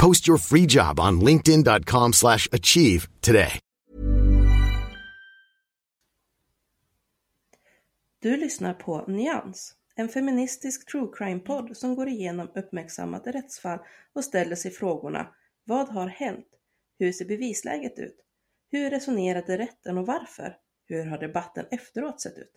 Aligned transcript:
Post 0.00 0.28
your 0.28 0.38
free 0.38 0.66
job 0.66 1.00
on 1.00 1.20
linkedin.com 1.20 2.12
slash 2.12 2.48
achieve 2.52 3.08
today. 3.20 3.58
Du 8.22 8.36
lyssnar 8.36 8.74
på 8.74 9.04
Nyans, 9.08 9.74
en 9.94 10.08
feministisk 10.08 10.90
true 10.90 11.08
crime-podd 11.12 11.76
som 11.76 11.94
går 11.94 12.08
igenom 12.08 12.48
uppmärksammade 12.54 13.32
rättsfall 13.32 13.78
och 14.12 14.24
ställer 14.24 14.56
sig 14.56 14.70
frågorna 14.70 15.28
Vad 15.64 15.88
har 15.88 16.06
hänt? 16.06 16.46
Hur 16.98 17.12
ser 17.12 17.24
bevisläget 17.24 17.98
ut? 17.98 18.16
Hur 18.70 18.90
resonerade 18.90 19.58
rätten 19.58 19.98
och 19.98 20.06
varför? 20.06 20.56
Hur 20.86 21.04
har 21.04 21.18
debatten 21.18 21.66
efteråt 21.70 22.20
sett 22.20 22.38
ut? 22.38 22.52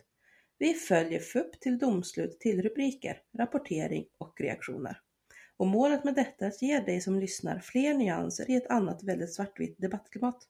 Vi 0.58 0.74
följer 0.74 1.20
FUP 1.20 1.60
till 1.60 1.78
domslut 1.78 2.40
till 2.40 2.62
rubriker, 2.62 3.20
rapportering 3.38 4.04
och 4.18 4.40
reaktioner. 4.40 5.03
Och 5.56 5.66
målet 5.66 6.04
med 6.04 6.14
detta 6.14 6.44
är 6.44 6.48
att 6.48 6.62
ge 6.62 6.80
dig 6.80 7.00
som 7.00 7.20
lyssnar 7.20 7.58
fler 7.58 7.94
nyanser 7.94 8.50
i 8.50 8.54
ett 8.54 8.70
annat 8.70 9.02
väldigt 9.02 9.34
svartvitt 9.34 9.78
debattklimat. 9.78 10.48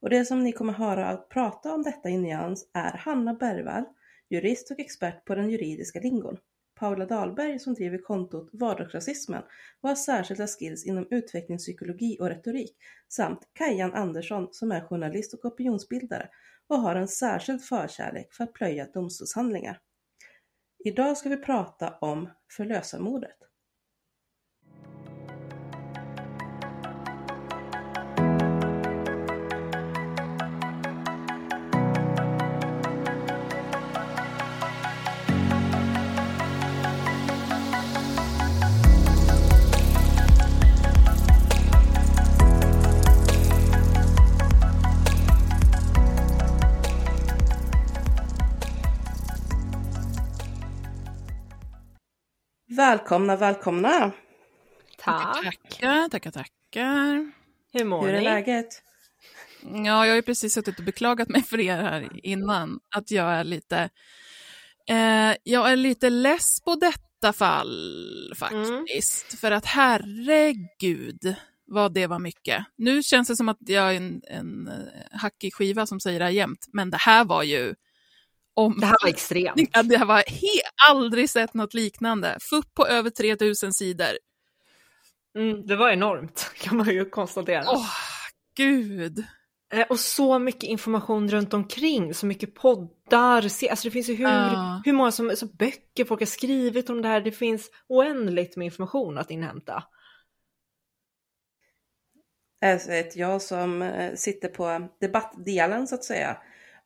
Och 0.00 0.10
det 0.10 0.24
som 0.24 0.42
ni 0.42 0.52
kommer 0.52 0.72
höra 0.72 1.08
att 1.08 1.28
prata 1.28 1.74
om 1.74 1.82
detta 1.82 2.08
i 2.08 2.18
nyans 2.18 2.70
är 2.72 2.92
Hanna 2.92 3.34
Bergvall, 3.34 3.84
jurist 4.30 4.70
och 4.70 4.80
expert 4.80 5.24
på 5.24 5.34
den 5.34 5.50
juridiska 5.50 6.00
lingon. 6.00 6.36
Paula 6.74 7.06
Dahlberg 7.06 7.58
som 7.58 7.74
driver 7.74 7.98
kontot 7.98 8.50
Vardagsrasismen 8.52 9.42
och 9.80 9.88
har 9.88 9.96
särskilda 9.96 10.46
skills 10.46 10.86
inom 10.86 11.06
utvecklingspsykologi 11.10 12.18
och 12.20 12.28
retorik 12.28 12.76
samt 13.08 13.48
Kajan 13.52 13.94
Andersson 13.94 14.48
som 14.52 14.72
är 14.72 14.80
journalist 14.80 15.34
och 15.34 15.44
opinionsbildare 15.44 16.28
och 16.68 16.76
har 16.76 16.96
en 16.96 17.08
särskild 17.08 17.62
förkärlek 17.62 18.32
för 18.32 18.44
att 18.44 18.52
plöja 18.52 18.86
domstolshandlingar. 18.86 19.80
Idag 20.84 21.16
ska 21.16 21.28
vi 21.28 21.36
prata 21.36 21.90
om 22.00 22.28
förlösarmordet. 22.56 23.49
Välkomna, 52.76 53.36
välkomna! 53.36 54.12
Tack. 54.98 55.44
Tackar, 55.44 56.08
tackar, 56.08 56.30
tackar. 56.30 57.32
Hur 57.72 57.84
mår 57.84 58.06
Hur 58.06 58.14
är 58.14 58.18
ni? 58.18 58.24
läget? 58.24 58.82
Ja, 59.62 60.06
jag 60.06 60.12
har 60.12 60.14
ju 60.14 60.22
precis 60.22 60.54
suttit 60.54 60.78
och 60.78 60.84
beklagat 60.84 61.28
mig 61.28 61.42
för 61.42 61.60
er 61.60 61.76
här 61.76 62.08
innan, 62.26 62.80
att 62.96 63.10
jag 63.10 63.32
är 63.32 63.44
lite, 63.44 63.90
eh, 64.88 65.34
jag 65.42 65.72
är 65.72 65.76
lite 65.76 66.10
less 66.10 66.60
på 66.64 66.74
detta 66.74 67.32
fall 67.32 68.34
faktiskt. 68.36 69.40
För 69.40 69.50
att 69.50 69.66
herregud 69.66 71.36
vad 71.66 71.94
det 71.94 72.06
var 72.06 72.18
mycket. 72.18 72.64
Nu 72.76 73.02
känns 73.02 73.28
det 73.28 73.36
som 73.36 73.48
att 73.48 73.58
jag 73.60 73.90
är 73.92 73.96
en, 73.96 74.22
en 74.24 74.68
eh, 74.68 75.18
hackig 75.20 75.54
skiva 75.54 75.86
som 75.86 76.00
säger 76.00 76.18
det 76.18 76.24
här 76.24 76.32
jämt, 76.32 76.66
men 76.72 76.90
det 76.90 77.00
här 77.00 77.24
var 77.24 77.42
ju 77.42 77.74
om... 78.54 78.80
Det 78.80 78.86
här 78.86 78.96
var 79.02 79.08
extremt. 79.08 79.70
Ja, 79.72 79.82
det 79.82 79.96
här 79.96 80.06
var 80.06 80.18
he- 80.22 80.90
aldrig 80.90 81.30
sett 81.30 81.54
något 81.54 81.74
liknande. 81.74 82.38
FUP 82.50 82.74
på 82.74 82.86
över 82.86 83.10
3000 83.10 83.72
sidor. 83.72 84.18
Mm, 85.38 85.66
det 85.66 85.76
var 85.76 85.90
enormt 85.90 86.50
kan 86.60 86.76
man 86.76 86.88
ju 86.88 87.04
konstatera. 87.10 87.64
Åh, 87.66 87.86
gud. 88.56 89.24
Eh, 89.72 89.86
Och 89.90 90.00
så 90.00 90.38
mycket 90.38 90.62
information 90.62 91.28
runt 91.30 91.54
omkring, 91.54 92.14
så 92.14 92.26
mycket 92.26 92.54
poddar, 92.54 93.48
se, 93.48 93.68
alltså 93.68 93.88
det 93.88 93.92
finns 93.92 94.08
ju 94.08 94.14
hur, 94.14 94.24
Ja. 94.24 94.82
hur 94.84 94.92
många 94.92 95.12
som, 95.12 95.36
så 95.36 95.46
böcker 95.46 96.04
folk 96.04 96.20
har 96.20 96.26
skrivit 96.26 96.90
om 96.90 97.02
det 97.02 97.08
här, 97.08 97.20
det 97.20 97.32
finns 97.32 97.70
oändligt 97.88 98.56
med 98.56 98.64
information 98.64 99.18
att 99.18 99.30
inhämta. 99.30 99.84
Alltså, 102.62 102.90
jag 103.14 103.42
som 103.42 103.82
eh, 103.82 104.14
sitter 104.14 104.48
på 104.48 104.88
debattdelen 105.00 105.86
så 105.86 105.94
att 105.94 106.04
säga 106.04 106.36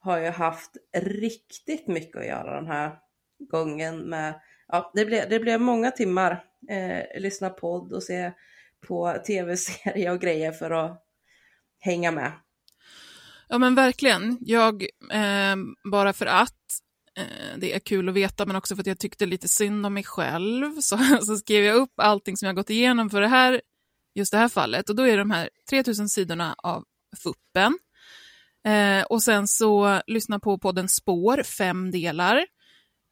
har 0.05 0.19
ju 0.19 0.31
haft 0.31 0.77
riktigt 0.97 1.87
mycket 1.89 2.17
att 2.17 2.27
göra 2.27 2.55
den 2.55 2.67
här 2.67 2.99
gången 3.51 3.99
med, 3.99 4.41
ja 4.69 4.91
det 4.95 5.05
blev, 5.05 5.29
det 5.29 5.41
blev 5.41 5.61
många 5.61 5.91
timmar 5.91 6.45
eh, 6.69 7.21
lyssna 7.21 7.51
podd 7.51 7.93
och 7.93 8.03
se 8.03 8.33
på 8.87 9.17
tv-serier 9.27 10.13
och 10.13 10.21
grejer 10.21 10.53
för 10.53 10.71
att 10.71 11.05
hänga 11.79 12.11
med. 12.11 12.33
Ja 13.49 13.59
men 13.59 13.75
verkligen. 13.75 14.39
Jag, 14.41 14.83
eh, 15.13 15.57
bara 15.91 16.13
för 16.13 16.27
att 16.27 16.81
eh, 17.19 17.59
det 17.59 17.75
är 17.75 17.79
kul 17.79 18.09
att 18.09 18.15
veta, 18.15 18.47
men 18.47 18.57
också 18.57 18.77
för 18.77 18.83
att 18.83 18.87
jag 18.87 18.99
tyckte 18.99 19.27
lite 19.27 19.49
synd 19.49 19.87
om 19.87 19.95
mig 19.95 20.05
själv, 20.05 20.75
så, 20.81 20.99
så 21.23 21.37
skrev 21.37 21.65
jag 21.65 21.77
upp 21.77 21.93
allting 21.97 22.37
som 22.37 22.47
jag 22.47 22.57
gått 22.57 22.71
igenom 22.71 23.11
för 23.11 23.21
det 23.21 23.29
här, 23.29 23.61
just 24.15 24.33
det 24.33 24.39
här 24.39 24.49
fallet. 24.49 24.91
Och 24.91 24.97
då 24.97 25.03
är 25.03 25.11
det 25.11 25.17
de 25.17 25.31
här 25.31 25.51
3000 25.71 26.09
sidorna 26.09 26.55
av 26.59 26.85
FUPen. 27.23 27.79
Eh, 28.65 29.03
och 29.03 29.23
sen 29.23 29.49
så 29.49 30.03
lyssna 30.07 30.41
på 30.41 30.59
podden 30.59 30.89
Spår, 30.89 31.43
fem 31.43 31.91
delar. 31.91 32.47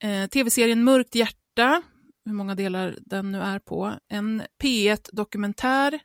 Eh, 0.03 0.27
Tv-serien 0.27 0.85
Mörkt 0.85 1.15
hjärta, 1.15 1.83
hur 2.25 2.33
många 2.33 2.55
delar 2.55 2.97
den 3.01 3.33
nu 3.33 3.41
är 3.41 3.59
på. 3.59 3.95
En 4.09 4.43
P1-dokumentär, 4.63 5.99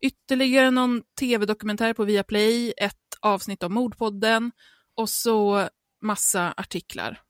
ytterligare 0.00 0.70
någon 0.70 1.02
tv-dokumentär 1.20 1.94
på 1.94 2.04
Viaplay, 2.04 2.72
ett 2.76 2.94
avsnitt 3.20 3.62
av 3.62 3.70
Mordpodden 3.70 4.52
och 4.94 5.08
så 5.08 5.68
massa 6.02 6.54
artiklar. 6.56 7.20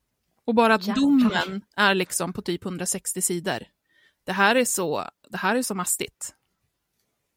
Och 0.45 0.55
bara 0.55 0.75
att 0.75 0.95
domen 0.95 1.63
är 1.77 1.95
liksom 1.95 2.33
på 2.33 2.43
typ 2.43 2.65
160 2.65 3.23
sidor. 3.23 3.59
Det 4.25 4.33
här 4.33 4.55
är 4.55 4.65
så, 4.65 5.05
det 5.29 5.37
här 5.37 5.57
är 5.57 5.63
så 5.63 5.75
mastigt. 5.75 6.35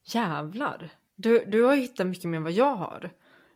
Jävlar. 0.06 0.90
Du, 1.16 1.46
du 1.46 1.64
har 1.64 1.76
hittat 1.76 2.08
mycket 2.08 2.30
mer 2.30 2.38
än 2.38 2.44
vad 2.44 2.52
jag 2.52 2.76
har. 2.76 3.12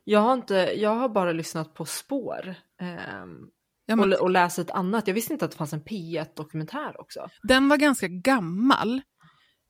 Jag 0.08 0.20
har, 0.20 0.32
inte, 0.34 0.54
jag 0.54 0.94
har 0.94 1.08
bara 1.08 1.32
lyssnat 1.32 1.74
på 1.74 1.84
spår. 1.84 2.54
ehm, 2.80 3.48
Ja, 3.86 3.96
men- 3.96 4.12
och, 4.12 4.18
och 4.20 4.30
läst 4.30 4.58
ett 4.58 4.70
annat. 4.70 5.06
Jag 5.06 5.14
visste 5.14 5.32
inte 5.32 5.44
att 5.44 5.50
det 5.50 5.56
fanns 5.56 5.72
en 5.72 5.82
P1-dokumentär 5.84 7.00
också. 7.00 7.28
Den 7.42 7.68
var 7.68 7.76
ganska 7.76 8.08
gammal 8.08 9.02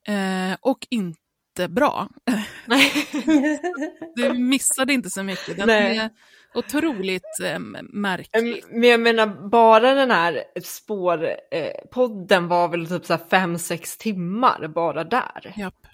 eh, 0.08 0.56
och 0.60 0.86
inte 0.90 1.20
jättebra. 1.58 2.08
du 4.16 4.32
missade 4.32 4.92
inte 4.92 5.10
så 5.10 5.22
mycket. 5.22 5.56
Den 5.56 5.66
Nej. 5.66 5.98
är 5.98 6.10
otroligt 6.54 7.40
eh, 7.44 7.58
märklig. 7.92 8.64
Men 8.70 8.88
jag 8.88 9.00
menar 9.00 9.48
bara 9.48 9.94
den 9.94 10.10
här 10.10 10.44
spårpodden 10.62 12.44
eh, 12.44 12.48
var 12.48 12.68
väl 12.68 12.88
typ 12.88 13.04
så 13.06 13.18
fem, 13.18 13.58
sex 13.58 13.98
timmar 13.98 14.68
bara 14.68 15.04
där. 15.04 15.54
Japp. 15.56 15.86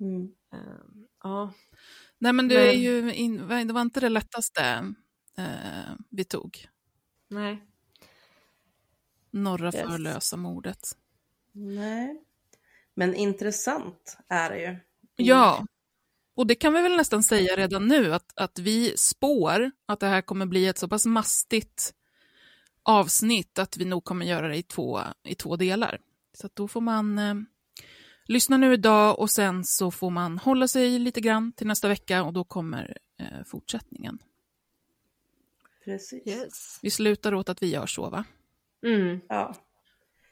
Mm. 0.00 0.22
Eh, 0.52 0.58
Ja. 1.22 1.52
Nej 2.18 2.32
men 2.32 2.48
det, 2.48 2.68
är 2.68 2.72
ju 2.72 3.14
in, 3.14 3.48
det 3.48 3.72
var 3.72 3.80
inte 3.80 4.00
det 4.00 4.08
lättaste 4.08 4.94
eh, 5.38 5.94
vi 6.10 6.24
tog. 6.24 6.68
Nej. 7.28 7.64
Norra 9.30 9.72
Yes. 9.74 9.82
förlösa 9.90 10.36
mordet. 10.36 10.96
Nej. 11.52 12.22
Men 12.94 13.14
intressant 13.14 14.18
är 14.28 14.50
det 14.50 14.60
ju. 14.60 14.76
Ja, 15.16 15.66
och 16.34 16.46
det 16.46 16.54
kan 16.54 16.72
vi 16.74 16.82
väl 16.82 16.96
nästan 16.96 17.22
säga 17.22 17.56
redan 17.56 17.88
nu 17.88 18.14
att, 18.14 18.32
att 18.38 18.58
vi 18.58 18.96
spår 18.96 19.70
att 19.86 20.00
det 20.00 20.06
här 20.06 20.22
kommer 20.22 20.46
bli 20.46 20.66
ett 20.66 20.78
så 20.78 20.88
pass 20.88 21.06
mastigt 21.06 21.94
avsnitt 22.82 23.58
att 23.58 23.76
vi 23.76 23.84
nog 23.84 24.04
kommer 24.04 24.26
göra 24.26 24.48
det 24.48 24.56
i 24.56 24.62
två, 24.62 25.00
i 25.24 25.34
två 25.34 25.56
delar. 25.56 26.00
Så 26.32 26.48
då 26.54 26.68
får 26.68 26.80
man 26.80 27.18
eh, 27.18 27.34
lyssna 28.28 28.56
nu 28.56 28.72
idag 28.72 29.18
och 29.18 29.30
sen 29.30 29.64
så 29.64 29.90
får 29.90 30.10
man 30.10 30.38
hålla 30.38 30.68
sig 30.68 30.98
lite 30.98 31.20
grann 31.20 31.52
till 31.52 31.66
nästa 31.66 31.88
vecka 31.88 32.22
och 32.22 32.32
då 32.32 32.44
kommer 32.44 32.98
eh, 33.20 33.44
fortsättningen. 33.46 34.18
Precis. 35.84 36.26
Yes. 36.26 36.78
Vi 36.82 36.90
slutar 36.90 37.34
åt 37.34 37.48
att 37.48 37.62
vi 37.62 37.70
gör 37.70 37.86
så 37.86 38.10
va? 38.10 38.24
Mm. 38.86 39.20
Ja. 39.28 39.54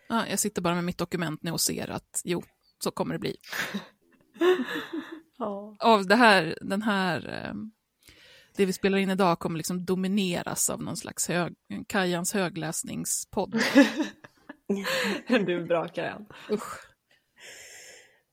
Ja, 0.08 0.26
jag 0.26 0.38
sitter 0.38 0.62
bara 0.62 0.74
med 0.74 0.84
mitt 0.84 0.98
dokument 0.98 1.42
nu 1.42 1.50
och 1.50 1.60
ser 1.60 1.90
att 1.90 2.20
jo, 2.24 2.42
så 2.78 2.90
kommer 2.90 3.14
det 3.14 3.18
bli. 3.18 3.36
Ja. 5.38 5.76
Av 5.78 6.06
det 6.06 6.16
här, 6.16 6.58
den 6.60 6.82
här, 6.82 7.28
eh, 7.28 7.54
det 8.56 8.66
vi 8.66 8.72
spelar 8.72 8.98
in 8.98 9.10
idag 9.10 9.38
kommer 9.38 9.56
liksom 9.56 9.84
domineras 9.84 10.70
av 10.70 10.82
någon 10.82 10.96
slags 10.96 11.28
hög, 11.28 11.54
Kajans 11.86 12.34
högläsningspodd. 12.34 13.54
Du 15.28 15.60
är 15.60 15.66
bra 15.66 15.88
Kajan. 15.88 16.26
Usch. 16.50 16.95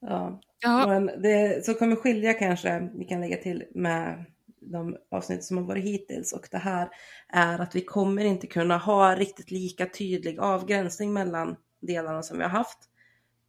Ja. 0.07 0.41
Ja, 0.59 0.87
Men 0.87 1.21
det 1.21 1.65
som 1.65 1.75
kommer 1.75 1.95
skilja 1.95 2.33
kanske, 2.33 2.89
vi 2.93 3.05
kan 3.05 3.21
lägga 3.21 3.37
till 3.37 3.63
med 3.75 4.25
de 4.59 4.97
avsnitt 5.11 5.43
som 5.43 5.57
har 5.57 5.63
varit 5.63 5.83
hittills 5.83 6.33
och 6.33 6.47
det 6.51 6.57
här 6.57 6.89
är 7.29 7.59
att 7.59 7.75
vi 7.75 7.81
kommer 7.81 8.25
inte 8.25 8.47
kunna 8.47 8.77
ha 8.77 9.15
riktigt 9.15 9.51
lika 9.51 9.85
tydlig 9.85 10.39
avgränsning 10.39 11.13
mellan 11.13 11.55
delarna 11.79 12.23
som 12.23 12.37
vi 12.37 12.43
har 12.43 12.49
haft. 12.49 12.77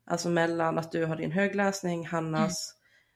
Alltså 0.07 0.29
mellan 0.29 0.79
att 0.79 0.93
du 0.93 1.05
har 1.05 1.17
din 1.17 1.33
högläsning, 1.33 2.07
Hannas 2.07 2.75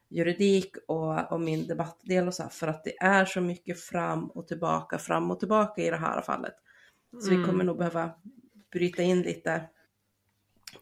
juridik 0.09 0.75
och, 0.87 1.31
och 1.31 1.41
min 1.41 1.67
debattdel 1.67 2.27
och 2.27 2.33
så 2.33 2.43
här, 2.43 2.49
för 2.49 2.67
att 2.67 2.83
det 2.83 2.97
är 2.97 3.25
så 3.25 3.41
mycket 3.41 3.79
fram 3.79 4.27
och 4.29 4.47
tillbaka, 4.47 4.97
fram 4.97 5.31
och 5.31 5.39
tillbaka 5.39 5.81
i 5.81 5.89
det 5.89 5.97
här 5.97 6.21
fallet. 6.21 6.53
Så 7.21 7.29
vi 7.29 7.35
Mm. 7.35 7.47
kommer 7.47 7.63
nog 7.63 7.77
behöva 7.77 8.11
bryta 8.71 9.03
in 9.03 9.21
lite 9.21 9.61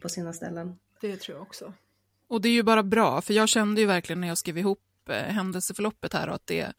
på 0.02 0.10
sina 0.10 0.34
ställen. 0.34 0.80
Det 1.02 1.18
tror 1.18 1.38
jag 1.38 1.42
också. 1.42 1.74
Och 2.30 2.42
det 2.42 2.50
är 2.50 2.54
ju 2.54 2.64
bara 2.64 2.84
bra, 2.84 3.22
för 3.22 3.34
jag 3.34 3.50
kände 3.50 3.82
ju 3.82 3.88
verkligen 3.88 4.22
när 4.22 4.28
jag 4.28 4.38
skrev 4.38 4.58
ihop 4.58 5.10
eh, 5.10 5.16
händelseförloppet 5.16 6.14
här 6.14 6.28
att 6.28 6.48
det 6.48 6.74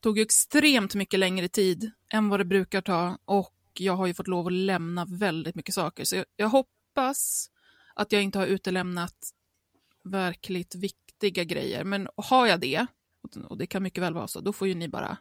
tog 0.00 0.18
extremt 0.18 0.94
mycket 0.94 1.20
längre 1.20 1.48
tid 1.48 1.90
än 2.12 2.28
vad 2.28 2.40
det 2.40 2.44
brukar 2.44 2.80
ta 2.80 3.18
och 3.24 3.56
jag 3.78 3.96
har 3.96 4.06
ju 4.06 4.14
fått 4.14 4.28
lov 4.28 4.46
att 4.46 4.52
lämna 4.52 5.04
väldigt 5.04 5.54
mycket 5.54 5.74
saker. 5.74 6.04
Så 6.04 6.16
jag, 6.16 6.24
jag 6.36 6.48
hoppas 6.48 7.50
att 7.94 8.12
jag 8.12 8.22
inte 8.22 8.38
har 8.38 8.46
utelämnat 8.46 9.14
verkligt 10.04 10.74
viktiga 10.74 11.44
grejer. 11.44 11.84
Men 11.84 12.08
har 12.16 12.46
jag 12.46 12.60
det, 12.60 12.86
och 13.48 13.58
det 13.58 13.66
kan 13.66 13.82
mycket 13.82 14.02
väl 14.02 14.14
vara 14.14 14.28
så, 14.28 14.40
då 14.40 14.52
får 14.52 14.68
ju 14.68 14.74
ni 14.74 14.88
bara 14.88 15.16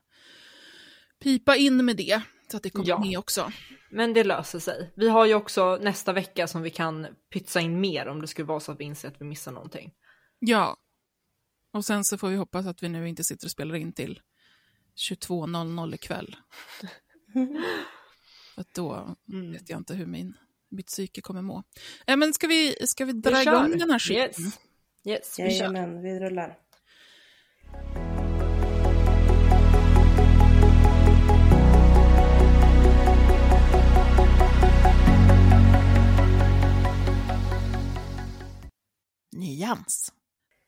pipa 1.20 1.56
in 1.56 1.86
med 1.86 1.98
det 1.98 2.22
så 2.52 2.58
att 2.58 2.64
det 2.64 2.70
kommer 2.70 2.90
Ja. 2.90 3.00
med 3.00 3.20
också. 3.20 3.52
Men 3.90 4.14
det 4.14 4.24
löser 4.24 4.60
sig. 4.60 4.92
Vi 4.96 5.10
har 5.10 5.26
ju 5.26 5.34
också 5.34 5.78
nästa 5.82 6.14
vecka 6.14 6.48
som 6.48 6.62
vi 6.62 6.70
kan 6.70 7.08
pytsa 7.34 7.60
in 7.62 7.80
mer 7.82 8.08
om 8.08 8.22
det 8.22 8.28
skulle 8.28 8.46
vara 8.46 8.60
så 8.60 8.72
att 8.72 8.80
vi 8.80 8.84
inser 8.84 9.08
att 9.08 9.22
vi 9.22 9.26
missar 9.26 9.52
någonting. 9.52 9.94
Ja. 10.40 10.78
Och 11.74 11.86
sen 11.86 12.04
så 12.04 12.18
får 12.18 12.30
vi 12.30 12.36
hoppas 12.36 12.66
att 12.66 12.84
vi 12.84 12.90
nu 12.90 13.10
inte 13.10 13.24
sitter 13.24 13.48
och 13.48 13.52
spelar 13.52 13.76
in 13.76 13.94
till 13.94 14.22
22.00 15.12 15.96
ikväll. 15.96 16.36
För 18.56 18.62
att 18.62 18.74
då 18.74 19.16
Mm. 19.34 19.52
vet 19.52 19.70
jag 19.70 19.78
inte 19.80 19.94
hur 19.94 20.06
min, 20.06 20.38
mitt 20.70 20.88
psyke 20.88 21.22
kommer 21.22 21.42
må. 21.42 21.64
Eh, 22.08 22.18
men 22.18 22.34
ska 22.34 22.48
vi, 22.48 22.76
ska 22.88 23.06
vi 23.06 23.14
dra 23.14 23.32
Vi 23.36 23.42
igång 23.42 23.72
kör. 23.72 23.78
den 23.80 23.90
här 23.92 24.00
skiten? 24.00 24.44
Yes. 24.46 24.60
Yes, 25.06 25.40
vi 25.40 25.44
kör. 25.44 25.46
Jajamän, 25.66 26.02
vi 26.02 26.20
rullar. 26.20 26.58
Nyans. 39.40 40.14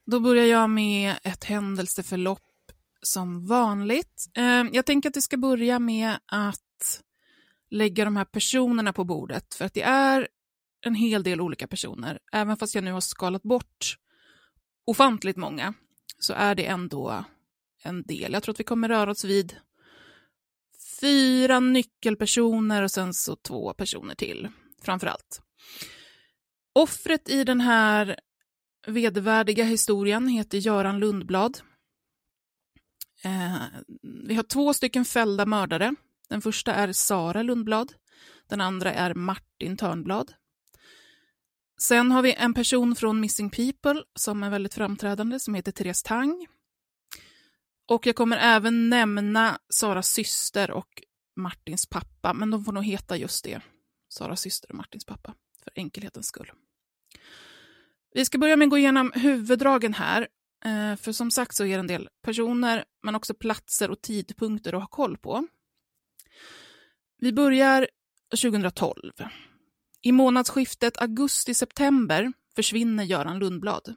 Då 0.06 0.20
börjar 0.20 0.46
jag 0.46 0.70
med 0.70 1.16
ett 1.24 1.44
händelseförlopp 1.44 2.42
som 3.02 3.46
vanligt. 3.46 4.26
Eh, 4.38 4.64
jag 4.72 4.86
tänker 4.86 5.10
att 5.10 5.18
vi 5.18 5.22
ska 5.22 5.38
börja 5.38 5.80
med 5.80 6.20
att 6.26 7.02
lägga 7.70 8.06
de 8.06 8.16
här 8.16 8.26
personerna 8.26 8.94
på 8.94 9.04
bordet, 9.04 9.54
för 9.54 9.66
att 9.66 9.74
det 9.74 9.82
är 9.82 10.28
en 10.82 10.96
hel 10.96 11.24
del 11.24 11.42
olika 11.42 11.68
personer. 11.68 12.20
Även 12.32 12.58
fast 12.58 12.76
jag 12.76 12.84
nu 12.84 12.92
har 12.92 13.02
skalat 13.02 13.44
bort 13.44 13.98
ofantligt 14.86 15.38
många, 15.38 15.74
så 16.20 16.34
är 16.34 16.56
det 16.56 16.66
ändå 16.66 17.26
en 17.84 18.04
del. 18.04 18.34
Jag 18.34 18.44
tror 18.44 18.54
att 18.54 18.60
vi 18.60 18.64
kommer 18.64 18.90
röra 18.90 19.12
oss 19.12 19.24
vid 19.24 19.56
fyra 21.02 21.60
nyckelpersoner 21.60 22.84
och 22.84 22.92
sen 22.92 23.14
så 23.14 23.36
två 23.36 23.74
personer 23.74 24.16
till, 24.16 24.50
framför 24.82 25.08
allt. 25.08 25.42
Offret 26.74 27.30
i 27.30 27.44
den 27.44 27.62
här 27.62 28.20
vedervärdiga 28.88 29.64
historien 29.64 30.28
heter 30.28 30.58
Göran 30.58 31.00
Lundblad. 31.00 31.62
Eh, 33.24 33.64
vi 34.02 34.36
har 34.36 34.44
två 34.44 34.74
stycken 34.74 35.06
fällda 35.06 35.46
mördare. 35.46 35.96
Den 36.30 36.42
första 36.42 36.74
är 36.74 36.92
Sara 36.92 37.44
Lundblad. 37.44 37.94
Den 38.48 38.62
andra 38.62 38.94
är 38.94 39.14
Martin 39.14 39.78
Törnblad. 39.78 40.34
Sen 41.82 42.12
har 42.12 42.22
vi 42.22 42.34
en 42.34 42.54
person 42.54 42.96
från 42.96 43.20
Missing 43.20 43.50
People 43.50 44.04
som 44.16 44.44
är 44.44 44.50
väldigt 44.50 44.74
framträdande 44.74 45.40
som 45.40 45.56
heter 45.56 45.72
Therese 45.72 46.04
Tang. 46.04 46.48
Och 47.88 48.06
jag 48.06 48.16
kommer 48.16 48.38
även 48.38 48.90
nämna 48.90 49.60
Saras 49.70 50.08
syster 50.08 50.72
och 50.72 51.04
Martins 51.36 51.86
pappa, 51.86 52.34
men 52.34 52.52
de 52.52 52.66
får 52.66 52.72
nog 52.72 52.84
heta 52.84 53.18
just 53.18 53.44
det. 53.44 53.62
Saras 54.10 54.42
syster 54.42 54.70
och 54.70 54.78
Martins 54.78 55.06
pappa, 55.06 55.34
för 55.64 55.72
enkelhetens 55.76 56.28
skull. 56.28 56.52
Vi 58.14 58.26
ska 58.26 58.38
börja 58.38 58.56
med 58.56 58.66
att 58.66 58.70
gå 58.70 58.78
igenom 58.78 59.12
huvuddragen 59.16 59.94
här. 59.94 60.28
Eh, 60.66 60.96
för 60.96 61.12
som 61.12 61.32
sagt 61.32 61.56
så 61.56 61.64
är 61.66 61.70
det 61.70 61.80
en 61.80 61.88
del 61.88 62.10
personer, 62.24 62.84
men 63.04 63.16
också 63.16 63.34
platser 63.34 63.92
och 63.92 64.02
tidpunkter 64.02 64.74
att 64.74 64.82
ha 64.82 64.88
koll 64.88 65.18
på. 65.18 65.48
Vi 67.18 67.34
börjar 67.34 67.88
2012. 68.42 69.12
I 70.02 70.12
månadsskiftet 70.12 71.02
augusti-september 71.02 72.34
försvinner 72.56 73.04
Göran 73.04 73.40
Lundblad. 73.40 73.96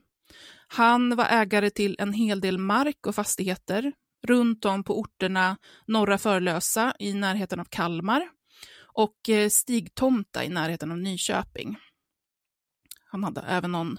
Han 0.69 1.17
var 1.17 1.25
ägare 1.25 1.71
till 1.71 1.97
en 1.99 2.13
hel 2.13 2.41
del 2.41 2.59
mark 2.59 3.07
och 3.07 3.15
fastigheter 3.15 3.93
runt 4.27 4.65
om 4.65 4.85
på 4.85 5.01
orterna 5.01 5.57
Norra 5.87 6.19
Förlösa 6.19 6.95
i 6.99 7.15
närheten 7.15 7.61
av 7.61 7.65
Kalmar 7.65 8.29
och 8.93 9.29
eh, 9.29 9.49
Stigtomta 9.49 10.45
i 10.45 10.49
närheten 10.49 10.91
av 10.91 10.99
Nyköping. 10.99 11.77
Han 13.15 13.25
hade 13.25 13.41
även 13.41 13.73
någon 13.73 13.99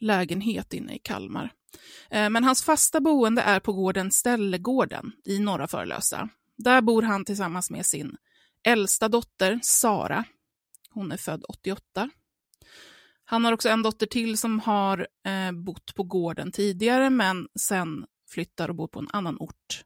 lägenhet 0.00 0.72
inne 0.72 0.94
i 0.94 0.98
Kalmar. 0.98 1.52
Eh, 2.10 2.30
men 2.30 2.44
hans 2.44 2.62
fasta 2.62 3.00
boende 3.00 3.42
är 3.42 3.60
på 3.60 3.72
gården 3.72 4.10
Ställegården 4.10 5.12
i 5.24 5.38
Norra 5.38 5.66
Förlösa. 5.66 6.28
Där 6.56 6.80
bor 6.80 7.02
han 7.02 7.24
tillsammans 7.24 7.70
med 7.70 7.86
sin 7.86 8.16
äldsta 8.66 9.08
dotter 9.08 9.60
Sara. 9.62 10.24
Hon 10.90 11.12
är 11.12 11.16
född 11.16 11.44
88. 11.48 12.10
Han 13.24 13.44
har 13.44 13.52
också 13.52 13.68
en 13.68 13.82
dotter 13.82 14.06
till 14.06 14.38
som 14.38 14.60
har 14.60 15.06
eh, 15.26 15.52
bott 15.52 15.94
på 15.94 16.02
gården 16.02 16.52
tidigare 16.52 17.10
men 17.10 17.48
sen 17.60 18.06
flyttar 18.30 18.68
och 18.68 18.74
bor 18.74 18.88
på 18.88 18.98
en 18.98 19.08
annan 19.12 19.36
ort. 19.38 19.84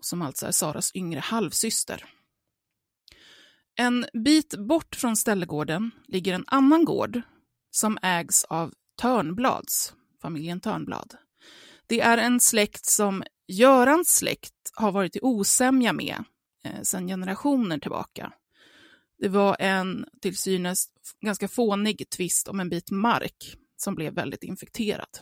Som 0.00 0.22
alltså 0.22 0.46
är 0.46 0.52
Saras 0.52 0.96
yngre 0.96 1.20
halvsyster. 1.20 2.04
En 3.74 4.06
bit 4.12 4.54
bort 4.58 4.94
från 4.94 5.16
Ställegården 5.16 5.90
ligger 6.08 6.34
en 6.34 6.44
annan 6.46 6.84
gård 6.84 7.22
som 7.72 7.98
ägs 8.02 8.44
av 8.44 8.72
Törnblads, 9.00 9.94
familjen 10.22 10.60
Törnblad. 10.60 11.14
Det 11.86 12.00
är 12.00 12.18
en 12.18 12.40
släkt 12.40 12.86
som 12.86 13.22
Görans 13.48 14.16
släkt 14.16 14.54
har 14.74 14.92
varit 14.92 15.16
i 15.16 15.18
osämja 15.22 15.92
med 15.92 16.24
eh, 16.64 16.82
sedan 16.82 17.06
generationer 17.06 17.78
tillbaka. 17.78 18.32
Det 19.18 19.28
var 19.28 19.56
en 19.58 20.06
till 20.20 20.36
synes 20.36 20.86
ganska 21.20 21.48
fånig 21.48 22.10
tvist 22.10 22.48
om 22.48 22.60
en 22.60 22.68
bit 22.68 22.90
mark 22.90 23.56
som 23.76 23.94
blev 23.94 24.14
väldigt 24.14 24.42
infekterad. 24.42 25.18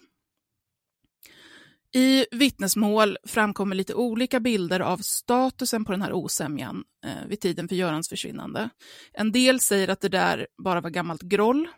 I 1.93 2.27
vittnesmål 2.31 3.19
framkommer 3.25 3.77
lite 3.77 3.95
olika 3.95 4.41
bilder 4.41 4.81
av 4.81 4.99
statusen 4.99 5.85
på 5.85 5.93
den 5.93 6.03
här 6.03 6.13
osämjan 6.13 6.85
eh, 7.05 7.29
vid 7.29 7.41
tiden 7.41 7.69
för 7.69 7.77
Görans 7.77 8.09
försvinnande. 8.09 8.71
En 9.13 9.33
del 9.33 9.61
säger 9.61 9.89
att 9.89 10.01
det 10.01 10.09
där 10.09 10.47
bara 10.63 10.81
var 10.81 10.91
gammalt 10.91 11.23
groll 11.23 11.69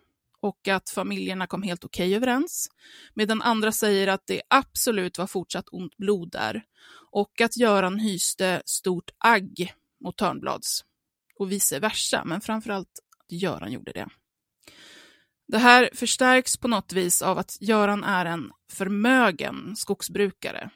och 0.43 0.69
att 0.69 0.91
familjerna 0.91 1.47
kom 1.47 1.63
helt 1.63 1.85
okej 1.85 2.07
okay 2.07 2.17
överens, 2.17 2.69
medan 3.15 3.43
andra 3.43 3.73
säger 3.73 4.09
att 4.09 4.27
det 4.27 4.43
absolut 4.51 5.19
var 5.19 5.27
fortsatt 5.27 5.69
ont 5.73 5.97
blod 5.97 6.31
där 6.31 6.63
och 7.11 7.41
att 7.41 7.57
Göran 7.57 7.99
hyste 7.99 8.63
stort 8.65 9.11
agg 9.19 9.75
mot 10.05 10.17
Törnblads 10.17 10.85
och 11.39 11.53
vice 11.53 11.79
versa, 11.79 12.23
men 12.25 12.41
framförallt 12.41 12.89
att 13.19 13.33
Göran 13.33 13.73
gjorde 13.73 13.93
det. 13.93 14.09
Det 15.49 15.59
här 15.59 15.91
förstärks 15.95 16.57
på 16.57 16.69
något 16.69 16.93
vis 16.93 17.23
av 17.23 17.39
att 17.39 17.59
Göran 17.61 18.05
är 18.05 18.27
en 18.27 18.53
förmögen 18.73 19.77
skogsbrukare. 19.77 20.71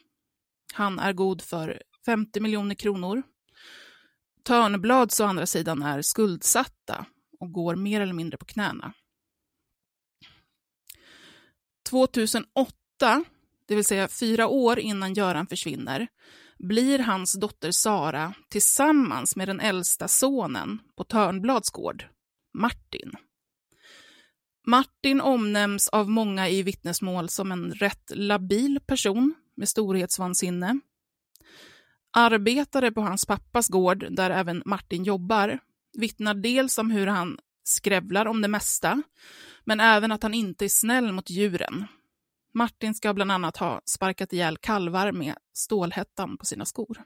Han 0.74 0.98
är 0.98 1.12
god 1.12 1.42
för 1.42 1.82
50 2.06 2.40
miljoner 2.40 2.74
kronor. 2.74 3.22
Törnblads 4.44 5.20
å 5.20 5.24
andra 5.24 5.46
sidan 5.46 5.82
är 5.82 6.02
skuldsatta 6.02 7.06
och 7.40 7.52
går 7.52 7.74
mer 7.74 8.00
eller 8.00 8.12
mindre 8.12 8.38
på 8.38 8.44
knäna. 8.44 8.92
2008, 11.86 13.24
det 13.68 13.74
vill 13.74 13.84
säga 13.84 14.08
fyra 14.08 14.46
år 14.46 14.78
innan 14.78 15.14
Göran 15.14 15.46
försvinner, 15.46 16.08
blir 16.58 16.98
hans 16.98 17.40
dotter 17.40 17.70
Sara 17.70 18.34
tillsammans 18.48 19.36
med 19.36 19.48
den 19.48 19.60
äldsta 19.60 20.08
sonen 20.08 20.78
på 20.96 21.04
Törnblads 21.04 21.70
gård, 21.70 22.04
Martin. 22.54 23.12
Martin 24.66 25.20
omnämns 25.20 25.88
av 25.88 26.10
många 26.10 26.48
i 26.48 26.62
vittnesmål 26.62 27.28
som 27.28 27.52
en 27.52 27.72
rätt 27.72 28.12
labil 28.14 28.80
person 28.86 29.34
med 29.56 29.68
storhetsvansinne. 29.68 30.80
Arbetare 32.12 32.92
på 32.92 33.00
hans 33.00 33.26
pappas 33.26 33.68
gård, 33.68 34.06
där 34.10 34.30
även 34.30 34.62
Martin 34.66 35.04
jobbar, 35.04 35.58
vittnar 35.98 36.34
dels 36.34 36.78
om 36.78 36.90
hur 36.90 37.06
han 37.06 37.38
skrävlar 37.68 38.26
om 38.26 38.42
det 38.42 38.48
mesta, 38.48 39.02
men 39.64 39.80
även 39.80 40.12
att 40.12 40.22
han 40.22 40.34
inte 40.34 40.64
är 40.64 40.68
snäll 40.68 41.12
mot 41.12 41.30
djuren. 41.30 41.86
Martin 42.54 42.94
ska 42.94 43.14
bland 43.14 43.32
annat 43.32 43.56
ha 43.56 43.80
sparkat 43.84 44.32
ihjäl 44.32 44.56
kalvar 44.56 45.12
med 45.12 45.34
stålhättan 45.52 46.38
på 46.38 46.46
sina 46.46 46.64
skor. 46.64 47.02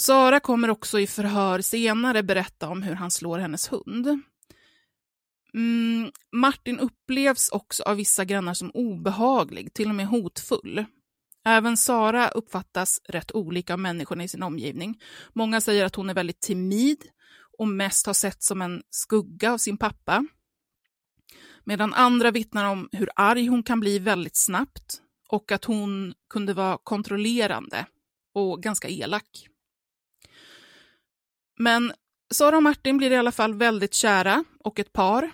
Sara 0.00 0.40
kommer 0.40 0.70
också 0.70 1.00
i 1.00 1.06
förhör 1.06 1.60
senare 1.60 2.22
berätta 2.22 2.68
om 2.68 2.82
hur 2.82 2.94
han 2.94 3.10
slår 3.10 3.38
hennes 3.38 3.72
hund. 3.72 4.22
Mm, 5.54 6.10
Martin 6.32 6.78
upplevs 6.78 7.48
också 7.48 7.82
av 7.82 7.96
vissa 7.96 8.24
grannar 8.24 8.54
som 8.54 8.70
obehaglig, 8.70 9.74
till 9.74 9.88
och 9.88 9.94
med 9.94 10.06
hotfull. 10.06 10.84
Även 11.44 11.76
Sara 11.76 12.28
uppfattas 12.28 13.00
rätt 13.08 13.32
olika 13.32 13.72
av 13.72 13.78
människorna 13.78 14.24
i 14.24 14.28
sin 14.28 14.42
omgivning. 14.42 15.00
Många 15.32 15.60
säger 15.60 15.84
att 15.84 15.94
hon 15.94 16.10
är 16.10 16.14
väldigt 16.14 16.40
timid 16.40 17.04
och 17.58 17.68
mest 17.68 18.06
har 18.06 18.14
sett 18.14 18.42
som 18.42 18.62
en 18.62 18.82
skugga 18.90 19.52
av 19.52 19.58
sin 19.58 19.76
pappa. 19.76 20.26
Medan 21.64 21.94
andra 21.94 22.30
vittnar 22.30 22.64
om 22.64 22.88
hur 22.92 23.10
arg 23.14 23.46
hon 23.46 23.62
kan 23.62 23.80
bli 23.80 23.98
väldigt 23.98 24.36
snabbt 24.36 25.02
och 25.28 25.52
att 25.52 25.64
hon 25.64 26.14
kunde 26.30 26.54
vara 26.54 26.78
kontrollerande 26.78 27.86
och 28.34 28.62
ganska 28.62 28.88
elak. 28.88 29.48
Men 31.58 31.92
Sara 32.30 32.56
och 32.56 32.62
Martin 32.62 32.98
blir 32.98 33.10
i 33.10 33.16
alla 33.16 33.32
fall 33.32 33.54
väldigt 33.54 33.94
kära 33.94 34.44
och 34.60 34.78
ett 34.78 34.92
par. 34.92 35.30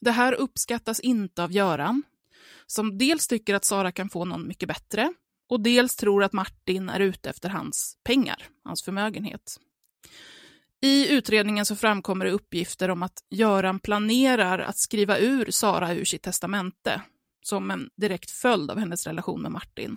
Det 0.00 0.10
här 0.10 0.32
uppskattas 0.32 1.00
inte 1.00 1.44
av 1.44 1.52
Göran, 1.52 2.02
som 2.66 2.98
dels 2.98 3.28
tycker 3.28 3.54
att 3.54 3.64
Sara 3.64 3.92
kan 3.92 4.10
få 4.10 4.24
någon 4.24 4.48
mycket 4.48 4.68
bättre 4.68 5.14
och 5.48 5.60
dels 5.60 5.96
tror 5.96 6.24
att 6.24 6.32
Martin 6.32 6.88
är 6.88 7.00
ute 7.00 7.30
efter 7.30 7.48
hans 7.48 7.96
pengar, 8.04 8.48
hans 8.64 8.82
förmögenhet. 8.82 9.60
I 10.84 11.12
utredningen 11.12 11.66
så 11.66 11.76
framkommer 11.76 12.24
det 12.24 12.30
uppgifter 12.30 12.90
om 12.90 13.02
att 13.02 13.24
Göran 13.30 13.78
planerar 13.78 14.58
att 14.58 14.78
skriva 14.78 15.18
ur 15.18 15.50
Sara 15.50 15.94
ur 15.94 16.04
sitt 16.04 16.22
testamente 16.22 17.02
som 17.42 17.70
en 17.70 17.90
direkt 17.96 18.30
följd 18.30 18.70
av 18.70 18.78
hennes 18.78 19.06
relation 19.06 19.42
med 19.42 19.52
Martin. 19.52 19.96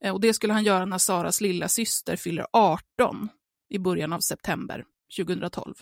Eh, 0.00 0.12
och 0.12 0.20
det 0.20 0.34
skulle 0.34 0.52
han 0.52 0.64
göra 0.64 0.84
när 0.84 0.98
Saras 0.98 1.40
lilla 1.40 1.68
syster 1.68 2.16
fyller 2.16 2.46
18 2.52 3.28
i 3.68 3.78
början 3.78 4.12
av 4.12 4.20
september 4.20 4.84
2012. 5.16 5.74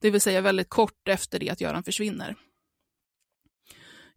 Det 0.00 0.10
vill 0.10 0.20
säga 0.20 0.40
väldigt 0.40 0.68
kort 0.68 1.08
efter 1.08 1.38
det 1.38 1.50
att 1.50 1.60
Göran 1.60 1.82
försvinner. 1.82 2.36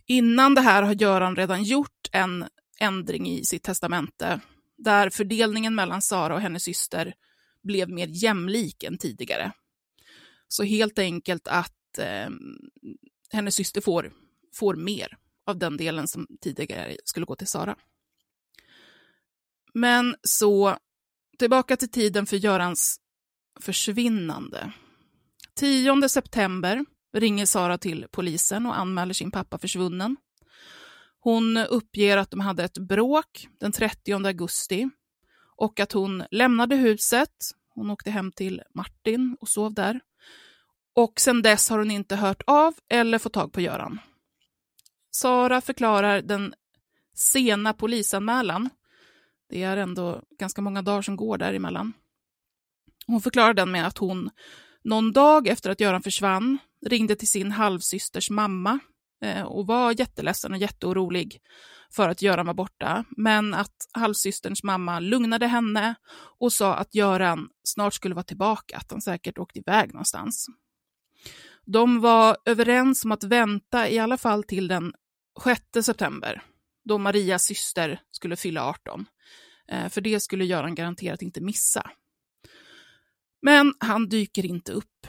Innan 0.05 0.55
det 0.55 0.61
här 0.61 0.83
har 0.83 0.93
Göran 0.93 1.35
redan 1.35 1.63
gjort 1.63 2.09
en 2.11 2.45
ändring 2.79 3.27
i 3.29 3.45
sitt 3.45 3.63
testamente 3.63 4.39
där 4.77 5.09
fördelningen 5.09 5.75
mellan 5.75 6.01
Sara 6.01 6.33
och 6.35 6.41
hennes 6.41 6.63
syster 6.63 7.13
blev 7.63 7.89
mer 7.89 8.07
jämlik 8.07 8.83
än 8.83 8.97
tidigare. 8.97 9.51
Så 10.47 10.63
helt 10.63 10.99
enkelt 10.99 11.47
att 11.47 11.97
eh, 11.97 12.29
hennes 13.29 13.55
syster 13.55 13.81
får, 13.81 14.13
får 14.55 14.75
mer 14.75 15.17
av 15.45 15.57
den 15.57 15.77
delen 15.77 16.07
som 16.07 16.27
tidigare 16.41 16.97
skulle 17.05 17.25
gå 17.25 17.35
till 17.35 17.47
Sara. 17.47 17.75
Men 19.73 20.15
så 20.23 20.77
tillbaka 21.39 21.77
till 21.77 21.91
tiden 21.91 22.25
för 22.25 22.37
Görans 22.37 22.99
försvinnande. 23.59 24.71
10 25.55 26.09
september 26.09 26.85
ringer 27.13 27.45
Sara 27.45 27.77
till 27.77 28.05
polisen 28.11 28.65
och 28.65 28.77
anmäler 28.77 29.13
sin 29.13 29.31
pappa 29.31 29.57
försvunnen. 29.57 30.17
Hon 31.19 31.57
uppger 31.57 32.17
att 32.17 32.31
de 32.31 32.39
hade 32.39 32.63
ett 32.63 32.77
bråk 32.77 33.47
den 33.59 33.71
30 33.71 34.13
augusti 34.13 34.89
och 35.57 35.79
att 35.79 35.91
hon 35.91 36.23
lämnade 36.31 36.75
huset. 36.75 37.31
Hon 37.69 37.89
åkte 37.89 38.11
hem 38.11 38.31
till 38.31 38.61
Martin 38.73 39.37
och 39.39 39.49
sov 39.49 39.73
där. 39.73 39.99
Och 40.95 41.19
sedan 41.19 41.41
dess 41.41 41.69
har 41.69 41.77
hon 41.77 41.91
inte 41.91 42.15
hört 42.15 42.43
av 42.47 42.73
eller 42.89 43.17
fått 43.17 43.33
tag 43.33 43.51
på 43.51 43.61
Göran. 43.61 43.99
Sara 45.11 45.61
förklarar 45.61 46.21
den 46.21 46.53
sena 47.13 47.73
polisanmälan. 47.73 48.69
Det 49.49 49.63
är 49.63 49.77
ändå 49.77 50.21
ganska 50.39 50.61
många 50.61 50.81
dagar 50.81 51.01
som 51.01 51.15
går 51.15 51.37
däremellan. 51.37 51.93
Hon 53.07 53.21
förklarar 53.21 53.53
den 53.53 53.71
med 53.71 53.87
att 53.87 53.97
hon 53.97 54.29
någon 54.83 55.13
dag 55.13 55.47
efter 55.47 55.69
att 55.69 55.79
Göran 55.79 56.03
försvann 56.03 56.57
ringde 56.85 57.15
till 57.15 57.27
sin 57.27 57.51
halvsysters 57.51 58.29
mamma 58.29 58.79
Eh, 59.21 59.43
och 59.43 59.67
var 59.67 59.99
jätteledsen 59.99 60.51
och 60.51 60.57
jätteorolig 60.57 61.41
för 61.95 62.09
att 62.09 62.21
Göran 62.21 62.45
var 62.45 62.53
borta, 62.53 63.05
men 63.17 63.53
att 63.53 63.75
halvsysterns 63.93 64.63
mamma 64.63 64.99
lugnade 64.99 65.47
henne 65.47 65.95
och 66.39 66.53
sa 66.53 66.75
att 66.75 66.95
Göran 66.95 67.49
snart 67.63 67.93
skulle 67.93 68.15
vara 68.15 68.23
tillbaka, 68.23 68.77
att 68.77 68.91
han 68.91 69.01
säkert 69.01 69.37
åkte 69.37 69.59
iväg 69.59 69.93
någonstans. 69.93 70.47
De 71.65 72.01
var 72.01 72.37
överens 72.45 73.05
om 73.05 73.11
att 73.11 73.23
vänta 73.23 73.89
i 73.89 73.99
alla 73.99 74.17
fall 74.17 74.43
till 74.43 74.67
den 74.67 74.93
6 75.43 75.85
september, 75.85 76.41
då 76.85 76.97
Marias 76.97 77.43
syster 77.43 78.01
skulle 78.11 78.35
fylla 78.35 78.63
18. 78.63 79.05
Eh, 79.67 79.89
för 79.89 80.01
det 80.01 80.19
skulle 80.19 80.45
Göran 80.45 80.75
garanterat 80.75 81.21
inte 81.21 81.41
missa. 81.41 81.91
Men 83.41 83.73
han 83.79 84.09
dyker 84.09 84.45
inte 84.45 84.71
upp. 84.71 85.07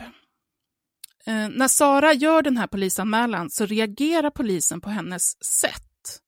Eh, 1.29 1.49
när 1.49 1.69
Sara 1.69 2.13
gör 2.13 2.43
den 2.43 2.57
här 2.57 2.67
polisanmälan 2.67 3.51
så 3.51 3.67
reagerar 3.67 4.31
polisen 4.31 4.81
på 4.81 4.91
hennes 4.91 5.45
sätt. 5.45 6.21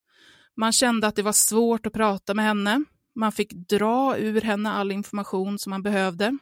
Man 0.57 0.73
kände 0.73 1.07
att 1.07 1.17
det 1.17 1.23
var 1.23 1.33
svårt 1.33 1.87
att 1.87 1.93
prata 1.93 2.35
med 2.35 2.45
henne. 2.45 2.85
Man 3.15 3.33
fick 3.33 3.53
dra 3.53 4.19
ur 4.19 4.41
henne 4.41 4.71
all 4.71 4.93
information 4.93 5.59
som 5.59 5.71
man 5.71 5.83
behövde. 5.83 6.39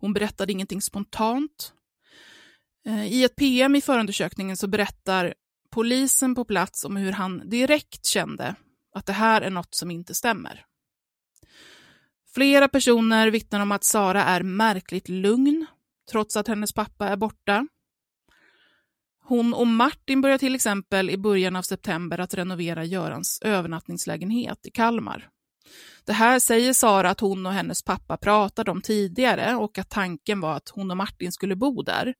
Hon 0.00 0.12
berättade 0.12 0.52
ingenting 0.52 0.82
spontant. 0.82 1.72
Eh, 2.86 3.12
I 3.12 3.24
ett 3.24 3.36
PM 3.36 3.76
i 3.76 3.80
förundersökningen 3.80 4.56
så 4.56 4.66
berättar 4.66 5.34
polisen 5.70 6.34
på 6.34 6.44
plats 6.44 6.84
om 6.84 6.96
hur 6.96 7.12
han 7.12 7.48
direkt 7.48 8.06
kände 8.06 8.54
att 8.94 9.06
det 9.06 9.12
här 9.12 9.42
är 9.42 9.50
något 9.50 9.74
som 9.74 9.90
inte 9.90 10.14
stämmer. 10.14 10.64
Flera 12.34 12.68
personer 12.68 13.30
vittnar 13.30 13.60
om 13.60 13.72
att 13.72 13.84
Sara 13.84 14.24
är 14.24 14.42
märkligt 14.42 15.08
lugn, 15.08 15.66
trots 16.10 16.36
att 16.36 16.48
hennes 16.48 16.72
pappa 16.72 17.08
är 17.08 17.16
borta. 17.16 17.66
Hon 19.24 19.54
och 19.54 19.66
Martin 19.66 20.20
börjar 20.20 20.38
till 20.38 20.54
exempel 20.54 21.10
i 21.10 21.16
början 21.16 21.56
av 21.56 21.62
september 21.62 22.18
att 22.18 22.34
renovera 22.34 22.84
Görans 22.84 23.38
övernattningslägenhet 23.42 24.66
i 24.66 24.70
Kalmar. 24.70 25.28
Det 26.04 26.12
här 26.12 26.38
säger 26.38 26.72
Sara 26.72 27.10
att 27.10 27.20
hon 27.20 27.46
och 27.46 27.52
hennes 27.52 27.82
pappa 27.82 28.16
pratade 28.16 28.70
om 28.70 28.82
tidigare 28.82 29.54
och 29.54 29.78
att 29.78 29.90
tanken 29.90 30.40
var 30.40 30.56
att 30.56 30.68
hon 30.68 30.90
och 30.90 30.96
Martin 30.96 31.32
skulle 31.32 31.56
bo 31.56 31.82
där. 31.82 32.14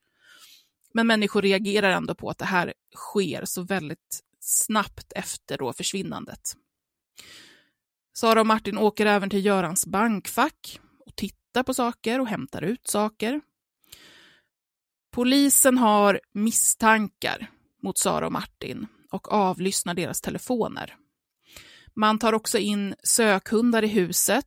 Men 0.94 1.06
människor 1.06 1.42
reagerar 1.42 1.90
ändå 1.90 2.14
på 2.14 2.30
att 2.30 2.38
det 2.38 2.44
här 2.44 2.74
sker 2.96 3.44
så 3.44 3.62
väldigt 3.62 4.20
snabbt 4.40 5.12
efter 5.12 5.58
då 5.58 5.72
försvinnandet. 5.72 6.40
Sara 8.12 8.40
och 8.40 8.46
Martin 8.46 8.78
åker 8.78 9.06
även 9.06 9.30
till 9.30 9.44
Görans 9.44 9.86
bankfack 9.86 10.80
och 11.06 11.16
tittar 11.16 11.62
på 11.62 11.74
saker 11.74 12.20
och 12.20 12.26
hämtar 12.26 12.62
ut 12.62 12.86
saker. 12.88 13.40
Polisen 15.18 15.78
har 15.78 16.20
misstankar 16.32 17.50
mot 17.82 17.98
Sara 17.98 18.26
och 18.26 18.32
Martin 18.32 18.86
och 19.10 19.32
avlyssnar 19.32 19.94
deras 19.94 20.20
telefoner. 20.20 20.94
Man 21.96 22.18
tar 22.18 22.32
också 22.32 22.58
in 22.58 22.94
sökhundar 23.02 23.84
i 23.84 23.86
huset, 23.86 24.44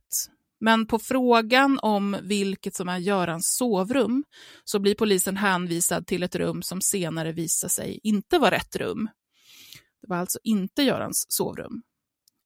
men 0.60 0.86
på 0.86 0.98
frågan 0.98 1.78
om 1.82 2.16
vilket 2.22 2.74
som 2.74 2.88
är 2.88 2.98
Görans 2.98 3.56
sovrum 3.56 4.24
så 4.64 4.78
blir 4.78 4.94
polisen 4.94 5.36
hänvisad 5.36 6.06
till 6.06 6.22
ett 6.22 6.34
rum 6.34 6.62
som 6.62 6.80
senare 6.80 7.32
visar 7.32 7.68
sig 7.68 8.00
inte 8.02 8.38
vara 8.38 8.50
rätt 8.50 8.76
rum. 8.76 9.08
Det 10.02 10.08
var 10.08 10.16
alltså 10.16 10.38
inte 10.42 10.82
Görans 10.82 11.26
sovrum. 11.28 11.82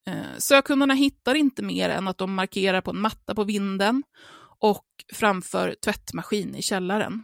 Eh, 0.06 0.38
sökhundarna 0.38 0.94
hittar 0.94 1.34
inte 1.34 1.62
mer 1.62 1.88
än 1.88 2.08
att 2.08 2.18
de 2.18 2.34
markerar 2.34 2.80
på 2.80 2.90
en 2.90 3.00
matta 3.00 3.34
på 3.34 3.44
vinden 3.44 4.02
och 4.60 4.86
framför 5.12 5.76
tvättmaskin 5.84 6.54
i 6.54 6.62
källaren. 6.62 7.22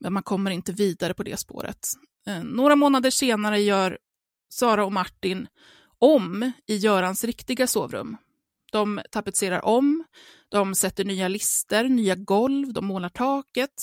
Men 0.00 0.12
man 0.12 0.22
kommer 0.22 0.50
inte 0.50 0.72
vidare 0.72 1.14
på 1.14 1.22
det 1.22 1.36
spåret. 1.36 1.86
Eh, 2.26 2.42
några 2.42 2.76
månader 2.76 3.10
senare 3.10 3.60
gör 3.60 3.98
Sara 4.48 4.84
och 4.84 4.92
Martin 4.92 5.48
om 5.98 6.52
i 6.66 6.76
Görans 6.76 7.24
riktiga 7.24 7.66
sovrum. 7.66 8.16
De 8.72 9.00
tapetserar 9.10 9.64
om, 9.64 10.04
de 10.48 10.74
sätter 10.74 11.04
nya 11.04 11.28
lister, 11.28 11.84
nya 11.84 12.14
golv, 12.14 12.72
de 12.72 12.86
målar 12.86 13.08
taket. 13.08 13.74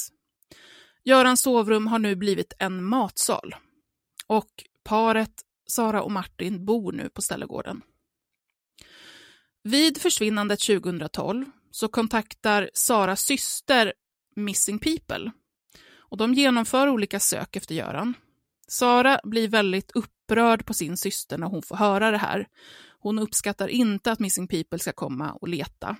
Görans 1.04 1.42
sovrum 1.42 1.88
har 1.88 2.00
nu 2.00 2.16
blivit 2.16 2.54
en 2.60 2.84
matsal. 2.84 3.56
Och 4.28 4.64
paret 4.84 5.44
Sara 5.68 6.02
och 6.02 6.12
Martin 6.12 6.66
bor 6.66 6.92
nu 6.92 7.10
på 7.10 7.22
Ställegården. 7.22 7.82
Vid 9.64 10.02
försvinnandet 10.02 10.60
2012 10.60 11.46
så 11.72 11.88
kontaktar 11.88 12.70
Saras 12.74 13.22
syster 13.22 13.94
Missing 14.36 14.80
People 14.80 15.32
och 16.10 16.18
de 16.18 16.34
genomför 16.34 16.90
olika 16.90 17.20
sök 17.20 17.56
efter 17.56 17.76
Göran. 17.76 18.14
Sara 18.68 19.20
blir 19.24 19.48
väldigt 19.48 19.92
upprörd 19.92 20.66
på 20.66 20.74
sin 20.74 20.98
syster 20.98 21.38
när 21.38 21.48
hon 21.48 21.62
får 21.62 21.76
höra 21.76 22.12
det 22.12 22.18
här. 22.18 22.48
Hon 23.00 23.20
uppskattar 23.20 23.68
inte 23.68 24.12
att 24.12 24.20
Missing 24.20 24.48
People 24.48 24.80
ska 24.80 24.92
komma 24.92 25.32
och 25.32 25.48
leta. 25.48 25.98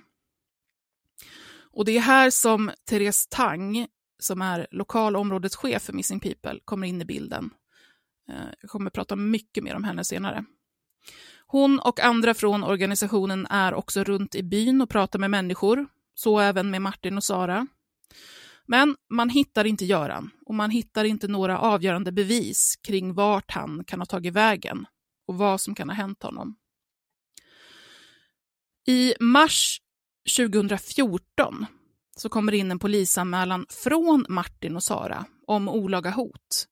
Och 1.70 1.84
det 1.84 1.96
är 1.96 2.00
här 2.00 2.30
som 2.30 2.70
Therese 2.88 3.26
Tang, 3.26 3.86
som 4.18 4.42
är 4.42 4.66
lokal 4.70 5.16
områdeschef 5.16 5.82
för 5.82 5.92
Missing 5.92 6.20
People, 6.20 6.60
kommer 6.64 6.86
in 6.86 7.02
i 7.02 7.04
bilden. 7.04 7.50
Eh, 8.28 8.48
jag 8.60 8.70
kommer 8.70 8.90
prata 8.90 9.16
mycket 9.16 9.64
mer 9.64 9.74
om 9.74 9.84
henne 9.84 10.04
senare. 10.04 10.44
Hon 11.46 11.78
och 11.78 12.00
andra 12.00 12.34
från 12.34 12.64
organisationen 12.64 13.46
är 13.50 13.74
också 13.74 14.04
runt 14.04 14.34
i 14.34 14.42
byn 14.42 14.80
och 14.80 14.90
pratar 14.90 15.18
med 15.18 15.30
människor, 15.30 15.86
så 16.14 16.38
även 16.38 16.70
med 16.70 16.82
Martin 16.82 17.16
och 17.16 17.24
Sara. 17.24 17.66
Men 18.68 18.96
man 19.10 19.30
hittar 19.30 19.64
inte 19.64 19.84
Göran 19.84 20.30
och 20.46 20.54
man 20.54 20.70
hittar 20.70 21.04
inte 21.04 21.28
några 21.28 21.58
avgörande 21.58 22.12
bevis 22.12 22.76
kring 22.82 23.14
vart 23.14 23.50
han 23.50 23.84
kan 23.84 24.00
ha 24.00 24.06
tagit 24.06 24.34
vägen 24.34 24.86
och 25.26 25.38
vad 25.38 25.60
som 25.60 25.74
kan 25.74 25.88
ha 25.88 25.96
hänt 25.96 26.22
honom. 26.22 26.56
I 28.86 29.14
mars 29.20 29.80
2014 30.36 31.66
så 32.16 32.28
kommer 32.28 32.52
det 32.52 32.58
in 32.58 32.70
en 32.70 32.78
polisanmälan 32.78 33.66
från 33.68 34.26
Martin 34.28 34.76
och 34.76 34.82
Sara 34.82 35.24
om 35.46 35.68
olaga 35.68 36.10
hot. 36.10 36.66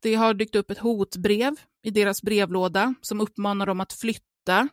Det 0.00 0.14
har 0.14 0.34
dykt 0.34 0.54
upp 0.54 0.70
ett 0.70 0.78
hotbrev 0.78 1.56
i 1.82 1.90
deras 1.90 2.22
brevlåda 2.22 2.94
som 3.00 3.20
uppmanar 3.20 3.66
dem 3.66 3.80
att 3.80 3.92
flytta. 3.92 4.68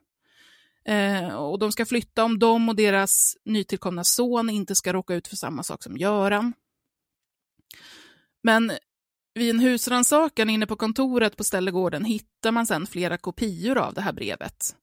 Eh, 0.85 1.35
och 1.35 1.59
de 1.59 1.71
ska 1.71 1.85
flytta 1.85 2.23
om 2.23 2.39
de 2.39 2.69
och 2.69 2.75
deras 2.75 3.37
nytillkomna 3.45 4.03
son 4.03 4.49
inte 4.49 4.75
ska 4.75 4.93
råka 4.93 5.13
ut 5.13 5.27
för 5.27 5.35
samma 5.35 5.63
sak 5.63 5.83
som 5.83 5.97
Göran. 5.97 6.53
Men 8.43 8.71
vid 9.33 9.49
en 9.49 9.59
husrannsakan 9.59 10.49
inne 10.49 10.67
på 10.67 10.75
kontoret 10.75 11.37
på 11.37 11.43
Ställegården 11.43 12.05
hittar 12.05 12.51
man 12.51 12.65
sedan 12.65 12.87
flera 12.87 13.17
kopior 13.17 13.77
av 13.77 13.93
det 13.93 14.01
här 14.01 14.13
brevet. 14.13 14.75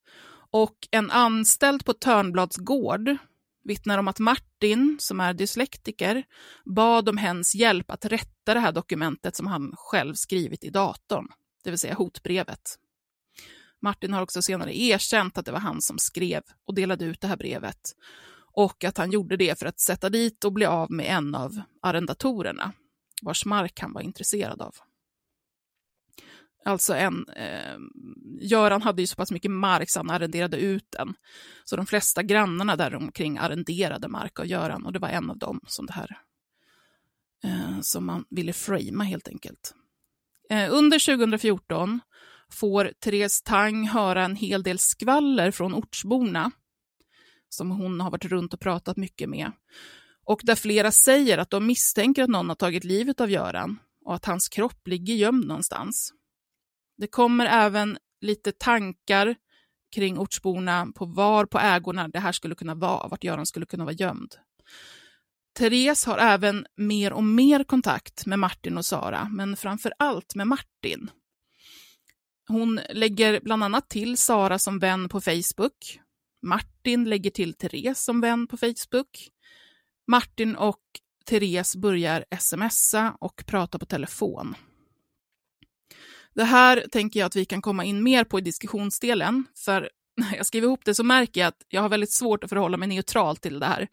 Och 0.50 0.76
en 0.90 1.10
anställd 1.10 1.84
på 1.84 1.92
Törnblads 1.92 2.56
gård 2.56 3.16
vittnar 3.64 3.98
om 3.98 4.08
att 4.08 4.18
Martin, 4.18 4.96
som 5.00 5.20
är 5.20 5.34
dyslektiker, 5.34 6.24
bad 6.64 7.08
om 7.08 7.16
hens 7.16 7.54
hjälp 7.54 7.90
att 7.90 8.04
rätta 8.04 8.54
det 8.54 8.60
här 8.60 8.72
dokumentet 8.72 9.36
som 9.36 9.46
han 9.46 9.72
själv 9.76 10.14
skrivit 10.14 10.64
i 10.64 10.70
datorn, 10.70 11.28
det 11.64 11.70
vill 11.70 11.78
säga 11.78 11.94
hotbrevet. 11.94 12.78
Martin 13.82 14.12
har 14.12 14.22
också 14.22 14.42
senare 14.42 14.78
erkänt 14.78 15.38
att 15.38 15.46
det 15.46 15.52
var 15.52 15.58
han 15.58 15.80
som 15.80 15.98
skrev 15.98 16.42
och 16.66 16.74
delade 16.74 17.04
ut 17.04 17.20
det 17.20 17.26
här 17.26 17.36
brevet 17.36 17.80
och 18.52 18.84
att 18.84 18.98
han 18.98 19.10
gjorde 19.10 19.36
det 19.36 19.58
för 19.58 19.66
att 19.66 19.80
sätta 19.80 20.08
dit 20.08 20.44
och 20.44 20.52
bli 20.52 20.66
av 20.66 20.90
med 20.90 21.06
en 21.06 21.34
av 21.34 21.60
arrendatorerna, 21.82 22.72
vars 23.24 23.44
mark 23.44 23.80
han 23.80 23.92
var 23.92 24.00
intresserad 24.00 24.62
av. 24.62 24.74
Alltså 26.64 26.94
en, 26.94 27.28
eh, 27.28 27.76
Göran 28.40 28.82
hade 28.82 29.02
ju 29.02 29.06
så 29.06 29.16
pass 29.16 29.30
mycket 29.30 29.50
mark 29.50 29.90
så 29.90 29.98
han 29.98 30.10
arrenderade 30.10 30.56
ut 30.56 30.86
den. 30.90 31.14
Så 31.64 31.76
de 31.76 31.86
flesta 31.86 32.22
grannarna 32.22 32.76
där 32.76 32.94
omkring 32.94 33.38
arrenderade 33.38 34.08
mark 34.08 34.40
av 34.40 34.46
Göran 34.46 34.86
och 34.86 34.92
det 34.92 34.98
var 34.98 35.08
en 35.08 35.30
av 35.30 35.38
dem 35.38 35.60
som 35.66 35.86
det 35.86 35.92
här 35.92 36.18
eh, 37.44 37.80
som 37.80 38.06
man 38.06 38.24
ville 38.30 38.52
framea 38.52 39.08
helt 39.08 39.28
enkelt. 39.28 39.74
Eh, 40.50 40.72
under 40.72 40.98
2014 40.98 42.00
får 42.50 42.92
Therese 43.00 43.42
Tang 43.42 43.88
höra 43.88 44.24
en 44.24 44.36
hel 44.36 44.62
del 44.62 44.78
skvaller 44.78 45.50
från 45.50 45.74
ortsborna 45.74 46.50
som 47.48 47.70
hon 47.70 48.00
har 48.00 48.10
varit 48.10 48.24
runt 48.24 48.54
och 48.54 48.60
pratat 48.60 48.96
mycket 48.96 49.28
med. 49.28 49.52
Och 50.24 50.40
där 50.42 50.54
flera 50.54 50.90
säger 50.90 51.38
att 51.38 51.50
de 51.50 51.66
misstänker 51.66 52.22
att 52.22 52.30
någon 52.30 52.48
har 52.48 52.56
tagit 52.56 52.84
livet 52.84 53.20
av 53.20 53.30
Göran 53.30 53.78
och 54.04 54.14
att 54.14 54.24
hans 54.24 54.48
kropp 54.48 54.88
ligger 54.88 55.14
gömd 55.14 55.46
någonstans. 55.46 56.12
Det 56.96 57.06
kommer 57.06 57.46
även 57.46 57.98
lite 58.20 58.52
tankar 58.52 59.36
kring 59.94 60.18
ortsborna 60.18 60.86
på 60.94 61.06
var 61.06 61.46
på 61.46 61.58
ägorna 61.58 62.08
det 62.08 62.18
här 62.18 62.32
skulle 62.32 62.54
kunna 62.54 62.74
vara, 62.74 63.08
vart 63.08 63.24
Göran 63.24 63.46
skulle 63.46 63.66
kunna 63.66 63.84
vara 63.84 63.94
gömd. 63.94 64.34
Therese 65.58 66.04
har 66.04 66.18
även 66.18 66.66
mer 66.76 67.12
och 67.12 67.24
mer 67.24 67.64
kontakt 67.64 68.26
med 68.26 68.38
Martin 68.38 68.78
och 68.78 68.86
Sara, 68.86 69.28
men 69.30 69.56
framför 69.56 69.92
allt 69.98 70.34
med 70.34 70.46
Martin. 70.46 71.10
Hon 72.48 72.80
lägger 72.90 73.40
bland 73.40 73.64
annat 73.64 73.90
till 73.90 74.16
Sara 74.16 74.58
som 74.58 74.78
vän 74.78 75.08
på 75.08 75.20
Facebook. 75.20 76.00
Martin 76.42 77.04
lägger 77.04 77.30
till 77.30 77.54
Therese 77.54 78.04
som 78.04 78.20
vän 78.20 78.46
på 78.46 78.56
Facebook. 78.56 79.30
Martin 80.06 80.56
och 80.56 80.80
Therese 81.24 81.76
börjar 81.76 82.24
smsa 82.38 83.16
och 83.20 83.46
prata 83.46 83.78
på 83.78 83.86
telefon. 83.86 84.54
Det 86.34 86.44
här 86.44 86.84
tänker 86.92 87.20
jag 87.20 87.26
att 87.26 87.36
vi 87.36 87.44
kan 87.44 87.62
komma 87.62 87.84
in 87.84 88.02
mer 88.02 88.24
på 88.24 88.38
i 88.38 88.42
diskussionsdelen, 88.42 89.44
för 89.64 89.90
när 90.16 90.36
jag 90.36 90.46
skriver 90.46 90.66
ihop 90.66 90.84
det 90.84 90.94
så 90.94 91.04
märker 91.04 91.40
jag 91.40 91.48
att 91.48 91.62
jag 91.68 91.82
har 91.82 91.88
väldigt 91.88 92.12
svårt 92.12 92.44
att 92.44 92.50
förhålla 92.50 92.76
mig 92.76 92.88
neutral 92.88 93.36
till 93.36 93.58
det 93.58 93.66
här. 93.66 93.88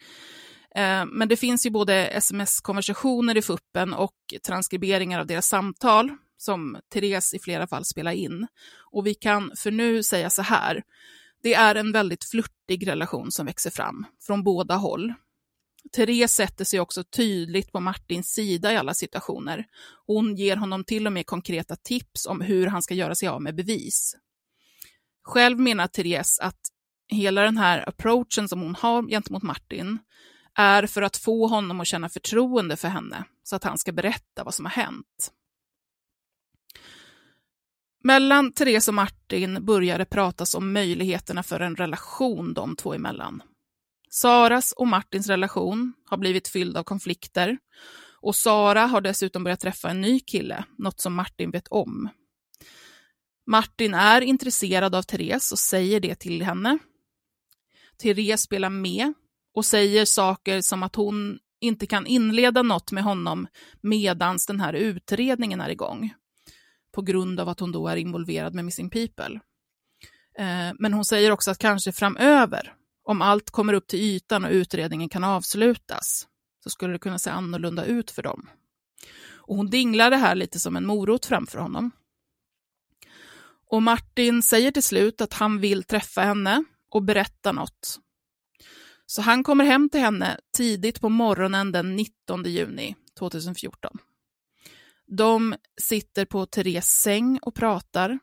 Eh, 0.76 1.06
men 1.06 1.28
det 1.28 1.38
finns 1.38 1.66
ju 1.66 1.70
både 1.70 2.08
sms-konversationer 2.08 3.38
i 3.38 3.42
fuppen 3.42 3.94
och 3.94 4.16
transkriberingar 4.48 5.20
av 5.20 5.28
deras 5.28 5.48
samtal, 5.48 6.12
som 6.38 6.78
Therese 6.94 7.34
i 7.34 7.40
flera 7.40 7.68
fall 7.68 7.86
spelar 7.86 8.12
in. 8.12 8.48
Och 8.92 9.08
vi 9.08 9.14
kan 9.14 9.52
för 9.58 9.72
nu 9.72 10.04
säga 10.04 10.30
så 10.30 10.42
här, 10.42 10.84
det 11.44 11.54
är 11.54 11.76
en 11.76 11.92
väldigt 11.92 12.24
flörtig 12.24 12.88
relation 12.88 13.32
som 13.32 13.46
växer 13.46 13.70
fram 13.70 14.06
från 14.28 14.44
båda 14.44 14.76
håll. 14.76 15.14
Therese 15.92 16.32
sätter 16.32 16.66
sig 16.66 16.80
också 16.80 17.04
tydligt 17.04 17.72
på 17.72 17.80
Martins 17.80 18.28
sida 18.28 18.74
i 18.74 18.78
alla 18.78 18.94
situationer. 18.94 19.66
Hon 20.08 20.36
ger 20.36 20.56
honom 20.56 20.84
till 20.84 21.08
och 21.08 21.14
med 21.14 21.26
konkreta 21.26 21.76
tips 21.76 22.26
om 22.26 22.42
hur 22.42 22.68
han 22.68 22.82
ska 22.82 22.94
göra 22.94 23.16
sig 23.16 23.28
av 23.28 23.42
med 23.42 23.56
bevis. 23.56 24.16
Själv 25.24 25.60
menar 25.60 25.88
Therese 25.88 26.40
att 26.40 26.60
hela 27.08 27.42
den 27.42 27.58
här 27.58 27.90
approachen 27.90 28.50
som 28.50 28.62
hon 28.62 28.76
har 28.76 29.10
gentemot 29.10 29.44
Martin 29.44 30.00
är 30.56 30.88
för 30.88 31.02
att 31.02 31.18
få 31.18 31.48
honom 31.48 31.82
att 31.82 31.88
känna 31.88 32.10
förtroende 32.10 32.78
för 32.78 32.88
henne, 32.88 33.24
så 33.44 33.56
att 33.56 33.64
han 33.64 33.78
ska 33.78 33.92
berätta 33.92 34.44
vad 34.44 34.54
som 34.54 34.66
har 34.66 34.72
hänt. 34.72 35.32
Mellan 38.04 38.54
Therese 38.54 38.88
och 38.88 38.94
Martin 38.94 39.66
börjar 39.66 39.98
det 39.98 40.06
pratas 40.06 40.56
om 40.56 40.74
möjligheterna 40.74 41.44
för 41.44 41.60
en 41.60 41.76
relation 41.76 42.54
de 42.54 42.76
två 42.76 42.94
emellan. 42.94 43.44
Saras 44.14 44.72
och 44.72 44.88
Martins 44.88 45.28
relation 45.28 45.94
har 46.06 46.18
blivit 46.18 46.48
fylld 46.48 46.78
av 46.78 46.84
konflikter 46.84 47.58
och 48.22 48.36
Sara 48.36 48.82
har 48.86 49.02
dessutom 49.02 49.44
börjat 49.44 49.60
träffa 49.60 49.90
en 49.90 50.02
ny 50.02 50.20
kille, 50.20 50.66
något 50.78 51.00
som 51.00 51.14
Martin 51.14 51.52
vet 51.52 51.68
om. 51.68 52.10
Martin 53.48 53.94
är 53.94 54.22
intresserad 54.22 54.96
av 54.96 55.02
Therese 55.02 55.52
och 55.52 55.60
säger 55.60 56.00
det 56.00 56.16
till 56.16 56.42
henne. 56.42 56.78
Therese 58.02 58.42
spelar 58.42 58.70
med 58.70 59.14
och 59.54 59.66
säger 59.66 60.06
saker 60.06 60.62
som 60.62 60.84
att 60.84 60.96
hon 60.96 61.40
inte 61.62 61.88
kan 61.88 62.08
inleda 62.08 62.62
något 62.62 62.92
med 62.92 63.04
honom 63.04 63.48
medans 63.82 64.46
den 64.46 64.60
här 64.60 64.74
utredningen 64.74 65.62
är 65.62 65.70
igång. 65.70 66.14
På 66.92 67.02
grund 67.02 67.40
av 67.40 67.50
att 67.50 67.60
hon 67.60 67.72
då 67.72 67.88
är 67.88 67.96
involverad 67.96 68.54
med 68.54 68.66
Missing 68.66 68.90
People. 68.90 69.40
Eh, 70.38 70.74
men 70.80 70.94
hon 70.94 71.06
säger 71.06 71.32
också 71.32 71.52
att 71.52 71.58
kanske 71.58 71.92
framöver 71.92 72.74
om 73.12 73.22
allt 73.22 73.52
kommer 73.52 73.74
upp 73.74 73.88
till 73.88 74.00
ytan 74.00 74.46
och 74.46 74.52
utredningen 74.52 75.10
kan 75.10 75.24
avslutas 75.24 76.28
så 76.64 76.70
skulle 76.70 76.94
det 76.94 77.00
kunna 77.00 77.20
se 77.20 77.30
annorlunda 77.30 77.86
ut 77.86 78.12
för 78.12 78.24
dem. 78.24 78.50
Och 79.34 79.56
hon 79.56 79.70
dinglar 79.70 80.10
det 80.10 80.18
här 80.18 80.36
lite 80.36 80.60
som 80.60 80.76
en 80.76 80.86
morot 80.86 81.26
framför 81.26 81.60
honom. 81.60 81.92
Och 83.66 83.84
Martin 83.84 84.44
säger 84.44 84.72
till 84.72 84.84
slut 84.84 85.22
att 85.22 85.34
han 85.34 85.60
vill 85.60 85.84
träffa 85.84 86.22
henne 86.22 86.64
och 86.90 87.04
berätta 87.04 87.52
något. 87.52 88.00
Så 89.06 89.22
han 89.22 89.44
kommer 89.44 89.66
hem 89.66 89.90
till 89.90 90.00
henne 90.02 90.40
tidigt 90.58 91.02
på 91.02 91.10
morgonen 91.10 91.72
den 91.72 91.96
19 91.96 92.44
juni 92.44 92.96
2014. 93.20 93.98
De 95.08 95.56
sitter 95.82 96.26
på 96.26 96.46
Therese 96.46 96.88
säng 96.88 97.40
och 97.42 97.56
pratar, 97.56 98.20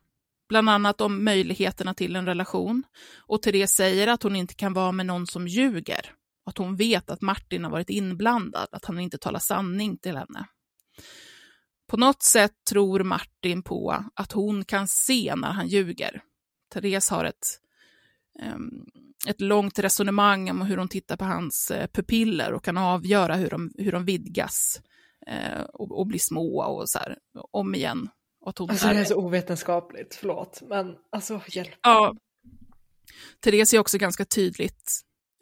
bland 0.48 0.70
annat 0.70 1.00
om 1.00 1.24
möjligheterna 1.24 1.94
till 1.94 2.16
en 2.16 2.26
relation. 2.26 2.84
Och 3.16 3.42
Therese 3.42 3.70
säger 3.70 4.06
att 4.06 4.22
hon 4.22 4.36
inte 4.36 4.54
kan 4.54 4.72
vara 4.72 4.92
med 4.92 5.06
någon 5.06 5.26
som 5.26 5.48
ljuger. 5.48 6.12
Att 6.46 6.58
hon 6.58 6.76
vet 6.76 7.10
att 7.10 7.20
Martin 7.20 7.64
har 7.64 7.70
varit 7.70 7.90
inblandad, 7.90 8.68
att 8.72 8.84
han 8.84 9.00
inte 9.00 9.18
talar 9.18 9.40
sanning 9.40 9.98
till 9.98 10.16
henne. 10.16 10.46
På 11.88 11.96
något 11.96 12.22
sätt 12.22 12.52
tror 12.70 13.04
Martin 13.04 13.62
på 13.62 14.04
att 14.14 14.32
hon 14.32 14.64
kan 14.64 14.88
se 14.88 15.34
när 15.36 15.52
han 15.52 15.68
ljuger. 15.68 16.22
Therese 16.72 17.10
har 17.10 17.24
ett, 17.24 17.60
ehm, 18.42 18.84
ett 19.28 19.40
långt 19.40 19.78
resonemang 19.78 20.50
om 20.50 20.60
hur 20.62 20.76
hon 20.76 20.88
tittar 20.88 21.16
på 21.16 21.24
hans 21.24 21.70
eh, 21.70 21.86
pupiller 21.86 22.52
och 22.52 22.64
kan 22.64 22.78
avgöra 22.78 23.34
hur 23.36 23.50
de, 23.50 23.72
hur 23.78 23.92
de 23.92 24.04
vidgas 24.04 24.80
eh, 25.26 25.62
och, 25.62 25.98
och 25.98 26.06
blir 26.06 26.18
små 26.18 26.62
och 26.62 26.88
så 26.88 26.98
här, 26.98 27.18
om 27.50 27.74
igen. 27.74 28.08
Att 28.48 28.58
hon 28.58 28.70
alltså, 28.70 28.88
det 28.88 28.98
är 28.98 29.04
så 29.04 29.16
ovetenskapligt, 29.16 30.14
förlåt, 30.14 30.62
men 30.68 30.96
alltså 31.10 31.40
hjälp. 31.48 31.78
Ja. 31.82 32.16
Therese 33.40 33.74
är 33.74 33.78
också 33.78 33.98
ganska 33.98 34.24
tydligt, 34.24 35.00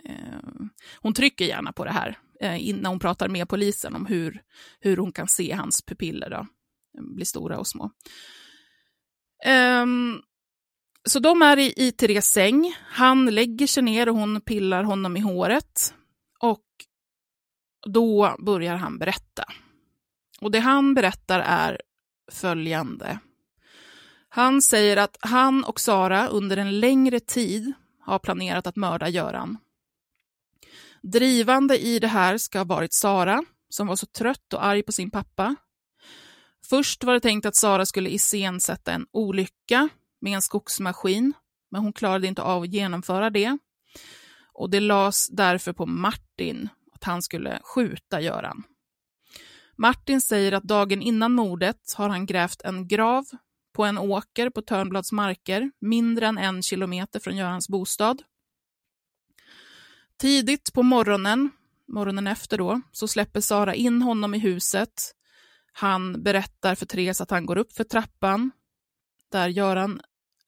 uh, 0.08 0.66
hon 1.00 1.14
trycker 1.14 1.44
gärna 1.44 1.72
på 1.72 1.84
det 1.84 1.90
här 1.90 2.18
eh, 2.40 2.68
innan 2.68 2.86
hon 2.86 2.98
pratar 2.98 3.28
med 3.28 3.48
polisen 3.48 3.94
om 3.94 4.06
hur, 4.06 4.42
hur 4.80 4.96
hon 4.96 5.12
kan 5.12 5.28
se 5.28 5.52
hans 5.52 5.82
pupiller 5.82 6.30
då, 6.30 6.46
bli 7.02 7.24
stora 7.24 7.58
och 7.58 7.66
små. 7.66 7.90
Um, 9.82 10.22
så 11.08 11.18
de 11.18 11.42
är 11.42 11.58
i, 11.58 11.72
i 11.76 11.92
Therese 11.92 12.26
säng. 12.26 12.76
Han 12.82 13.26
lägger 13.26 13.66
sig 13.66 13.82
ner 13.82 14.08
och 14.08 14.16
hon 14.16 14.40
pillar 14.40 14.84
honom 14.84 15.16
i 15.16 15.20
håret. 15.20 15.94
Och 16.40 16.64
då 17.86 18.36
börjar 18.38 18.76
han 18.76 18.98
berätta. 18.98 19.44
Och 20.40 20.50
det 20.50 20.58
han 20.58 20.94
berättar 20.94 21.40
är 21.40 21.80
följande. 22.32 23.18
Han 24.28 24.62
säger 24.62 24.96
att 24.96 25.16
han 25.20 25.64
och 25.64 25.80
Sara 25.80 26.26
under 26.26 26.56
en 26.56 26.80
längre 26.80 27.20
tid 27.20 27.72
har 28.00 28.18
planerat 28.18 28.66
att 28.66 28.76
mörda 28.76 29.08
Göran. 29.08 29.58
Drivande 31.02 31.78
i 31.78 31.98
det 31.98 32.08
här 32.08 32.38
ska 32.38 32.58
ha 32.58 32.64
varit 32.64 32.94
Sara, 32.94 33.44
som 33.68 33.86
var 33.86 33.96
så 33.96 34.06
trött 34.06 34.52
och 34.52 34.64
arg 34.64 34.82
på 34.82 34.92
sin 34.92 35.10
pappa. 35.10 35.56
Först 36.68 37.04
var 37.04 37.14
det 37.14 37.20
tänkt 37.20 37.46
att 37.46 37.56
Sara 37.56 37.86
skulle 37.86 38.10
iscensätta 38.10 38.92
en 38.92 39.06
olycka 39.12 39.88
med 40.20 40.34
en 40.34 40.42
skogsmaskin, 40.42 41.32
men 41.70 41.82
hon 41.82 41.92
klarade 41.92 42.26
inte 42.26 42.42
av 42.42 42.62
att 42.62 42.72
genomföra 42.72 43.30
det. 43.30 43.58
Och 44.52 44.70
det 44.70 44.80
lades 44.80 45.28
därför 45.28 45.72
på 45.72 45.86
Martin 45.86 46.68
att 46.92 47.04
han 47.04 47.22
skulle 47.22 47.60
skjuta 47.62 48.20
Göran. 48.20 48.62
Martin 49.78 50.20
säger 50.20 50.52
att 50.52 50.62
dagen 50.62 51.02
innan 51.02 51.32
mordet 51.32 51.94
har 51.96 52.08
han 52.08 52.26
grävt 52.26 52.62
en 52.62 52.88
grav 52.88 53.24
på 53.74 53.84
en 53.84 53.98
åker 53.98 54.50
på 54.50 54.62
Törnblads 54.62 55.12
marker, 55.12 55.70
mindre 55.80 56.26
än 56.26 56.38
en 56.38 56.62
kilometer 56.62 57.20
från 57.20 57.36
Görans 57.36 57.68
bostad. 57.68 58.22
Tidigt 60.18 60.72
på 60.72 60.82
morgonen, 60.82 61.50
morgonen 61.88 62.26
efter 62.26 62.58
då, 62.58 62.80
så 62.92 63.08
släpper 63.08 63.40
Sara 63.40 63.74
in 63.74 64.02
honom 64.02 64.34
i 64.34 64.38
huset. 64.38 65.12
Han 65.72 66.22
berättar 66.22 66.74
för 66.74 66.86
Therese 66.86 67.20
att 67.20 67.30
han 67.30 67.46
går 67.46 67.58
upp 67.58 67.72
för 67.72 67.84
trappan, 67.84 68.50
där 69.32 69.48
Göran 69.48 70.00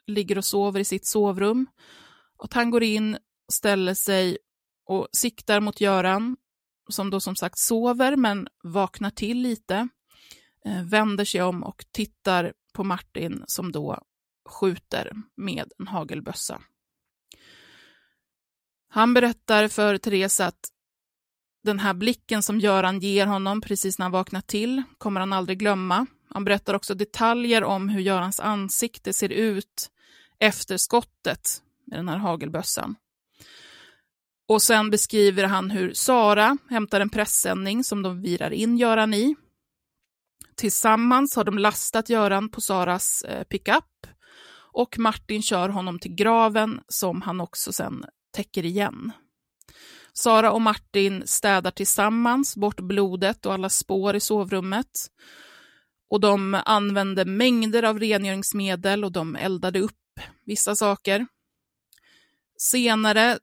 ligger 0.06 0.38
och 0.38 0.44
sover 0.44 0.80
i 0.80 0.84
sitt 0.84 1.06
sovrum. 1.06 1.66
Att 2.38 2.52
han 2.52 2.70
går 2.70 2.82
in, 2.82 3.18
ställer 3.52 3.94
sig 3.94 4.38
och 4.86 5.08
siktar 5.12 5.60
mot 5.60 5.80
Göran, 5.80 6.36
som 6.88 7.10
då 7.10 7.20
som 7.20 7.36
sagt 7.36 7.58
sover 7.58 8.16
men 8.16 8.48
vaknar 8.62 9.10
till 9.10 9.38
lite, 9.38 9.88
eh, 10.64 10.82
vänder 10.84 11.24
sig 11.24 11.42
om 11.42 11.62
och 11.64 11.84
tittar 11.90 12.52
på 12.72 12.84
Martin 12.84 13.44
som 13.46 13.72
då 13.72 14.02
skjuter 14.48 15.12
med 15.36 15.72
en 15.78 15.86
hagelbössa. 15.86 16.60
Han 18.88 19.14
berättar 19.14 19.68
för 19.68 19.98
Therese 19.98 20.40
att 20.40 20.60
den 21.64 21.78
här 21.78 21.94
blicken 21.94 22.42
som 22.42 22.60
Göran 22.60 23.00
ger 23.00 23.26
honom 23.26 23.60
precis 23.60 23.98
när 23.98 24.04
han 24.04 24.12
vaknar 24.12 24.40
till 24.40 24.82
kommer 24.98 25.20
han 25.20 25.32
aldrig 25.32 25.58
glömma. 25.58 26.06
Han 26.30 26.44
berättar 26.44 26.74
också 26.74 26.94
detaljer 26.94 27.64
om 27.64 27.88
hur 27.88 28.00
Görans 28.00 28.40
ansikte 28.40 29.12
ser 29.12 29.28
ut 29.28 29.90
efter 30.38 30.76
skottet 30.76 31.62
med 31.84 31.98
den 31.98 32.08
här 32.08 32.18
hagelbössan. 32.18 32.96
Och 34.48 34.62
sen 34.62 34.90
beskriver 34.90 35.44
han 35.44 35.70
hur 35.70 35.92
Sara 35.94 36.58
hämtar 36.70 37.00
en 37.00 37.10
pressändning 37.10 37.84
som 37.84 38.02
de 38.02 38.22
virar 38.22 38.50
in 38.50 38.78
Göran 38.78 39.14
i. 39.14 39.36
Tillsammans 40.56 41.36
har 41.36 41.44
de 41.44 41.58
lastat 41.58 42.08
Göran 42.08 42.48
på 42.48 42.60
Saras 42.60 43.22
eh, 43.22 43.44
pickup 43.44 43.84
och 44.72 44.98
Martin 44.98 45.42
kör 45.42 45.68
honom 45.68 45.98
till 45.98 46.14
graven 46.14 46.80
som 46.88 47.22
han 47.22 47.40
också 47.40 47.72
sen 47.72 48.04
täcker 48.32 48.64
igen. 48.64 49.12
Sara 50.12 50.52
och 50.52 50.62
Martin 50.62 51.22
städar 51.26 51.70
tillsammans 51.70 52.56
bort 52.56 52.80
blodet 52.80 53.46
och 53.46 53.52
alla 53.52 53.68
spår 53.68 54.16
i 54.16 54.20
sovrummet. 54.20 54.90
Och 56.10 56.20
de 56.20 56.60
använde 56.64 57.24
mängder 57.24 57.82
av 57.82 57.98
rengöringsmedel 57.98 59.04
och 59.04 59.12
de 59.12 59.36
eldade 59.36 59.80
upp 59.80 60.20
vissa 60.44 60.74
saker. 60.74 61.26
Senare, 62.58 63.38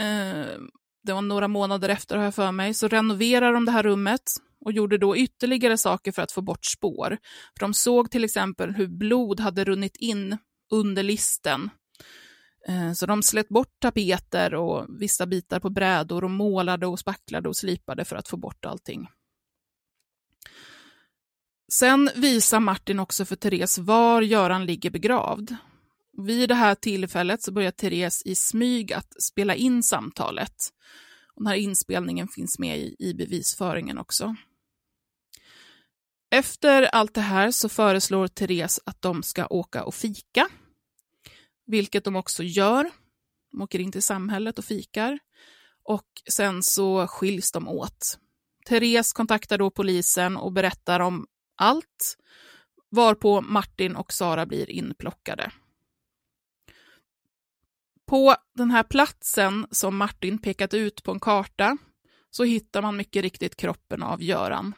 Eh, 0.00 0.60
det 1.02 1.12
var 1.12 1.22
några 1.22 1.48
månader 1.48 1.88
efter 1.88 2.16
har 2.16 2.24
jag 2.24 2.34
för 2.34 2.52
mig, 2.52 2.74
så 2.74 2.88
renoverade 2.88 3.52
de 3.52 3.64
det 3.64 3.72
här 3.72 3.82
rummet 3.82 4.22
och 4.64 4.72
gjorde 4.72 4.98
då 4.98 5.16
ytterligare 5.16 5.78
saker 5.78 6.12
för 6.12 6.22
att 6.22 6.32
få 6.32 6.40
bort 6.40 6.64
spår. 6.64 7.18
För 7.58 7.60
de 7.60 7.74
såg 7.74 8.10
till 8.10 8.24
exempel 8.24 8.74
hur 8.74 8.86
blod 8.86 9.40
hade 9.40 9.64
runnit 9.64 9.96
in 9.96 10.38
under 10.72 11.02
listen 11.02 11.70
eh, 12.68 12.92
så 12.92 13.06
de 13.06 13.22
slet 13.22 13.48
bort 13.48 13.80
tapeter 13.80 14.54
och 14.54 14.86
vissa 15.00 15.26
bitar 15.26 15.60
på 15.60 15.70
brädor 15.70 16.24
och 16.24 16.30
målade 16.30 16.86
och 16.86 16.98
spacklade 16.98 17.48
och 17.48 17.56
slipade 17.56 18.04
för 18.04 18.16
att 18.16 18.28
få 18.28 18.36
bort 18.36 18.64
allting. 18.64 19.08
Sen 21.72 22.10
visar 22.14 22.60
Martin 22.60 23.00
också 23.00 23.24
för 23.24 23.36
Therese 23.36 23.78
var 23.78 24.22
Göran 24.22 24.66
ligger 24.66 24.90
begravd. 24.90 25.56
Vid 26.20 26.48
det 26.48 26.54
här 26.54 26.74
tillfället 26.74 27.42
så 27.42 27.52
börjar 27.52 27.70
Therese 27.70 28.22
i 28.24 28.34
smyg 28.34 28.92
att 28.92 29.22
spela 29.22 29.54
in 29.54 29.82
samtalet. 29.82 30.54
Den 31.36 31.46
här 31.46 31.54
inspelningen 31.54 32.28
finns 32.28 32.58
med 32.58 32.78
i 32.98 33.14
bevisföringen 33.14 33.98
också. 33.98 34.36
Efter 36.30 36.82
allt 36.82 37.14
det 37.14 37.20
här 37.20 37.50
så 37.50 37.68
föreslår 37.68 38.28
Therese 38.28 38.80
att 38.86 39.02
de 39.02 39.22
ska 39.22 39.46
åka 39.46 39.84
och 39.84 39.94
fika 39.94 40.48
vilket 41.70 42.04
de 42.04 42.16
också 42.16 42.42
gör. 42.42 42.90
De 43.50 43.62
åker 43.62 43.78
in 43.78 43.92
till 43.92 44.02
samhället 44.02 44.58
och 44.58 44.64
fikar. 44.64 45.18
Och 45.82 46.06
sen 46.36 46.62
så 46.62 47.06
skiljs 47.06 47.52
de 47.52 47.68
åt. 47.68 48.18
Therese 48.66 49.12
kontaktar 49.12 49.58
då 49.58 49.70
polisen 49.70 50.36
och 50.36 50.52
berättar 50.52 51.00
om 51.00 51.26
allt, 51.56 52.16
varpå 52.90 53.40
Martin 53.40 53.96
och 53.96 54.12
Sara 54.12 54.46
blir 54.46 54.70
inplockade. 54.70 55.52
På 58.10 58.36
den 58.54 58.70
här 58.70 58.82
platsen 58.82 59.66
som 59.70 59.96
Martin 59.96 60.38
pekat 60.38 60.74
ut 60.74 61.02
på 61.02 61.12
en 61.12 61.20
karta 61.20 61.76
så 62.30 62.44
hittar 62.44 62.82
man 62.82 62.96
mycket 62.96 63.22
riktigt 63.22 63.56
kroppen 63.56 64.02
av 64.02 64.22
Göran. 64.22 64.74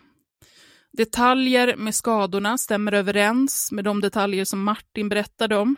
Detaljer 0.93 1.77
med 1.77 1.95
skadorna 1.95 2.59
stämmer 2.59 2.93
överens 2.93 3.73
med 3.73 3.85
de 3.85 4.01
detaljer 4.01 4.45
som 4.45 4.65
Martin 4.65 5.09
berättade 5.09 5.57
om. 5.57 5.77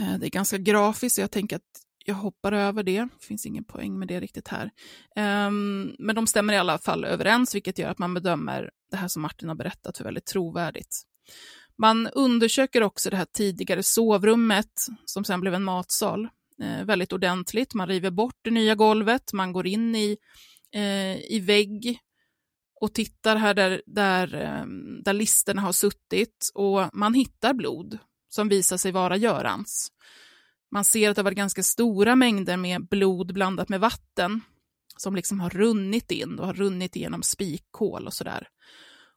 Eh, 0.00 0.18
det 0.18 0.26
är 0.26 0.30
ganska 0.30 0.58
grafiskt, 0.58 1.14
så 1.14 1.20
jag 1.20 1.30
tänker 1.30 1.56
att 1.56 1.82
jag 2.04 2.14
hoppar 2.14 2.52
över 2.52 2.82
det. 2.82 3.00
Det 3.00 3.26
finns 3.26 3.46
ingen 3.46 3.64
poäng 3.64 3.98
med 3.98 4.08
det 4.08 4.20
riktigt 4.20 4.48
här. 4.48 4.70
Ehm, 5.16 5.94
men 5.98 6.14
de 6.14 6.26
stämmer 6.26 6.54
i 6.54 6.58
alla 6.58 6.78
fall 6.78 7.04
överens, 7.04 7.54
vilket 7.54 7.78
gör 7.78 7.90
att 7.90 7.98
man 7.98 8.14
bedömer 8.14 8.70
det 8.90 8.96
här 8.96 9.08
som 9.08 9.22
Martin 9.22 9.48
har 9.48 9.56
berättat 9.56 9.96
för 9.96 10.04
väldigt 10.04 10.26
trovärdigt. 10.26 11.02
Man 11.78 12.06
undersöker 12.06 12.82
också 12.82 13.10
det 13.10 13.16
här 13.16 13.26
tidigare 13.32 13.82
sovrummet, 13.82 14.72
som 15.04 15.24
sen 15.24 15.40
blev 15.40 15.54
en 15.54 15.64
matsal, 15.64 16.28
eh, 16.62 16.84
väldigt 16.84 17.12
ordentligt. 17.12 17.74
Man 17.74 17.88
river 17.88 18.10
bort 18.10 18.38
det 18.42 18.50
nya 18.50 18.74
golvet, 18.74 19.32
man 19.32 19.52
går 19.52 19.66
in 19.66 19.96
i, 19.96 20.16
eh, 20.74 21.16
i 21.32 21.40
vägg 21.46 21.98
och 22.80 22.94
tittar 22.94 23.36
här 23.36 23.54
där, 23.54 23.82
där, 23.86 24.34
ehm, 24.34 25.02
där 25.02 25.12
listerna 25.12 25.62
har 25.62 25.72
suttit 25.72 26.50
och 26.54 26.90
man 26.92 27.14
hittar 27.14 27.54
blod 27.54 27.98
som 28.28 28.48
visar 28.48 28.76
sig 28.76 28.92
vara 28.92 29.16
Görans. 29.16 29.92
Man 30.70 30.84
ser 30.84 31.10
att 31.10 31.16
det 31.16 31.22
var 31.22 31.32
ganska 31.32 31.62
stora 31.62 32.16
mängder 32.16 32.56
med 32.56 32.88
blod 32.88 33.34
blandat 33.34 33.68
med 33.68 33.80
vatten 33.80 34.40
som 34.96 35.16
liksom 35.16 35.40
har 35.40 35.50
runnit 35.50 36.10
in 36.10 36.38
och 36.38 36.46
har 36.46 36.54
runnit 36.54 36.96
igenom 36.96 37.22
spikhål 37.22 38.06
och 38.06 38.14
sådär. 38.14 38.48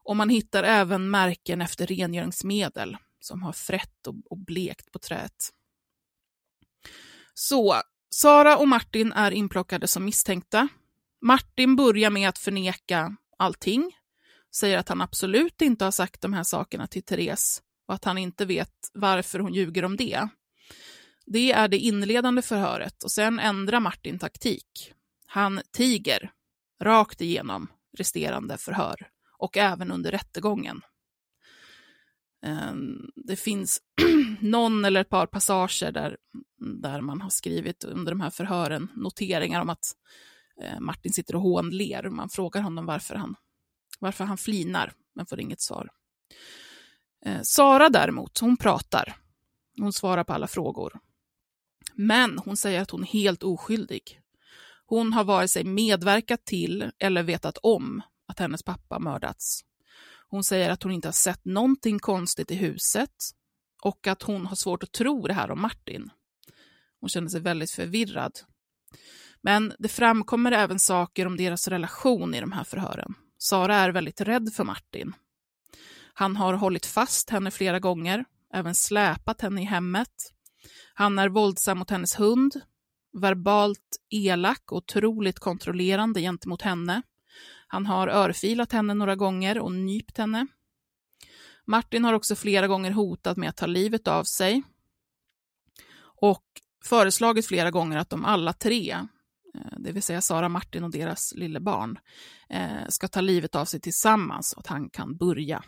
Och 0.04 0.16
man 0.16 0.30
hittar 0.30 0.64
även 0.64 1.10
märken 1.10 1.62
efter 1.62 1.88
rengöringsmedel 1.88 2.98
som 3.20 3.44
har 3.44 3.54
frätt 3.54 4.08
och, 4.08 4.16
och 4.30 4.38
blekt 4.38 4.92
på 4.92 5.00
träet. 5.00 5.50
Så, 7.34 7.82
Sara 8.10 8.58
och 8.58 8.68
Martin 8.68 9.12
är 9.12 9.32
inplockade 9.32 9.88
som 9.88 10.06
misstänkta. 10.06 10.68
Martin 11.22 11.76
börjar 11.76 12.10
med 12.10 12.30
att 12.30 12.38
förneka 12.38 13.16
allting, 13.38 13.96
säger 14.56 14.78
att 14.78 14.90
han 14.90 15.02
absolut 15.02 15.62
inte 15.62 15.86
har 15.86 15.92
sagt 15.92 16.22
de 16.22 16.34
här 16.34 16.44
sakerna 16.44 16.88
till 16.88 17.04
Therese 17.04 17.62
och 17.88 17.94
att 17.94 18.06
han 18.06 18.18
inte 18.18 18.46
vet 18.46 18.90
varför 18.94 19.40
hon 19.40 19.54
ljuger 19.54 19.86
om 19.86 19.98
det. 19.98 20.28
Det 21.26 21.52
är 21.52 21.68
det 21.68 21.78
inledande 21.78 22.42
förhöret 22.42 23.04
och 23.04 23.12
sen 23.12 23.40
ändrar 23.40 23.80
Martin 23.80 24.20
taktik. 24.20 24.94
Han 25.26 25.62
tiger 25.72 26.32
rakt 26.82 27.22
igenom 27.22 27.68
resterande 27.98 28.58
förhör 28.58 29.08
och 29.41 29.58
även 29.58 29.91
under 29.91 30.12
rättegången. 30.12 30.82
Ehm, 32.45 33.12
det 33.15 33.36
finns 33.36 33.82
någon 34.41 34.86
eller 34.86 35.01
ett 35.01 35.10
par 35.10 35.25
passager 35.25 35.91
där, 35.91 36.17
där 36.82 37.01
man 37.01 37.21
har 37.21 37.30
skrivit 37.30 37.84
under 37.84 38.12
de 38.12 38.21
här 38.21 38.30
förhören 38.30 38.88
noteringar 38.95 39.62
om 39.62 39.69
att 39.69 39.95
eh, 40.62 40.80
Martin 40.80 41.13
sitter 41.13 41.36
och 41.36 41.41
hånler. 41.41 42.10
Man 42.10 42.30
frågar 42.30 42.62
honom 42.62 42.86
varför 42.86 43.15
han, 43.15 43.36
varför 43.99 44.23
han 44.23 44.38
flinar, 44.38 44.93
men 45.15 45.25
får 45.25 45.39
inget 45.39 45.62
svar. 45.62 45.89
Eh, 47.25 47.41
Sara 47.43 47.89
däremot, 47.89 48.39
hon 48.39 48.58
pratar. 48.58 49.15
Hon 49.77 49.93
svarar 49.93 50.23
på 50.23 50.34
alla 50.34 50.47
frågor. 50.47 50.99
Men 51.93 52.38
hon 52.38 52.58
säger 52.58 52.82
att 52.82 52.91
hon 52.91 53.01
är 53.01 53.08
helt 53.08 53.43
oskyldig. 53.43 54.21
Hon 54.86 55.13
har 55.13 55.23
vare 55.23 55.47
sig 55.47 55.63
medverkat 55.63 56.45
till 56.45 56.91
eller 56.99 57.23
vetat 57.23 57.58
om 57.58 58.01
att 58.32 58.39
hennes 58.39 58.63
pappa 58.63 59.00
mördats. 59.00 59.62
Hon 60.28 60.44
säger 60.44 60.70
att 60.70 60.84
hon 60.84 60.91
inte 60.91 61.08
har 61.08 61.13
sett 61.13 61.46
någonting 61.46 62.00
konstigt 62.00 62.52
i 62.52 62.56
huset 62.56 63.15
och 63.84 64.08
att 64.08 64.24
hon 64.24 64.46
har 64.46 64.56
svårt 64.56 64.84
att 64.84 64.91
tro 64.91 65.28
det 65.28 65.34
här 65.34 65.52
om 65.52 65.62
Martin. 65.62 66.10
Hon 67.00 67.10
känner 67.10 67.30
sig 67.30 67.41
väldigt 67.41 67.72
förvirrad. 67.72 68.32
Men 69.41 69.74
det 69.80 69.88
framkommer 69.88 70.52
även 70.52 70.80
saker 70.80 71.26
om 71.26 71.38
deras 71.38 71.67
relation 71.67 72.34
i 72.34 72.39
de 72.39 72.52
här 72.52 72.63
förhören. 72.63 73.13
Sara 73.38 73.76
är 73.76 73.89
väldigt 73.89 74.22
rädd 74.22 74.54
för 74.54 74.63
Martin. 74.63 75.13
Han 76.13 76.36
har 76.36 76.54
hållit 76.54 76.86
fast 76.86 77.30
henne 77.30 77.52
flera 77.52 77.80
gånger, 77.80 78.26
även 78.54 78.76
släpat 78.76 79.41
henne 79.41 79.62
i 79.62 79.65
hemmet. 79.65 80.34
Han 80.94 81.20
är 81.20 81.30
våldsam 81.30 81.78
mot 81.78 81.89
hennes 81.89 82.20
hund, 82.20 82.62
verbalt 83.22 83.98
elak 84.10 84.72
och 84.72 84.78
otroligt 84.78 85.39
kontrollerande 85.39 86.22
gentemot 86.22 86.62
henne. 86.62 87.02
Han 87.72 87.86
har 87.86 88.08
örfilat 88.08 88.72
henne 88.72 88.94
några 88.94 89.16
gånger 89.16 89.60
och 89.60 89.72
nypt 89.72 90.18
henne. 90.18 90.48
Martin 91.66 92.06
har 92.06 92.14
också 92.14 92.36
flera 92.36 92.68
gånger 92.68 92.92
hotat 92.92 93.38
med 93.38 93.50
att 93.50 93.58
ta 93.58 93.66
livet 93.66 94.08
av 94.08 94.24
sig 94.24 94.64
och 96.02 96.44
föreslagit 96.84 97.46
flera 97.46 97.72
gånger 97.72 97.98
att 97.98 98.10
de 98.10 98.26
alla 98.26 98.54
tre, 98.54 98.92
eh, 99.56 99.80
det 99.80 99.92
vill 99.92 100.04
säga 100.04 100.22
Sara, 100.22 100.50
Martin 100.50 100.84
och 100.84 100.92
deras 100.92 101.34
lille 101.36 101.60
barn, 101.60 102.00
eh, 102.50 102.88
ska 102.90 103.08
ta 103.08 103.22
livet 103.22 103.56
av 103.56 103.66
sig 103.66 103.80
tillsammans 103.80 104.54
och 104.54 104.60
att 104.60 104.68
han 104.68 104.90
kan 104.90 105.18
börja. 105.18 105.64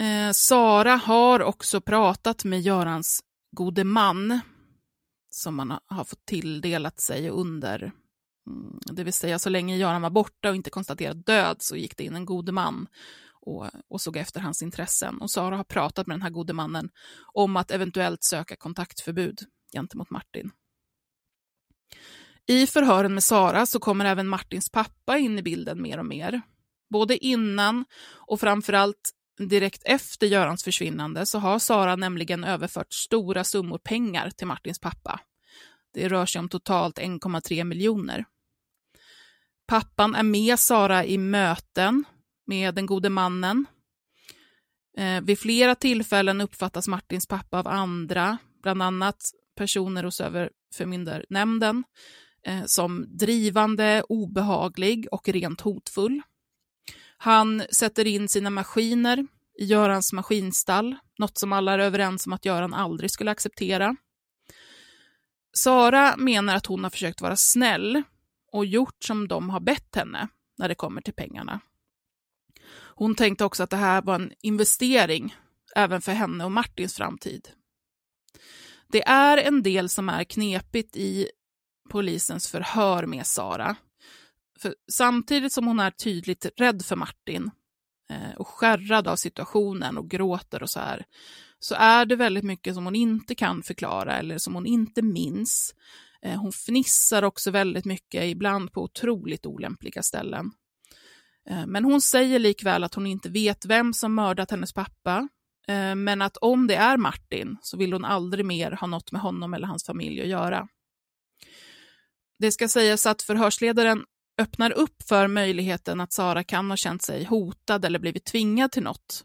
Eh, 0.00 0.32
Sara 0.32 0.96
har 0.96 1.42
också 1.42 1.80
pratat 1.80 2.44
med 2.44 2.60
Görans 2.60 3.24
gode 3.50 3.84
man 3.84 4.40
som 5.30 5.54
man 5.54 5.78
har 5.86 6.04
fått 6.04 6.26
tilldelat 6.26 7.00
sig 7.00 7.30
under 7.30 7.92
Mm, 8.46 8.78
det 8.92 9.04
vill 9.04 9.12
säga 9.12 9.38
så 9.38 9.50
länge 9.50 9.76
Göran 9.76 10.02
var 10.02 10.10
borta 10.10 10.48
och 10.48 10.56
inte 10.56 10.70
konstaterad 10.70 11.24
död 11.24 11.56
så 11.60 11.76
gick 11.76 11.96
det 11.96 12.04
in 12.04 12.16
en 12.16 12.24
god 12.24 12.52
man 12.52 12.86
och, 13.40 13.66
och 13.88 14.00
såg 14.00 14.16
efter 14.16 14.40
hans 14.40 14.62
intressen. 14.62 15.20
Och 15.20 15.30
Sara 15.30 15.56
har 15.56 15.64
pratat 15.64 16.06
med 16.06 16.14
den 16.14 16.22
här 16.22 16.30
gode 16.30 16.52
mannen 16.52 16.90
om 17.32 17.56
att 17.56 17.70
eventuellt 17.70 18.24
söka 18.24 18.56
kontaktförbud 18.56 19.40
gentemot 19.72 20.10
Martin. 20.10 20.50
I 22.46 22.66
förhören 22.66 23.14
med 23.14 23.24
Sara 23.24 23.66
så 23.66 23.78
kommer 23.78 24.04
även 24.04 24.28
Martins 24.28 24.70
pappa 24.70 25.18
in 25.18 25.38
i 25.38 25.42
bilden 25.42 25.82
mer 25.82 25.98
och 25.98 26.06
mer. 26.06 26.42
Både 26.90 27.24
innan 27.24 27.84
och 28.26 28.40
framförallt 28.40 29.10
direkt 29.38 29.82
efter 29.84 30.26
Görans 30.26 30.64
försvinnande 30.64 31.26
så 31.26 31.38
har 31.38 31.58
Sara 31.58 31.96
nämligen 31.96 32.44
överfört 32.44 32.92
stora 32.92 33.44
summor 33.44 33.78
pengar 33.78 34.30
till 34.30 34.46
Martins 34.46 34.78
pappa. 34.78 35.20
Det 35.94 36.08
rör 36.08 36.26
sig 36.26 36.38
om 36.38 36.48
totalt 36.48 36.98
1,3 36.98 37.64
miljoner. 37.64 38.24
Pappan 39.66 40.14
är 40.14 40.22
med 40.22 40.58
Sara 40.58 41.04
i 41.04 41.18
möten 41.18 42.04
med 42.46 42.74
den 42.74 42.86
gode 42.86 43.10
mannen. 43.10 43.66
Eh, 44.98 45.20
vid 45.20 45.38
flera 45.38 45.74
tillfällen 45.74 46.40
uppfattas 46.40 46.88
Martins 46.88 47.26
pappa 47.26 47.58
av 47.58 47.68
andra, 47.68 48.38
bland 48.62 48.82
annat 48.82 49.16
personer 49.56 50.04
hos 50.04 50.20
överförmyndarnämnden, 50.20 51.84
eh, 52.46 52.62
som 52.66 53.06
drivande, 53.18 54.02
obehaglig 54.08 55.06
och 55.10 55.28
rent 55.28 55.60
hotfull. 55.60 56.22
Han 57.18 57.62
sätter 57.70 58.06
in 58.06 58.28
sina 58.28 58.50
maskiner 58.50 59.26
i 59.58 59.64
Görans 59.64 60.12
maskinstall, 60.12 60.96
något 61.18 61.38
som 61.38 61.52
alla 61.52 61.72
är 61.72 61.78
överens 61.78 62.26
om 62.26 62.32
att 62.32 62.44
Göran 62.44 62.74
aldrig 62.74 63.10
skulle 63.10 63.30
acceptera. 63.30 63.96
Sara 65.56 66.16
menar 66.16 66.56
att 66.56 66.66
hon 66.66 66.84
har 66.84 66.90
försökt 66.90 67.20
vara 67.20 67.36
snäll 67.36 68.02
och 68.56 68.66
gjort 68.66 69.04
som 69.04 69.28
de 69.28 69.50
har 69.50 69.60
bett 69.60 69.96
henne 69.96 70.28
när 70.58 70.68
det 70.68 70.74
kommer 70.74 71.00
till 71.00 71.14
pengarna. 71.14 71.60
Hon 72.94 73.14
tänkte 73.14 73.44
också 73.44 73.62
att 73.62 73.70
det 73.70 73.76
här 73.76 74.02
var 74.02 74.14
en 74.14 74.32
investering 74.40 75.34
även 75.76 76.00
för 76.00 76.12
henne 76.12 76.44
och 76.44 76.52
Martins 76.52 76.94
framtid. 76.94 77.48
Det 78.88 79.08
är 79.08 79.36
en 79.36 79.62
del 79.62 79.88
som 79.88 80.08
är 80.08 80.24
knepigt 80.24 80.96
i 80.96 81.28
polisens 81.90 82.48
förhör 82.48 83.06
med 83.06 83.26
Sara. 83.26 83.76
För 84.58 84.74
samtidigt 84.92 85.52
som 85.52 85.66
hon 85.66 85.80
är 85.80 85.90
tydligt 85.90 86.46
rädd 86.56 86.84
för 86.84 86.96
Martin 86.96 87.50
eh, 88.10 88.36
och 88.36 88.48
skärrad 88.48 89.08
av 89.08 89.16
situationen 89.16 89.98
och 89.98 90.10
gråter 90.10 90.62
och 90.62 90.70
så 90.70 90.80
här, 90.80 91.04
så 91.58 91.74
är 91.74 92.06
det 92.06 92.16
väldigt 92.16 92.44
mycket 92.44 92.74
som 92.74 92.84
hon 92.84 92.96
inte 92.96 93.34
kan 93.34 93.62
förklara 93.62 94.18
eller 94.18 94.38
som 94.38 94.54
hon 94.54 94.66
inte 94.66 95.02
minns. 95.02 95.74
Eh, 96.22 96.40
hon 96.40 96.52
fnissar 96.52 97.22
också 97.22 97.50
väldigt 97.50 97.84
mycket, 97.84 98.24
ibland 98.24 98.72
på 98.72 98.82
otroligt 98.82 99.46
olämpliga 99.46 100.02
ställen. 100.02 100.50
Eh, 101.50 101.66
men 101.66 101.84
hon 101.84 102.00
säger 102.00 102.38
likväl 102.38 102.84
att 102.84 102.94
hon 102.94 103.06
inte 103.06 103.28
vet 103.28 103.64
vem 103.64 103.92
som 103.92 104.14
mördat 104.14 104.50
hennes 104.50 104.72
pappa, 104.72 105.28
eh, 105.68 105.94
men 105.94 106.22
att 106.22 106.36
om 106.36 106.66
det 106.66 106.74
är 106.74 106.96
Martin 106.96 107.56
så 107.62 107.76
vill 107.76 107.92
hon 107.92 108.04
aldrig 108.04 108.44
mer 108.44 108.70
ha 108.70 108.86
något 108.86 109.12
med 109.12 109.20
honom 109.20 109.54
eller 109.54 109.66
hans 109.66 109.84
familj 109.84 110.22
att 110.22 110.28
göra. 110.28 110.68
Det 112.38 112.52
ska 112.52 112.68
sägas 112.68 113.06
att 113.06 113.22
förhörsledaren 113.22 114.04
öppnar 114.38 114.70
upp 114.70 115.02
för 115.02 115.28
möjligheten 115.28 116.00
att 116.00 116.12
Sara 116.12 116.44
kan 116.44 116.70
ha 116.70 116.76
känt 116.76 117.02
sig 117.02 117.24
hotad 117.24 117.84
eller 117.84 117.98
blivit 117.98 118.24
tvingad 118.24 118.72
till 118.72 118.82
något. 118.82 119.24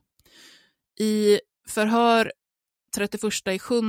I 0.99 1.39
förhör 1.67 2.31
31 2.95 3.23
i 3.47 3.59
7 3.59 3.81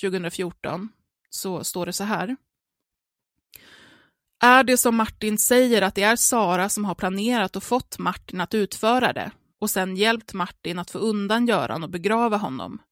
2014 0.00 0.88
så 1.36 1.64
står 1.64 1.86
det 1.86 1.92
så 1.92 2.04
här. 2.04 2.36
Är 4.42 4.64
det 4.64 4.76
som 4.76 4.96
Martin 4.96 5.38
säger 5.38 5.82
att 5.82 5.94
det 5.94 6.02
är 6.02 6.16
Sara 6.16 6.68
som 6.68 6.84
har 6.84 6.94
planerat 6.94 7.56
och 7.56 7.62
fått 7.62 7.98
Martin 7.98 8.40
att 8.40 8.54
utföra 8.54 9.12
det 9.12 9.30
och 9.60 9.70
sen 9.70 9.96
hjälpt 9.96 10.32
Martin 10.32 10.78
att 10.78 10.90
få 10.90 10.98
undan 10.98 11.46
Göran 11.46 11.82
och 11.82 11.90
begrava 11.90 12.36
honom? 12.36 12.82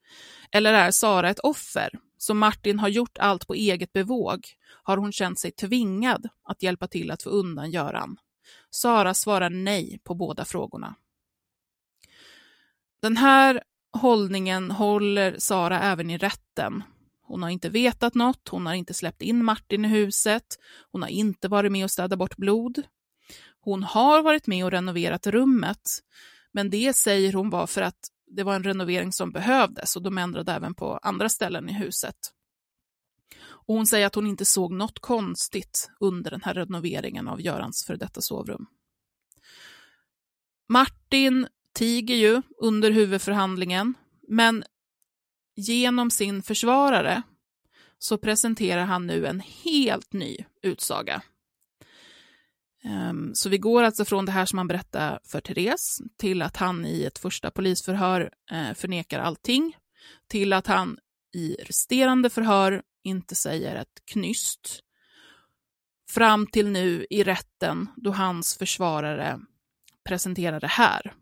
Eller 0.53 0.73
är 0.73 0.91
Sara 0.91 1.31
ett 1.31 1.39
offer 1.39 1.91
som 2.19 2.39
Martin 2.39 2.79
har 2.79 2.89
gjort 2.89 3.19
allt 3.19 3.47
på 3.47 3.55
eget 3.55 3.93
bevåg? 3.93 4.47
Har 4.83 4.97
hon 4.97 5.13
känt 5.13 5.39
sig 5.39 5.51
tvingad 5.51 6.29
att 6.45 6.63
hjälpa 6.63 6.87
till 6.87 7.11
att 7.11 7.23
få 7.23 7.31
undan 7.31 7.71
Göran? 7.71 8.17
Sara 8.71 9.15
svarar 9.15 9.51
nej 9.51 10.01
på 10.05 10.15
båda 10.15 10.45
frågorna. 10.45 10.95
Den 13.03 13.17
här 13.17 13.63
hållningen 13.93 14.71
håller 14.71 15.39
Sara 15.39 15.81
även 15.81 16.11
i 16.11 16.19
rätten 16.19 16.83
hon 17.35 17.43
har 17.43 17.51
inte 17.51 17.69
vetat 17.69 18.15
något, 18.15 18.49
hon 18.49 18.67
har 18.67 18.75
inte 18.75 18.95
släppt 18.95 19.23
in 19.23 19.45
Martin 19.45 19.85
i 19.85 19.89
huset, 19.89 20.45
hon 20.93 21.03
har 21.03 21.09
inte 21.09 21.49
varit 21.49 21.73
med 21.73 21.85
och 21.85 21.91
städat 21.91 22.19
bort 22.19 22.37
blod. 22.37 22.83
Hon 23.61 23.83
har 23.83 24.23
varit 24.23 24.47
med 24.47 24.65
och 24.65 24.71
renoverat 24.71 25.27
rummet, 25.27 25.83
men 26.53 26.71
det 26.71 26.97
säger 26.97 27.33
hon 27.33 27.51
var 27.51 27.67
för 27.67 27.83
att 27.83 27.99
det 28.27 28.43
var 28.43 28.55
en 28.55 28.65
renovering 28.65 29.13
som 29.13 29.33
behövdes 29.33 29.97
och 29.97 30.03
de 30.03 30.19
ändrade 30.19 30.53
även 30.53 30.75
på 30.75 30.99
andra 31.03 31.29
ställen 31.29 31.69
i 31.69 31.73
huset. 31.73 32.17
Och 33.45 33.75
hon 33.75 33.87
säger 33.87 34.07
att 34.07 34.15
hon 34.15 34.27
inte 34.27 34.45
såg 34.45 34.73
något 34.73 34.99
konstigt 34.99 35.91
under 36.01 36.31
den 36.31 36.43
här 36.43 36.55
renoveringen 36.55 37.29
av 37.29 37.41
Görans 37.41 37.85
för 37.87 37.97
detta 37.97 38.21
sovrum. 38.21 38.67
Martin 40.69 41.47
tiger 41.73 42.17
ju 42.17 42.43
under 42.59 42.91
huvudförhandlingen, 42.91 43.95
men 44.29 44.65
Genom 45.57 46.11
sin 46.11 46.43
försvarare 46.43 47.23
så 47.99 48.19
presenterar 48.19 48.85
han 48.85 49.07
nu 49.07 49.27
en 49.27 49.41
helt 49.41 50.13
ny 50.13 50.37
utsaga. 50.63 51.23
Ehm, 52.85 53.35
så 53.35 53.49
vi 53.49 53.59
går 53.59 53.83
alltså 53.83 54.05
från 54.05 54.27
det 54.27 54.33
här 54.33 54.47
som 54.47 54.59
han 54.59 54.69
berättar 54.69 55.21
för 55.25 55.41
Therese 55.41 56.01
till 56.19 56.43
att 56.43 56.57
han 56.57 56.87
i 56.87 57.05
ett 57.05 57.19
första 57.19 57.51
polisförhör 57.51 58.31
eh, 58.51 58.75
förnekar 58.75 59.21
allting, 59.21 59.77
till 60.29 60.53
att 60.53 60.67
han 60.67 60.99
i 61.35 61.55
resterande 61.55 62.31
förhör 62.31 62.83
inte 63.05 63.35
säger 63.35 63.77
ett 63.77 64.03
knyst, 64.05 64.81
fram 66.11 66.47
till 66.47 66.69
nu 66.69 67.07
i 67.11 67.23
rätten 67.25 67.89
då 67.97 68.11
hans 68.11 68.57
försvarare 68.57 69.41
presenterar 70.05 70.61
det 70.61 70.67
här. 70.67 71.15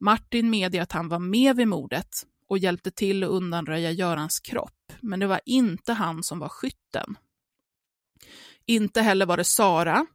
Martin 0.00 0.50
medger 0.50 0.82
att 0.82 0.92
han 0.92 1.08
var 1.08 1.18
med 1.18 1.56
vid 1.56 1.68
mordet 1.68 2.26
och 2.54 2.58
hjälpte 2.58 2.90
till 2.90 3.24
att 3.24 3.30
undanröja 3.30 3.90
Görans 3.90 4.40
kropp, 4.40 4.92
men 5.00 5.20
det 5.20 5.26
var 5.26 5.40
inte 5.46 5.92
han 5.92 6.22
som 6.22 6.38
var 6.38 6.48
skytten. 6.48 7.18
Inte 8.66 9.02
heller 9.02 9.26
var 9.26 9.36
det 9.36 9.44
Sara, 9.44 10.06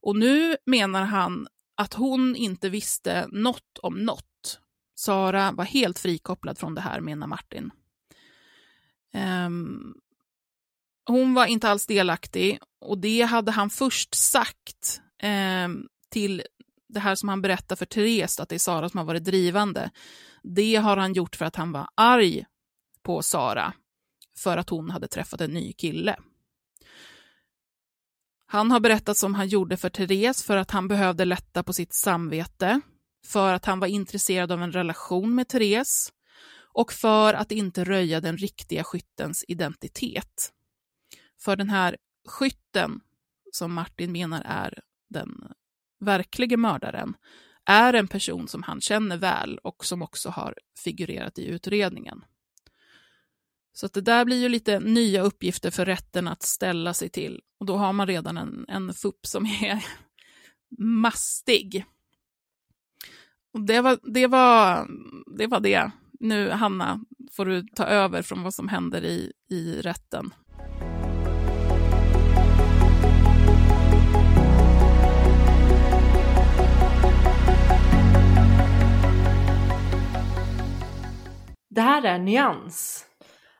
och 0.00 0.16
nu 0.16 0.56
menar 0.66 1.04
han 1.04 1.48
att 1.76 1.94
hon 1.94 2.36
inte 2.36 2.68
visste 2.68 3.28
något 3.32 3.78
om 3.82 3.94
något. 3.94 4.60
Sara 4.94 5.52
var 5.52 5.64
helt 5.64 5.98
frikopplad 5.98 6.58
från 6.58 6.74
det 6.74 6.80
här, 6.80 7.00
menar 7.00 7.26
Martin. 7.26 7.70
Um, 9.46 9.94
hon 11.06 11.34
var 11.34 11.46
inte 11.46 11.68
alls 11.68 11.86
delaktig 11.86 12.58
och 12.80 12.98
det 12.98 13.22
hade 13.22 13.50
han 13.50 13.70
först 13.70 14.14
sagt 14.14 15.00
um, 15.64 15.88
till 16.10 16.42
det 16.88 17.00
här 17.00 17.14
som 17.14 17.28
han 17.28 17.42
berättar 17.42 17.76
för 17.76 17.86
Therese, 17.86 18.40
att 18.40 18.48
det 18.48 18.54
är 18.54 18.58
Sara 18.58 18.88
som 18.88 18.98
har 18.98 19.04
varit 19.04 19.24
drivande. 19.24 19.90
Det 20.54 20.76
har 20.76 20.96
han 20.96 21.12
gjort 21.12 21.36
för 21.36 21.44
att 21.44 21.56
han 21.56 21.72
var 21.72 21.88
arg 21.94 22.44
på 23.02 23.22
Sara 23.22 23.72
för 24.36 24.56
att 24.56 24.70
hon 24.70 24.90
hade 24.90 25.08
träffat 25.08 25.40
en 25.40 25.50
ny 25.50 25.72
kille. 25.72 26.16
Han 28.46 28.70
har 28.70 28.80
berättat 28.80 29.16
som 29.16 29.34
han 29.34 29.48
gjorde 29.48 29.76
för 29.76 29.90
Therese 29.90 30.44
för 30.44 30.56
att 30.56 30.70
han 30.70 30.88
behövde 30.88 31.24
lätta 31.24 31.62
på 31.62 31.72
sitt 31.72 31.92
samvete, 31.92 32.80
för 33.26 33.52
att 33.52 33.64
han 33.64 33.80
var 33.80 33.86
intresserad 33.86 34.52
av 34.52 34.62
en 34.62 34.72
relation 34.72 35.34
med 35.34 35.48
Therese 35.48 36.12
och 36.72 36.92
för 36.92 37.34
att 37.34 37.52
inte 37.52 37.84
röja 37.84 38.20
den 38.20 38.36
riktiga 38.36 38.84
skyttens 38.84 39.44
identitet. 39.48 40.52
För 41.40 41.56
den 41.56 41.70
här 41.70 41.96
skytten, 42.28 43.00
som 43.52 43.74
Martin 43.74 44.12
menar 44.12 44.42
är 44.44 44.80
den 45.08 45.52
verkliga 46.00 46.56
mördaren, 46.56 47.14
är 47.68 47.94
en 47.94 48.08
person 48.08 48.48
som 48.48 48.62
han 48.62 48.80
känner 48.80 49.16
väl 49.16 49.58
och 49.58 49.84
som 49.84 50.02
också 50.02 50.28
har 50.28 50.54
figurerat 50.84 51.38
i 51.38 51.46
utredningen. 51.46 52.24
Så 53.72 53.86
att 53.86 53.92
det 53.92 54.00
där 54.00 54.24
blir 54.24 54.36
ju 54.42 54.48
lite 54.48 54.80
nya 54.80 55.22
uppgifter 55.22 55.70
för 55.70 55.84
rätten 55.84 56.28
att 56.28 56.42
ställa 56.42 56.94
sig 56.94 57.08
till. 57.08 57.40
Och 57.60 57.66
då 57.66 57.76
har 57.76 57.92
man 57.92 58.06
redan 58.06 58.38
en, 58.38 58.64
en 58.68 58.94
FUP 58.94 59.26
som 59.26 59.46
är 59.46 59.84
mastig. 60.78 61.84
Och 63.52 63.60
det 63.60 63.80
var, 63.80 63.98
det 64.02 64.26
var 64.26 64.88
det. 65.38 65.46
Var 65.46 65.60
det. 65.60 65.90
Nu, 66.20 66.50
Hanna, 66.50 67.04
får 67.32 67.46
du 67.46 67.62
ta 67.62 67.84
över 67.84 68.22
från 68.22 68.42
vad 68.42 68.54
som 68.54 68.68
händer 68.68 69.04
i, 69.04 69.32
i 69.50 69.80
rätten. 69.80 70.34
Det 81.78 81.82
här 81.82 82.02
är 82.02 82.18
Nyans. 82.18 83.06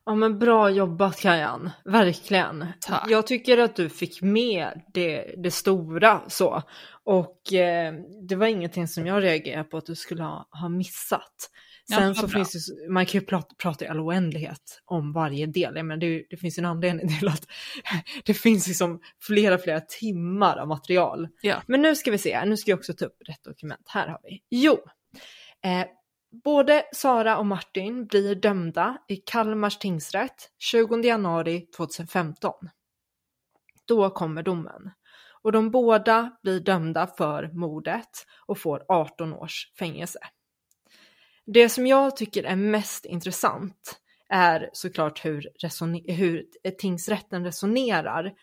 Ja 0.07 0.15
men 0.15 0.39
bra 0.39 0.71
jobbat 0.71 1.21
Kajan, 1.21 1.71
verkligen. 1.85 2.67
Tack. 2.81 3.11
Jag 3.11 3.27
tycker 3.27 3.59
att 3.59 3.77
du 3.77 3.89
fick 3.89 4.23
med 4.23 4.83
det, 4.95 5.35
det 5.37 5.51
stora 5.51 6.23
så. 6.29 6.63
Och 7.05 7.53
eh, 7.53 7.95
det 8.29 8.37
var 8.37 8.47
ingenting 8.47 8.89
som 8.89 9.07
jag 9.07 9.23
reagerade 9.23 9.65
på 9.65 9.77
att 9.77 9.87
du 9.87 9.95
skulle 9.95 10.23
ha, 10.23 10.49
ha 10.51 10.69
missat. 10.69 11.51
Sen 11.91 12.03
Ja, 12.09 12.15
så 12.15 12.27
bra. 12.27 12.29
finns 12.39 12.53
det, 12.69 12.89
man 12.89 13.07
kan 13.07 13.21
ju 13.21 13.27
prata, 13.27 13.55
prata 13.63 13.85
i 13.85 13.89
all 13.89 14.01
oändlighet 14.01 14.83
om 14.85 15.13
varje 15.13 15.47
del. 15.47 15.85
Men 15.85 16.01
det, 16.01 16.25
det 16.31 16.37
finns 16.37 16.59
ju 16.59 16.61
en 16.61 16.67
anledning 16.67 17.19
till 17.19 17.29
att 17.29 17.47
det 18.25 18.35
finns 18.35 18.69
liksom 18.69 19.01
flera, 19.23 19.59
flera 19.59 19.81
timmar 19.81 20.57
av 20.57 20.69
material. 20.69 21.29
Ja. 21.41 21.63
Men 21.67 21.83
nu 21.83 21.97
ska 21.97 22.11
vi 22.11 22.19
se, 22.19 22.45
nu 22.45 22.57
ska 22.57 22.71
jag 22.71 22.79
också 22.79 22.93
ta 22.93 23.05
upp 23.05 23.19
rätt 23.29 23.45
dokument. 23.45 23.83
Här 23.87 24.09
har 24.09 24.21
vi. 24.23 24.43
Jo, 24.51 24.79
eh, 25.65 25.87
både 26.31 26.85
Sara 26.93 27.39
och 27.39 27.47
Martin 27.47 28.07
blir 28.07 28.35
dömda 28.35 28.99
i 29.09 29.17
Kalmars 29.17 29.79
tingsrätt 29.79 30.51
20 30.59 31.03
januari 31.03 31.61
2015. 31.77 32.53
Då 33.85 34.11
kommer 34.11 34.43
domen. 34.43 34.91
Och 35.43 35.53
de 35.53 35.71
båda 35.71 36.37
blir 36.43 36.61
dömda 36.61 37.07
för 37.07 37.51
mordet 37.53 38.27
och 38.47 38.59
får 38.59 38.85
18 38.89 39.35
års 39.35 39.73
fängelse. 39.79 40.19
Det 41.47 41.69
som 41.69 41.87
jag 41.87 42.17
tycker 42.17 42.45
är 42.45 42.57
mest 42.57 43.05
intressant 43.05 44.01
är 44.29 44.71
såklart 44.73 45.25
hur, 45.25 45.49
hur 46.13 46.47
tingsrätten 46.79 47.45
resonerar 47.45 48.35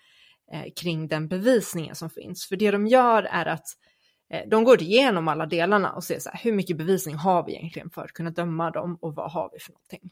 eh, 0.52 0.74
kring 0.76 1.08
den 1.08 1.28
bevisningen 1.28 1.95
som 1.95 2.10
finns. 2.10 2.45
För 2.45 2.56
det 2.56 2.71
de 2.71 2.88
gör 2.88 3.24
är 3.24 3.45
att 3.45 3.65
eh, 3.67 3.94
Eh, 4.29 4.49
de 4.49 4.63
går 4.63 4.81
igenom 4.81 5.27
alla 5.27 5.45
delarna 5.45 5.91
och 5.91 6.03
ser 6.03 6.19
så 6.19 6.29
här, 6.29 6.39
hur 6.43 6.51
mycket 6.51 6.77
bevisning 6.77 7.15
har 7.15 7.45
vi 7.45 7.55
egentligen 7.55 7.89
för 7.89 8.01
att 8.01 8.13
kunna 8.13 8.29
döma 8.29 8.71
dem 8.71 8.97
och 9.01 9.15
vad 9.15 9.31
har 9.31 9.49
vi 9.53 9.59
för 9.59 9.71
någonting. 9.71 10.11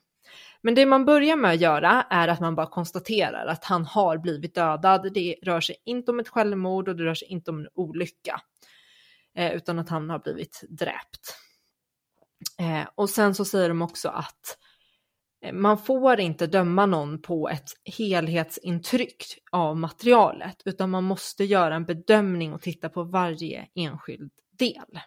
Men 0.62 0.76
det 0.76 0.86
man 0.86 1.06
börjar 1.06 1.36
med 1.36 1.52
att 1.52 1.62
göra 1.62 2.06
är 2.10 2.28
att 2.28 2.40
man 2.40 2.56
bara 2.56 2.68
konstaterar 2.68 3.46
att 3.46 3.64
han 3.64 3.86
har 3.86 4.18
blivit 4.18 4.56
dödad. 4.56 5.14
Det 5.14 5.36
rör 5.42 5.62
sig 5.62 5.76
inte 5.86 6.12
om 6.12 6.20
ett 6.20 6.30
självmord 6.30 6.90
och 6.90 6.96
det 6.96 7.04
rör 7.04 7.14
sig 7.14 7.28
inte 7.28 7.52
om 7.52 7.60
en 7.60 7.68
olycka, 7.74 8.42
eh, 9.36 9.54
utan 9.54 9.80
att 9.80 9.90
han 9.90 10.10
har 10.10 10.20
blivit 10.20 10.64
dräpt. 10.70 11.38
Eh, 12.60 12.88
och 12.96 13.10
sen 13.10 13.36
så 13.36 13.46
säger 13.46 13.70
de 13.70 13.82
också 13.82 14.10
att 14.10 14.58
eh, 14.58 14.64
Eh, 15.44 15.54
man 15.54 15.78
får 15.78 16.20
inte 16.20 16.48
döma 16.48 16.86
någon 16.86 17.22
på 17.22 17.50
ett 17.50 17.70
helhetsintryck 17.98 19.26
av 19.52 19.78
materialet, 19.78 20.62
utan 20.66 20.90
man 20.90 21.04
måste 21.04 21.44
göra 21.44 21.76
en 21.76 21.86
bedömning 21.86 22.54
och 22.54 22.62
titta 22.62 22.90
på 22.90 23.04
varje 23.04 23.68
enskild 23.76 24.32
del. 24.60 25.00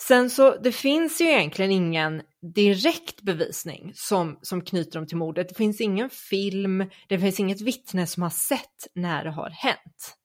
Sen 0.00 0.30
så, 0.30 0.56
det 0.56 0.72
finns 0.72 1.20
ju 1.20 1.24
egentligen 1.24 1.70
ingen 1.70 2.22
direkt 2.54 3.22
bevisning 3.22 3.92
som, 3.94 4.38
som 4.42 4.60
knyter 4.64 4.98
dem 4.98 5.06
till 5.06 5.16
mordet. 5.16 5.48
Det 5.48 5.54
finns 5.54 5.80
ingen 5.80 6.10
film, 6.10 6.90
det 7.08 7.18
finns 7.18 7.40
inget 7.40 7.60
vittne 7.60 8.06
som 8.06 8.22
har 8.22 8.30
sett 8.30 8.86
när 8.94 9.24
det 9.24 9.30
har 9.30 9.50
hänt. 9.50 10.16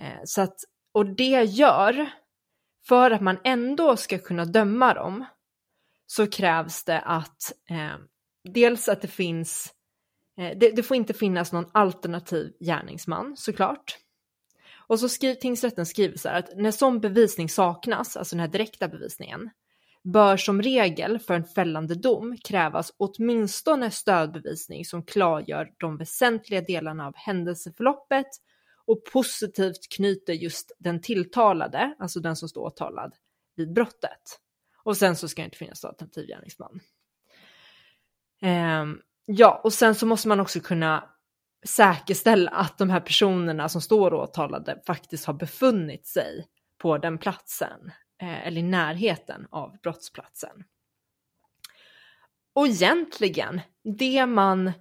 Eh, 0.00 0.20
så 0.24 0.40
att, 0.42 0.56
och 0.92 1.06
det 1.16 1.42
gör, 1.44 2.10
för 2.88 3.10
att 3.10 3.20
man 3.20 3.38
ändå 3.44 3.96
ska 3.96 4.18
kunna 4.18 4.44
döma 4.44 4.94
dem, 4.94 5.24
så 6.10 6.26
krävs 6.26 6.84
det 6.84 7.00
att 7.00 7.52
eh, 7.70 7.96
dels 8.44 8.88
att 8.88 9.02
det 9.02 9.08
finns, 9.08 9.74
eh, 10.38 10.58
det, 10.58 10.70
det 10.76 10.82
får 10.82 10.96
inte 10.96 11.14
finnas 11.14 11.52
någon 11.52 11.70
alternativ 11.72 12.52
gärningsman 12.60 13.36
såklart. 13.36 13.98
Och 14.76 15.00
så 15.00 15.08
skriver 15.08 15.34
tingsrätten 15.34 15.86
skriver 15.86 16.18
så 16.18 16.28
här 16.28 16.38
att 16.38 16.56
när 16.56 16.70
sån 16.70 17.00
bevisning 17.00 17.48
saknas, 17.48 18.16
alltså 18.16 18.36
den 18.36 18.40
här 18.40 18.48
direkta 18.48 18.88
bevisningen, 18.88 19.50
bör 20.04 20.36
som 20.36 20.62
regel 20.62 21.18
för 21.18 21.34
en 21.34 21.44
fällande 21.44 21.94
dom 21.94 22.36
krävas 22.44 22.92
åtminstone 22.96 23.90
stödbevisning 23.90 24.84
som 24.84 25.02
klargör 25.02 25.70
de 25.78 25.96
väsentliga 25.96 26.60
delarna 26.60 27.06
av 27.06 27.12
händelseförloppet 27.16 28.26
och 28.86 29.04
positivt 29.04 29.88
knyter 29.96 30.32
just 30.32 30.72
den 30.78 31.00
tilltalade, 31.00 31.94
alltså 31.98 32.20
den 32.20 32.36
som 32.36 32.48
står 32.48 32.62
åtalad, 32.62 33.14
vid 33.56 33.72
brottet. 33.72 34.40
Och 34.88 34.96
sen 34.96 35.16
så 35.16 35.28
ska 35.28 35.42
det 35.42 35.44
inte 35.44 35.58
finnas 35.58 35.84
alternativ 35.84 36.26
gärningsman. 36.26 36.80
Eh, 38.42 38.84
ja, 39.26 39.60
och 39.64 39.72
sen 39.72 39.94
så 39.94 40.06
måste 40.06 40.28
man 40.28 40.40
också 40.40 40.60
kunna 40.60 41.10
säkerställa 41.66 42.50
att 42.50 42.78
de 42.78 42.90
här 42.90 43.00
personerna 43.00 43.68
som 43.68 43.80
står 43.80 44.14
åtalade 44.14 44.82
faktiskt 44.86 45.24
har 45.24 45.34
befunnit 45.34 46.06
sig 46.06 46.46
på 46.78 46.98
den 46.98 47.18
platsen 47.18 47.92
eh, 48.22 48.46
eller 48.46 48.60
i 48.60 48.62
närheten 48.62 49.46
av 49.50 49.76
brottsplatsen. 49.82 50.64
Och 52.54 52.66
egentligen, 52.66 53.60
det 53.98 54.26
man 54.26 54.72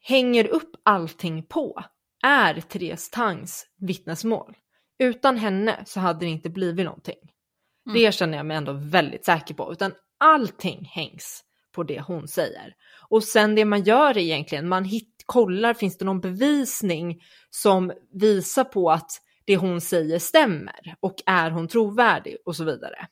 hänger 0.00 0.46
upp 0.46 0.76
allting 0.82 1.42
på 1.42 1.84
är 2.24 2.60
Therese 2.60 3.10
Tangs 3.10 3.66
vittnesmål. 3.76 4.56
Utan 4.98 5.36
henne 5.36 5.82
så 5.86 6.00
hade 6.00 6.20
det 6.20 6.30
inte 6.30 6.50
blivit 6.50 6.84
någonting. 6.84 7.33
Det 7.92 8.14
känner 8.14 8.36
jag 8.36 8.46
mig 8.46 8.56
ändå 8.56 8.72
väldigt 8.72 9.24
säker 9.24 9.54
på, 9.54 9.72
utan 9.72 9.92
allting 10.18 10.84
hängs 10.84 11.44
på 11.72 11.82
det 11.82 12.00
hon 12.00 12.28
säger. 12.28 12.74
Och 13.08 13.24
sen 13.24 13.54
det 13.54 13.64
man 13.64 13.82
gör 13.82 14.18
egentligen, 14.18 14.68
man 14.68 14.84
hit, 14.84 15.22
kollar, 15.26 15.74
finns 15.74 15.98
det 15.98 16.04
någon 16.04 16.20
bevisning 16.20 17.22
som 17.50 17.92
visar 18.12 18.64
på 18.64 18.90
att 18.90 19.10
det 19.44 19.56
hon 19.56 19.80
säger 19.80 20.18
stämmer 20.18 20.96
och 21.00 21.14
är 21.26 21.50
hon 21.50 21.68
trovärdig 21.68 22.36
och 22.44 22.56
så 22.56 22.64
vidare. 22.64 23.06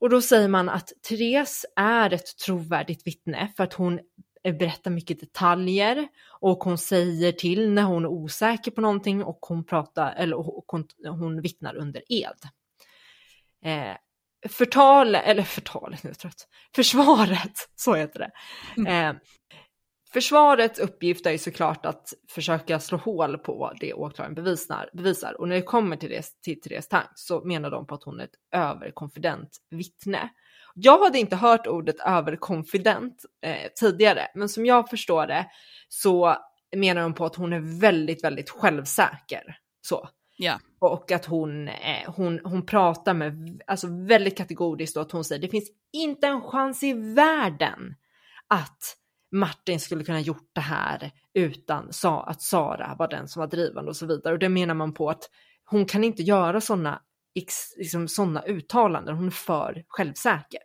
Och 0.00 0.10
då 0.10 0.22
säger 0.22 0.48
man 0.48 0.68
att 0.68 0.92
Therese 1.08 1.66
är 1.76 2.12
ett 2.12 2.36
trovärdigt 2.46 3.06
vittne 3.06 3.52
för 3.56 3.64
att 3.64 3.74
hon 3.74 4.00
eh, 4.44 4.56
berättar 4.56 4.90
mycket 4.90 5.20
detaljer 5.20 6.08
och 6.40 6.64
hon 6.64 6.78
säger 6.78 7.32
till 7.32 7.70
när 7.70 7.82
hon 7.82 8.04
är 8.04 8.08
osäker 8.08 8.70
på 8.70 8.80
någonting 8.80 9.24
och 9.24 9.38
hon 9.40 9.64
pratar 9.64 10.14
eller 10.16 10.36
hon, 10.66 10.86
hon 11.06 11.40
vittnar 11.40 11.76
under 11.76 12.02
ed. 12.08 12.38
Eh, 13.64 13.96
förtal, 14.48 15.14
eller 15.14 15.42
förtalet, 15.42 16.02
nu 16.02 16.08
är 16.08 16.12
jag 16.12 16.18
trött, 16.18 16.48
försvaret, 16.74 17.68
så 17.74 17.94
heter 17.94 18.18
det. 18.18 18.30
Eh, 18.90 19.14
försvarets 20.12 20.78
uppgift 20.78 21.26
är 21.26 21.30
ju 21.30 21.38
såklart 21.38 21.86
att 21.86 22.12
försöka 22.30 22.80
slå 22.80 22.98
hål 22.98 23.38
på 23.38 23.72
det 23.80 23.94
åklagaren 23.94 24.34
bevisar, 24.34 24.90
bevisar. 24.92 25.40
och 25.40 25.48
när 25.48 25.56
det 25.56 25.62
kommer 25.62 25.96
till, 25.96 26.10
det, 26.10 26.24
till 26.42 26.60
Therese 26.60 26.88
Tang 26.88 27.06
så 27.14 27.44
menar 27.44 27.70
de 27.70 27.86
på 27.86 27.94
att 27.94 28.04
hon 28.04 28.20
är 28.20 28.24
ett 28.24 28.34
överkonfident 28.54 29.56
vittne. 29.70 30.30
Jag 30.74 31.04
hade 31.04 31.18
inte 31.18 31.36
hört 31.36 31.66
ordet 31.66 31.96
överkonfident 32.06 33.24
eh, 33.42 33.70
tidigare, 33.80 34.26
men 34.34 34.48
som 34.48 34.66
jag 34.66 34.90
förstår 34.90 35.26
det 35.26 35.46
så 35.88 36.36
menar 36.76 37.02
de 37.02 37.14
på 37.14 37.24
att 37.24 37.36
hon 37.36 37.52
är 37.52 37.80
väldigt, 37.80 38.24
väldigt 38.24 38.50
självsäker. 38.50 39.56
Så. 39.82 40.08
Ja. 40.36 40.58
Och 40.86 41.12
att 41.12 41.24
hon, 41.24 41.68
eh, 41.68 42.10
hon, 42.16 42.40
hon 42.44 42.66
pratar 42.66 43.14
med, 43.14 43.62
alltså 43.66 43.86
väldigt 43.86 44.36
kategoriskt 44.36 44.96
och 44.96 45.02
att 45.02 45.12
hon 45.12 45.24
säger 45.24 45.42
det 45.42 45.48
finns 45.48 45.70
inte 45.92 46.26
en 46.26 46.40
chans 46.42 46.82
i 46.82 46.92
världen 46.92 47.94
att 48.48 48.96
Martin 49.32 49.80
skulle 49.80 50.04
kunna 50.04 50.20
gjort 50.20 50.50
det 50.52 50.60
här 50.60 51.10
utan 51.34 51.92
sa 51.92 52.22
att 52.22 52.42
Sara 52.42 52.96
var 52.98 53.08
den 53.08 53.28
som 53.28 53.40
var 53.40 53.46
drivande 53.46 53.90
och 53.90 53.96
så 53.96 54.06
vidare. 54.06 54.32
Och 54.32 54.38
det 54.38 54.48
menar 54.48 54.74
man 54.74 54.94
på 54.94 55.10
att 55.10 55.30
hon 55.64 55.86
kan 55.86 56.04
inte 56.04 56.22
göra 56.22 56.60
sådana 56.60 57.02
liksom, 57.76 58.08
såna 58.08 58.42
uttalanden, 58.42 59.16
hon 59.16 59.26
är 59.26 59.30
för 59.30 59.84
självsäker. 59.88 60.60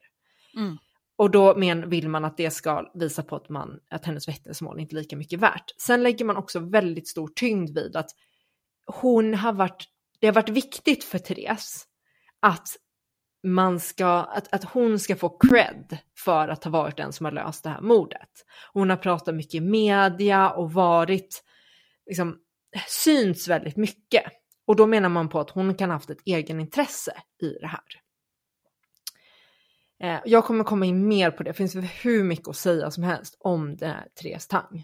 Mm. 0.55 0.77
Och 1.15 1.31
då 1.31 1.55
men, 1.57 1.89
vill 1.89 2.09
man 2.09 2.25
att 2.25 2.37
det 2.37 2.51
ska 2.51 2.91
visa 2.93 3.23
på 3.23 3.35
att, 3.35 3.49
man, 3.49 3.79
att 3.89 4.05
hennes 4.05 4.27
vittnesmål 4.27 4.79
inte 4.79 4.95
är 4.95 4.97
lika 4.97 5.15
mycket 5.15 5.39
värt. 5.39 5.73
Sen 5.77 6.03
lägger 6.03 6.25
man 6.25 6.37
också 6.37 6.59
väldigt 6.59 7.07
stor 7.07 7.27
tyngd 7.35 7.69
vid 7.69 7.95
att 7.95 8.09
hon 8.87 9.33
har 9.33 9.53
varit, 9.53 9.85
det 10.19 10.27
har 10.27 10.33
varit 10.33 10.49
viktigt 10.49 11.03
för 11.03 11.17
Therese 11.17 11.87
att 12.39 12.67
man 13.43 13.79
ska, 13.79 14.07
att, 14.07 14.53
att 14.53 14.63
hon 14.63 14.99
ska 14.99 15.15
få 15.15 15.29
cred 15.29 15.97
för 16.17 16.47
att 16.47 16.63
ha 16.63 16.71
varit 16.71 16.97
den 16.97 17.13
som 17.13 17.25
har 17.25 17.31
löst 17.31 17.63
det 17.63 17.69
här 17.69 17.81
mordet. 17.81 18.29
Hon 18.73 18.89
har 18.89 18.97
pratat 18.97 19.35
mycket 19.35 19.55
i 19.55 19.61
media 19.61 20.49
och 20.49 20.73
varit, 20.73 21.43
liksom, 22.05 22.39
synts 22.87 23.47
väldigt 23.47 23.77
mycket. 23.77 24.23
Och 24.65 24.75
då 24.75 24.87
menar 24.87 25.09
man 25.09 25.29
på 25.29 25.39
att 25.39 25.49
hon 25.49 25.75
kan 25.75 25.89
ha 25.89 25.95
haft 25.95 26.09
ett 26.09 26.21
egenintresse 26.25 27.11
i 27.41 27.49
det 27.61 27.67
här. 27.67 27.81
Eh, 29.99 30.21
jag 30.25 30.45
kommer 30.45 30.63
komma 30.63 30.85
in 30.85 31.07
mer 31.07 31.31
på 31.31 31.43
det, 31.43 31.49
det 31.49 31.53
finns 31.53 31.75
hur 31.75 32.23
mycket 32.23 32.47
att 32.47 32.55
säga 32.55 32.91
som 32.91 33.03
helst 33.03 33.37
om 33.39 33.77
den 33.77 33.89
här 33.89 34.07
Therese 34.15 34.47
Tang. 34.47 34.83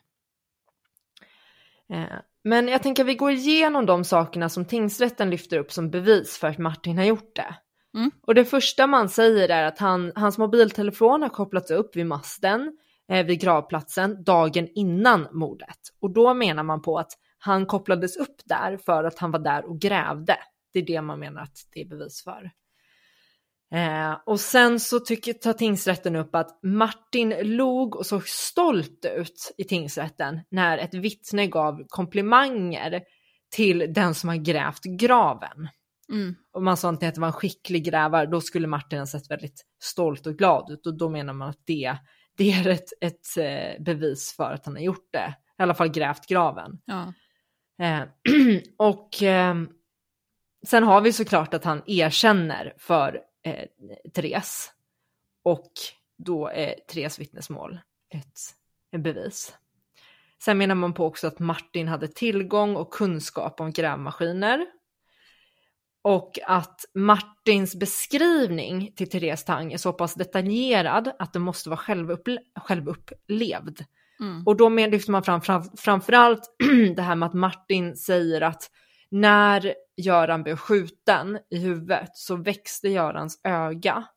Eh, 1.89 2.19
men 2.43 2.67
jag 2.67 2.83
tänker 2.83 3.03
att 3.03 3.09
vi 3.09 3.15
går 3.15 3.31
igenom 3.31 3.85
de 3.85 4.03
sakerna 4.03 4.49
som 4.49 4.65
tingsrätten 4.65 5.29
lyfter 5.29 5.57
upp 5.57 5.71
som 5.71 5.89
bevis 5.89 6.37
för 6.37 6.47
att 6.47 6.57
Martin 6.57 6.97
har 6.97 7.05
gjort 7.05 7.35
det. 7.35 7.55
Mm. 7.97 8.11
Och 8.21 8.35
det 8.35 8.45
första 8.45 8.87
man 8.87 9.09
säger 9.09 9.49
är 9.49 9.63
att 9.63 9.79
han, 9.79 10.11
hans 10.15 10.37
mobiltelefon 10.37 11.21
har 11.21 11.29
kopplats 11.29 11.71
upp 11.71 11.95
vid 11.95 12.05
masten 12.05 12.77
eh, 13.11 13.25
vid 13.25 13.41
gravplatsen 13.41 14.23
dagen 14.23 14.67
innan 14.75 15.27
mordet. 15.31 15.77
Och 16.01 16.13
då 16.13 16.33
menar 16.33 16.63
man 16.63 16.81
på 16.81 16.97
att 16.97 17.11
han 17.37 17.65
kopplades 17.65 18.17
upp 18.17 18.35
där 18.45 18.77
för 18.77 19.03
att 19.03 19.19
han 19.19 19.31
var 19.31 19.39
där 19.39 19.65
och 19.65 19.79
grävde. 19.79 20.37
Det 20.73 20.79
är 20.79 20.85
det 20.85 21.01
man 21.01 21.19
menar 21.19 21.41
att 21.41 21.57
det 21.73 21.81
är 21.81 21.85
bevis 21.85 22.23
för. 22.23 22.51
Eh, 23.73 24.17
och 24.25 24.39
sen 24.39 24.79
så 24.79 24.99
tycker, 24.99 25.33
tar 25.33 25.53
tingsrätten 25.53 26.15
upp 26.15 26.35
att 26.35 26.59
Martin 26.63 27.35
log 27.41 27.95
och 27.95 28.05
såg 28.05 28.27
stolt 28.27 29.05
ut 29.05 29.53
i 29.57 29.63
tingsrätten 29.63 30.39
när 30.49 30.77
ett 30.77 30.93
vittne 30.93 31.47
gav 31.47 31.83
komplimanger 31.87 33.01
till 33.55 33.85
den 33.93 34.15
som 34.15 34.29
har 34.29 34.35
grävt 34.35 34.83
graven. 34.83 35.69
Mm. 36.11 36.35
Och 36.53 36.63
man 36.63 36.77
sa 36.77 36.89
att 36.89 36.99
det 36.99 37.17
var 37.17 37.27
en 37.27 37.33
skicklig 37.33 37.85
grävare, 37.85 38.25
då 38.25 38.41
skulle 38.41 38.67
Martin 38.67 38.99
ha 38.99 39.05
sett 39.05 39.31
väldigt 39.31 39.65
stolt 39.83 40.27
och 40.27 40.37
glad 40.37 40.71
ut 40.71 40.87
och 40.87 40.97
då 40.97 41.09
menar 41.09 41.33
man 41.33 41.49
att 41.49 41.61
det, 41.65 41.97
det 42.37 42.51
är 42.51 42.67
ett, 42.67 42.89
ett 43.01 43.37
eh, 43.37 43.83
bevis 43.83 44.33
för 44.37 44.51
att 44.51 44.65
han 44.65 44.75
har 44.75 44.83
gjort 44.83 45.09
det, 45.11 45.35
i 45.59 45.63
alla 45.63 45.73
fall 45.73 45.89
grävt 45.89 46.27
graven. 46.27 46.79
Ja. 46.85 47.13
Eh, 47.85 48.03
och 48.77 49.23
eh, 49.23 49.55
sen 50.67 50.83
har 50.83 51.01
vi 51.01 51.13
såklart 51.13 51.53
att 51.53 51.63
han 51.63 51.81
erkänner 51.85 52.73
för 52.77 53.19
eh, 53.43 53.67
Therese 54.13 54.71
och 55.43 55.71
då 56.17 56.47
är 56.47 56.75
Therese 56.87 57.19
vittnesmål 57.19 57.79
ett, 58.09 58.39
en 58.91 59.03
bevis. 59.03 59.57
Sen 60.43 60.57
menar 60.57 60.75
man 60.75 60.93
på 60.93 61.05
också 61.05 61.27
att 61.27 61.39
Martin 61.39 61.87
hade 61.87 62.07
tillgång 62.07 62.75
och 62.75 62.93
kunskap 62.93 63.61
om 63.61 63.71
grävmaskiner 63.71 64.65
och 66.01 66.39
att 66.43 66.85
Martins 66.93 67.75
beskrivning 67.75 68.93
till 68.95 69.09
Therese 69.09 69.45
Tang 69.45 69.73
är 69.73 69.77
så 69.77 69.93
pass 69.93 70.13
detaljerad 70.13 71.11
att 71.19 71.33
det 71.33 71.39
måste 71.39 71.69
vara 71.69 71.77
självupple 71.77 72.39
självupplevd. 72.55 73.85
Mm. 74.19 74.43
Och 74.45 74.55
då 74.57 74.69
lyfter 74.69 75.11
man 75.11 75.23
fram, 75.23 75.41
fram 75.41 75.63
framförallt 75.77 76.55
det 76.95 77.01
här 77.01 77.15
med 77.15 77.27
att 77.27 77.33
Martin 77.33 77.95
säger 77.95 78.41
att 78.41 78.69
när 79.09 79.73
Göran 79.97 80.43
blev 80.43 80.55
skjuten 80.55 81.39
i 81.49 81.57
huvudet 81.57 82.09
så 82.13 82.35
växte 82.35 82.89
Görans 82.89 83.41
öga 83.43 84.07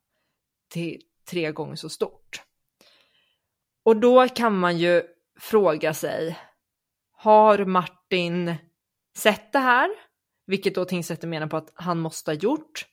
till 0.68 1.02
tre 1.30 1.52
gånger 1.52 1.76
så 1.76 1.88
stort. 1.88 2.42
Och 3.84 3.96
då 3.96 4.28
kan 4.28 4.58
man 4.58 4.78
ju 4.78 5.02
fråga 5.40 5.94
sig, 5.94 6.38
har 7.12 7.64
Martin 7.64 8.54
sett 9.16 9.52
det 9.52 9.58
här? 9.58 9.90
Vilket 10.46 10.74
då 10.74 10.84
tingsrätten 10.84 11.30
menar 11.30 11.46
på 11.46 11.56
att 11.56 11.72
han 11.74 11.98
måste 11.98 12.30
ha 12.30 12.36
gjort. 12.36 12.86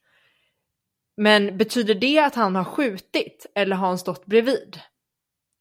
Men 1.18 1.58
betyder 1.58 1.96
det 1.96 2.20
att 2.20 2.36
han 2.36 2.56
har 2.56 2.64
skjutit 2.64 3.46
eller 3.56 3.76
har 3.76 3.88
han 3.88 3.98
stått 3.98 4.26
bredvid? 4.26 4.80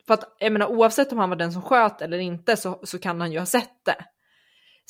För 0.07 0.15
att 0.15 0.37
jag 0.39 0.53
menar 0.53 0.67
oavsett 0.67 1.13
om 1.13 1.19
han 1.19 1.29
var 1.29 1.37
den 1.37 1.53
som 1.53 1.63
sköt 1.63 2.03
eller 2.03 2.19
inte 2.19 2.57
så, 2.57 2.81
så 2.83 2.99
kan 2.99 3.21
han 3.21 3.33
ju 3.33 3.39
ha 3.39 3.47
sett 3.47 3.85
det. 3.85 4.05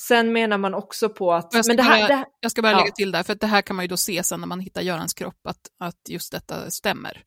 Sen 0.08 0.32
menar 0.32 0.58
man 0.58 0.74
också 0.74 1.08
på 1.08 1.32
att... 1.32 1.54
Jag 1.54 1.64
ska, 1.64 1.70
Men 1.70 1.76
det 1.76 1.82
här, 1.82 2.08
bara, 2.08 2.16
det, 2.16 2.24
jag 2.40 2.50
ska 2.50 2.62
bara 2.62 2.72
ja. 2.72 2.78
lägga 2.78 2.92
till 2.92 3.12
där, 3.12 3.22
för 3.22 3.34
det 3.34 3.46
här 3.46 3.62
kan 3.62 3.76
man 3.76 3.84
ju 3.84 3.88
då 3.88 3.96
se 3.96 4.22
sen 4.22 4.40
när 4.40 4.46
man 4.46 4.60
hittar 4.60 4.82
Görans 4.82 5.14
kropp, 5.14 5.46
att, 5.48 5.60
att 5.78 6.08
just 6.08 6.32
detta 6.32 6.70
stämmer. 6.70 7.24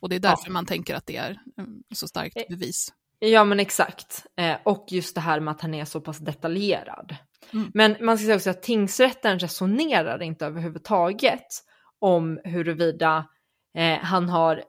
Och 0.00 0.08
det 0.08 0.16
är 0.16 0.20
därför 0.20 0.50
man 0.50 0.66
tänker 0.66 0.94
att 0.94 1.06
det 1.06 1.16
är 1.16 1.40
mm, 1.58 1.82
så 1.94 2.08
starkt 2.08 2.36
Eh, 2.36 2.42
bevis. 2.48 2.92
Ja 3.18 3.44
men 3.44 3.60
exakt. 3.60 4.26
Eh, 4.36 4.56
och 4.64 4.86
just 4.90 5.14
det 5.14 5.20
här 5.20 5.40
med 5.40 5.52
att 5.52 5.60
han 5.60 5.74
är 5.74 5.84
så 5.84 6.00
pass 6.00 6.18
detaljerad. 6.18 7.16
Mm. 7.52 7.70
Men 7.74 7.96
man 8.00 8.18
ska 8.18 8.24
säga 8.24 8.36
också 8.36 8.50
att 8.50 8.62
tingsrätten 8.62 9.38
resonerar 9.38 10.22
inte 10.22 10.46
överhuvudtaget 10.46 11.46
om 11.98 12.40
huruvida 12.44 13.26
eh, 13.76 13.98
han 13.98 14.28
har, 14.28 14.62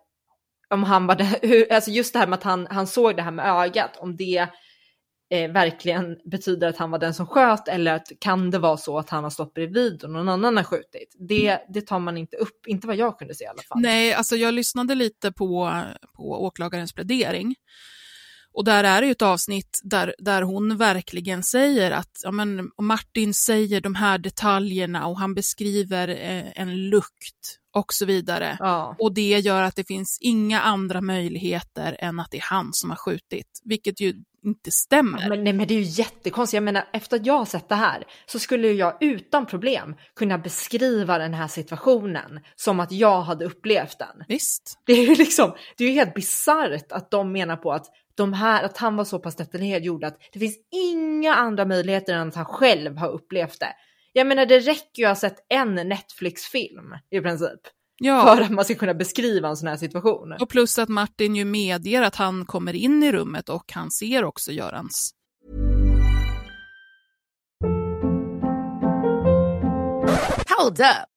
om 0.70 0.84
han 0.84 1.08
var 1.08 1.16
det, 1.16 1.39
hur, 1.41 1.74
alltså 1.74 1.91
just 1.91 2.14
det 2.14 2.20
här 2.20 2.28
med 2.28 2.38
att 2.38 2.43
han, 2.43 2.68
han 2.70 2.88
såg 2.88 3.16
det 3.16 3.22
här 3.22 3.32
med 3.32 3.45
ögat, 3.45 3.97
om 3.97 4.16
det 4.16 4.47
eh, 5.30 5.52
verkligen 5.52 6.18
betyder 6.26 6.68
att 6.68 6.78
han 6.78 6.92
var 6.92 7.00
den 7.00 7.14
som 7.14 7.28
sköt 7.28 7.68
eller 7.68 7.94
att 7.94 8.08
kan 8.20 8.52
det 8.52 8.60
vara 8.60 8.78
så 8.78 8.98
att 8.98 9.10
han 9.10 9.24
har 9.24 9.32
stått 9.32 9.54
bredvid 9.54 10.04
och 10.04 10.10
någon 10.10 10.30
annan 10.30 10.58
har 10.58 10.64
skjutit. 10.64 11.16
Det, 11.20 11.60
det 11.70 11.82
tar 11.82 12.00
man 12.00 12.18
inte 12.18 12.38
upp, 12.38 12.68
inte 12.68 12.88
vad 12.88 12.96
jag 12.96 13.20
kunde 13.20 13.36
se 13.36 13.44
i 13.44 13.48
alla 13.48 13.62
fall. 13.62 13.82
Nej, 13.82 14.14
alltså 14.14 14.36
jag 14.36 14.54
lyssnade 14.54 14.96
lite 14.96 15.32
på, 15.32 15.82
på 16.16 16.44
åklagarens 16.44 16.94
plädering. 16.94 17.56
Och 18.58 18.64
där 18.64 18.84
är 18.84 19.02
det 19.02 19.08
ju 19.08 19.12
ett 19.12 19.22
avsnitt 19.22 19.80
där, 19.84 20.16
där 20.20 20.42
hon 20.42 20.78
verkligen 20.78 21.44
säger 21.44 21.92
att 21.92 22.22
ja, 22.24 22.32
men, 22.32 22.72
Martin 22.82 23.34
säger 23.34 23.82
de 23.82 23.96
här 23.96 24.18
detaljerna 24.18 25.08
och 25.08 25.20
han 25.20 25.34
beskriver 25.34 26.08
eh, 26.08 26.62
en 26.62 26.90
lukt 26.90 27.60
och 27.74 27.94
så 27.94 28.06
vidare. 28.06 28.58
Ja. 28.60 28.96
Och 29.00 29.14
det 29.14 29.40
gör 29.40 29.62
att 29.62 29.76
det 29.76 29.88
finns 29.88 30.18
inga 30.22 30.62
andra 30.62 31.02
möjligheter 31.02 31.98
än 32.00 32.20
att 32.20 32.32
det 32.32 32.38
är 32.38 32.46
han 32.50 32.70
som 32.74 32.90
har 32.90 32.98
skjutit, 32.98 33.62
vilket 33.64 34.02
ju 34.02 34.14
inte 34.48 34.72
stämmer. 34.72 35.30
Men, 35.30 35.43
nej, 35.43 35.54
men 35.54 35.68
det 35.68 35.74
är 35.74 35.80
ju 35.80 36.04
jättekonstigt. 36.04 36.54
Jag 36.54 36.64
menar, 36.64 36.84
efter 36.93 37.18
att 37.18 37.26
jag 37.26 37.38
har 37.38 37.45
sett 37.45 37.70
det 37.70 37.76
här 37.76 38.04
så 38.26 38.39
skulle 38.39 38.72
jag 38.72 38.98
utan 39.00 39.45
problem 39.45 39.95
kunna 40.16 40.38
beskriva 40.38 41.18
den 41.18 41.34
här 41.34 41.48
situationen 41.48 42.39
som 42.56 42.80
att 42.80 42.91
jag 42.91 43.22
hade 43.22 43.45
upplevt 43.45 44.00
den. 44.00 44.24
Visst. 44.28 44.80
Det 44.86 44.93
är 44.93 45.08
ju 45.08 45.16
liksom, 45.16 45.54
det 45.78 45.84
är 45.84 45.88
ju 45.88 45.93
helt 45.93 46.14
bisarrt 46.14 46.91
att 46.91 47.12
de 47.12 47.32
menar 47.32 47.56
på 47.56 47.72
att 47.72 47.86
de 48.16 48.34
här, 48.34 48.64
att 48.64 48.78
han 48.78 48.95
var 48.95 49.06
så 49.06 49.20
pass 49.20 49.36
detaljerad 49.36 49.84
gjorde 49.84 50.08
att 50.08 50.20
det 50.34 50.39
finns 50.39 50.58
inga 50.72 51.36
andra 51.36 51.66
möjligheter 51.66 52.14
än 52.14 52.28
att 52.28 52.36
han 52.36 52.45
själv 52.45 52.98
har 52.98 53.10
upplevt 53.10 53.60
det. 53.60 53.74
Jag 54.14 54.28
menar, 54.28 54.45
det 54.45 54.60
räcker 54.60 55.02
ju 55.02 55.06
att 55.06 55.10
ha 55.10 55.30
sett 55.30 55.45
en 55.50 55.76
Netflix-film 55.76 56.95
i 57.10 57.22
princip 57.22 57.60
Ja, 58.00 58.36
för 58.36 58.43
att 58.43 58.52
man 58.52 58.66
ska 58.66 58.76
kunna 58.76 58.93
beskriva 58.93 59.50
en 59.50 59.58
sån 59.58 59.68
här 59.68 59.78
situation. 59.78 60.34
och 60.39 60.50
plus 60.50 60.80
att 60.80 60.89
Martin 60.89 61.36
ju 61.36 61.45
medger 61.45 62.02
att 62.02 62.16
han 62.16 62.45
kommer 62.45 62.74
in 62.74 63.04
i 63.04 63.12
rummet 63.12 63.50
och 63.50 63.72
han 63.74 63.91
ser 63.91 64.24
också 64.24 64.52
Görans. 64.52 65.14
Hold 70.58 70.80
up. 70.80 71.16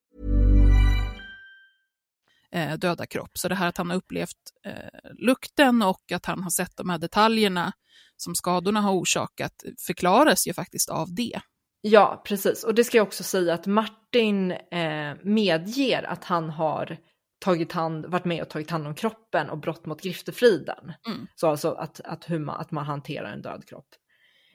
Eh, 2.51 2.73
döda 2.73 3.05
kropp. 3.05 3.31
Så 3.33 3.47
det 3.47 3.55
här 3.55 3.67
att 3.67 3.77
han 3.77 3.89
har 3.89 3.97
upplevt 3.97 4.37
eh, 4.65 4.99
lukten 5.19 5.81
och 5.81 6.11
att 6.11 6.25
han 6.25 6.43
har 6.43 6.49
sett 6.49 6.77
de 6.77 6.89
här 6.89 6.97
detaljerna 6.97 7.73
som 8.17 8.35
skadorna 8.35 8.81
har 8.81 8.93
orsakat 8.93 9.63
förklaras 9.87 10.47
ju 10.47 10.53
faktiskt 10.53 10.89
av 10.89 11.15
det. 11.15 11.41
Ja, 11.81 12.21
precis. 12.25 12.63
Och 12.63 12.75
det 12.75 12.83
ska 12.83 12.97
jag 12.97 13.07
också 13.07 13.23
säga 13.23 13.53
att 13.53 13.65
Martin 13.65 14.51
eh, 14.51 15.15
medger 15.23 16.03
att 16.03 16.23
han 16.23 16.49
har 16.49 16.97
tagit 17.39 17.71
hand, 17.71 18.05
varit 18.05 18.25
med 18.25 18.41
och 18.41 18.49
tagit 18.49 18.69
hand 18.69 18.87
om 18.87 18.95
kroppen 18.95 19.49
och 19.49 19.57
brott 19.57 19.85
mot 19.85 20.01
griftefriden. 20.01 20.93
Mm. 21.07 21.27
Så 21.35 21.47
alltså 21.47 21.71
att, 21.71 22.01
att, 22.01 22.29
hur 22.29 22.39
man, 22.39 22.59
att 22.61 22.71
man 22.71 22.85
hanterar 22.85 23.33
en 23.33 23.41
död 23.41 23.65
kropp. 23.67 23.87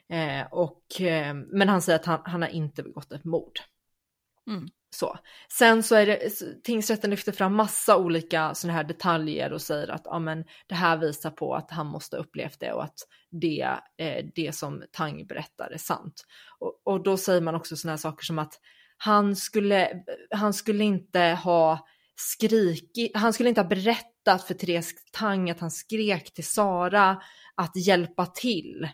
Eh, 0.09 0.47
och, 0.51 1.01
eh, 1.01 1.33
men 1.33 1.69
han 1.69 1.81
säger 1.81 1.99
att 1.99 2.05
han, 2.05 2.19
han 2.25 2.41
har 2.41 2.49
inte 2.49 2.83
begått 2.83 3.11
ett 3.11 3.25
mord. 3.25 3.59
Mm. 4.47 4.69
Så. 4.89 5.17
Sen 5.51 5.83
så 5.83 5.95
är 5.95 6.05
det, 6.05 6.29
tingsrätten 6.63 7.09
lyfter 7.09 7.31
fram 7.31 7.55
massa 7.55 7.97
olika 7.97 8.55
sådana 8.55 8.77
här 8.77 8.83
detaljer 8.83 9.53
och 9.53 9.61
säger 9.61 9.87
att 9.87 10.01
ja, 10.05 10.19
men 10.19 10.45
det 10.67 10.75
här 10.75 10.97
visar 10.97 11.31
på 11.31 11.55
att 11.55 11.71
han 11.71 11.87
måste 11.87 12.17
upplevt 12.17 12.59
det 12.59 12.73
och 12.73 12.83
att 12.83 12.99
det, 13.31 13.69
eh, 13.97 14.25
det 14.35 14.55
som 14.55 14.83
Tang 14.91 15.27
berättar 15.27 15.71
är 15.71 15.77
sant. 15.77 16.25
Och, 16.59 16.81
och 16.83 17.03
då 17.03 17.17
säger 17.17 17.41
man 17.41 17.55
också 17.55 17.75
sådana 17.75 17.91
här 17.91 17.97
saker 17.97 18.25
som 18.25 18.39
att 18.39 18.59
han 18.97 19.35
skulle, 19.35 20.03
han 20.31 20.53
skulle 20.53 20.83
inte 20.83 21.19
ha 21.19 21.87
skrikit, 22.15 23.11
han 23.17 23.33
skulle 23.33 23.49
inte 23.49 23.61
ha 23.61 23.67
berättat 23.67 24.43
för 24.43 24.53
Therese 24.53 24.93
Tang 25.11 25.49
att 25.49 25.59
han 25.59 25.71
skrek 25.71 26.33
till 26.33 26.47
Sara 26.47 27.21
att 27.55 27.75
hjälpa 27.75 28.25
till. 28.25 28.89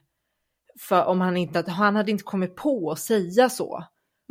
För 0.79 1.05
om 1.05 1.21
han 1.21 1.37
inte, 1.37 1.71
han 1.71 1.95
hade 1.95 2.11
inte 2.11 2.23
kommit 2.23 2.55
på 2.55 2.91
att 2.91 2.99
säga 2.99 3.49
så. 3.49 3.83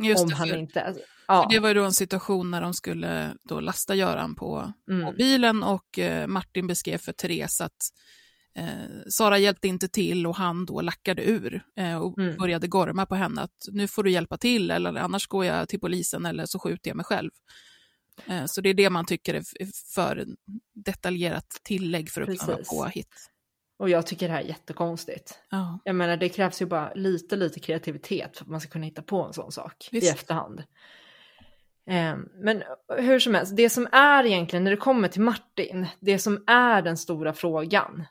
Just 0.03 0.23
om 0.23 0.29
det, 0.29 0.35
han 0.35 0.55
inte, 0.55 0.95
ja. 1.27 1.43
för 1.43 1.49
det 1.55 1.59
var 1.59 1.67
ju 1.69 1.73
då 1.75 1.83
en 1.83 1.93
situation 1.93 2.51
när 2.51 2.61
de 2.61 2.73
skulle 2.73 3.33
då 3.49 3.59
lasta 3.59 3.95
Göran 3.95 4.35
på, 4.35 4.73
Mm. 4.91 5.05
på 5.05 5.11
bilen 5.11 5.63
och 5.63 5.99
eh, 5.99 6.27
Martin 6.27 6.67
beskrev 6.67 6.97
för 6.97 7.13
Therese 7.13 7.61
att 7.61 7.77
eh, 8.55 8.67
Sara 9.09 9.37
hjälpte 9.37 9.67
inte 9.67 9.87
till 9.87 10.27
och 10.27 10.35
han 10.35 10.65
då 10.65 10.81
lackade 10.81 11.23
ur 11.29 11.63
eh, 11.77 11.97
och 11.97 12.17
Mm. 12.17 12.37
började 12.37 12.67
gorma 12.67 13.05
på 13.05 13.15
henne 13.15 13.41
att 13.41 13.57
nu 13.71 13.87
får 13.87 14.03
du 14.03 14.11
hjälpa 14.11 14.37
till 14.37 14.71
eller 14.71 14.95
annars 14.95 15.27
går 15.27 15.45
jag 15.45 15.69
till 15.69 15.79
polisen 15.79 16.25
eller 16.25 16.45
så 16.45 16.59
skjuter 16.59 16.89
jag 16.89 16.95
mig 16.97 17.05
själv. 17.05 17.31
Eh, 18.25 18.45
så 18.45 18.61
det 18.61 18.69
är 18.69 18.73
det 18.73 18.89
man 18.89 19.05
tycker 19.05 19.33
är 19.33 19.43
för 19.95 20.25
detaljerat 20.85 21.47
tillägg 21.63 22.09
för 22.11 22.21
att 22.21 22.39
klara 22.39 22.57
Precis. 22.57 22.69
påhitt. 22.69 23.29
Och 23.79 23.89
jag 23.89 24.07
tycker 24.07 24.27
det 24.27 24.33
här 24.33 24.41
är 24.41 24.47
jättekonstigt. 24.47 25.39
Ja. 25.49 25.79
Jag 25.83 25.95
menar 25.95 26.17
det 26.17 26.29
krävs 26.29 26.61
ju 26.61 26.65
bara 26.65 26.93
lite, 26.93 27.35
lite 27.35 27.59
kreativitet 27.59 28.37
för 28.37 28.45
att 28.45 28.49
man 28.51 28.61
ska 28.61 28.69
kunna 28.69 28.85
hitta 28.85 29.01
på 29.01 29.23
en 29.23 29.33
sån 29.33 29.51
sak 29.51 29.87
i 29.91 29.95
Visst. 29.99 30.13
efterhand. 30.15 30.63
Ehm, 31.89 32.29
Men 32.35 32.63
hur 32.97 33.19
som 33.19 33.35
helst, 33.35 33.55
det 33.55 33.69
som 33.69 33.87
är 33.91 34.25
egentligen 34.25 34.63
när 34.63 34.71
det 34.71 34.77
kommer 34.77 35.07
till 35.07 35.21
Martin, 35.21 35.87
det 35.99 36.19
som 36.19 36.43
är 36.47 36.81
den 36.81 36.97
stora 36.97 37.33
frågan 37.33 38.05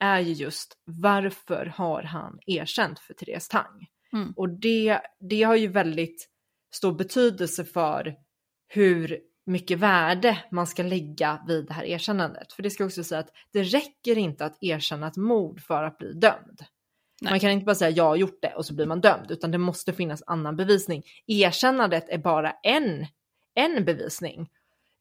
är 0.00 0.20
ju 0.20 0.32
just 0.32 0.78
varför 0.84 1.66
har 1.66 2.02
han 2.02 2.38
erkänt 2.46 2.98
för 2.98 3.14
Therese 3.14 3.48
Tang? 3.48 3.86
Mm. 4.12 4.32
Och 4.36 4.48
det, 4.48 5.00
det 5.20 5.42
har 5.42 5.56
ju 5.56 5.68
väldigt 5.68 6.28
stor 6.74 6.92
betydelse 6.92 7.64
för 7.64 8.14
hur 8.68 9.18
mycket 9.46 9.78
värde 9.78 10.38
man 10.50 10.66
ska 10.66 10.82
lägga 10.82 11.44
vid 11.46 11.66
det 11.66 11.72
här 11.72 11.84
erkännandet. 11.84 12.52
För 12.52 12.62
det 12.62 12.70
ska 12.70 12.84
också 12.84 13.04
säga 13.04 13.18
att 13.18 13.30
det 13.52 13.62
räcker 13.62 14.18
inte 14.18 14.44
att 14.44 14.58
erkänna 14.60 15.08
ett 15.08 15.16
mord 15.16 15.60
för 15.60 15.82
att 15.82 15.98
bli 15.98 16.12
dömd. 16.12 16.64
Nej. 17.20 17.32
Man 17.32 17.40
kan 17.40 17.50
inte 17.50 17.64
bara 17.64 17.74
säga 17.74 17.90
jag 17.90 18.04
har 18.04 18.16
gjort 18.16 18.38
det 18.42 18.54
och 18.54 18.66
så 18.66 18.74
blir 18.74 18.86
man 18.86 19.00
dömd, 19.00 19.30
utan 19.30 19.50
det 19.50 19.58
måste 19.58 19.92
finnas 19.92 20.22
annan 20.26 20.56
bevisning. 20.56 21.02
Erkännandet 21.26 22.08
är 22.08 22.18
bara 22.18 22.52
en, 22.62 23.06
en 23.56 23.84
bevisning 23.84 24.48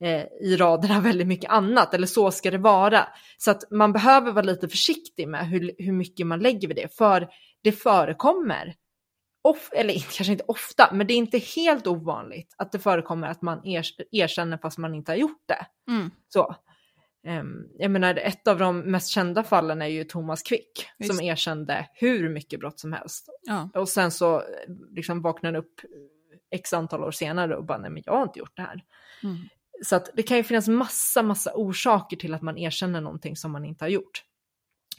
eh, 0.04 0.26
i 0.42 0.58
raden 0.58 0.92
av 0.92 1.04
väldigt 1.04 1.28
mycket 1.28 1.50
annat, 1.50 1.94
eller 1.94 2.08
så 2.08 2.32
ska 2.32 2.52
det 2.52 2.58
vara. 2.58 3.08
Så 3.38 3.52
att 3.52 3.72
man 3.72 3.94
behöver 3.94 4.32
vara 4.32 4.46
lite 4.46 4.68
försiktig 4.68 5.28
med 5.28 5.48
hur, 5.48 5.76
hur 5.78 5.94
mycket 5.94 6.28
man 6.28 6.40
lägger 6.40 6.68
vid 6.68 6.78
det, 6.78 6.96
för 6.98 7.28
det 7.62 7.72
förekommer 7.72 8.76
of, 9.42 9.70
eller 9.72 9.94
kanske 10.18 10.32
inte 10.32 10.44
ofta, 10.48 10.90
men 10.94 11.08
det 11.08 11.14
är 11.14 11.18
inte 11.18 11.38
helt 11.38 11.88
ovanligt 11.88 12.56
att 12.58 12.72
det 12.72 12.80
förekommer 12.80 13.28
att 13.28 13.42
man 13.42 13.68
er, 13.68 13.86
erkänner 14.12 14.58
fast 14.58 14.78
man 14.78 14.96
inte 14.96 15.12
har 15.12 15.18
gjort 15.18 15.44
det. 15.46 15.92
Mm. 15.92 16.12
Så. 16.28 16.56
Ehm, 17.28 17.68
jag 17.78 17.92
menar, 17.92 18.16
ett 18.16 18.48
av 18.48 18.60
de 18.60 18.80
mest 18.80 19.10
kända 19.10 19.44
fallen 19.44 19.82
är 19.82 19.88
ju 19.88 20.04
Thomas 20.04 20.44
Quick 20.44 20.88
Visst. 20.98 21.16
som 21.16 21.26
erkände 21.26 21.90
hur 21.94 22.30
mycket 22.30 22.60
brott 22.60 22.80
som 22.80 22.94
helst. 22.94 23.30
Ja. 23.42 23.70
Och 23.74 23.90
sen 23.90 24.12
så 24.12 24.36
eh, 24.36 24.44
liksom 24.92 25.22
vaknade 25.22 25.58
han 25.58 25.66
upp 25.66 25.82
x 26.56 26.74
antal 26.74 27.04
år 27.04 27.12
senare 27.12 27.56
och 27.56 27.66
bara, 27.66 27.78
nej 27.78 27.92
men 27.92 28.04
jag 28.06 28.14
har 28.14 28.24
inte 28.24 28.40
gjort 28.40 28.56
det 28.56 28.62
här. 28.62 28.84
Mm. 29.24 29.38
Så 29.84 29.96
att 29.96 30.10
det 30.14 30.24
kan 30.24 30.38
ju 30.38 30.44
finnas 30.44 30.68
massa, 30.68 31.24
massa 31.24 31.52
orsaker 31.56 32.18
till 32.18 32.34
att 32.34 32.42
man 32.42 32.58
erkänner 32.58 33.02
någonting 33.02 33.36
som 33.36 33.52
man 33.52 33.66
inte 33.66 33.84
har 33.84 33.90
gjort. 33.90 34.24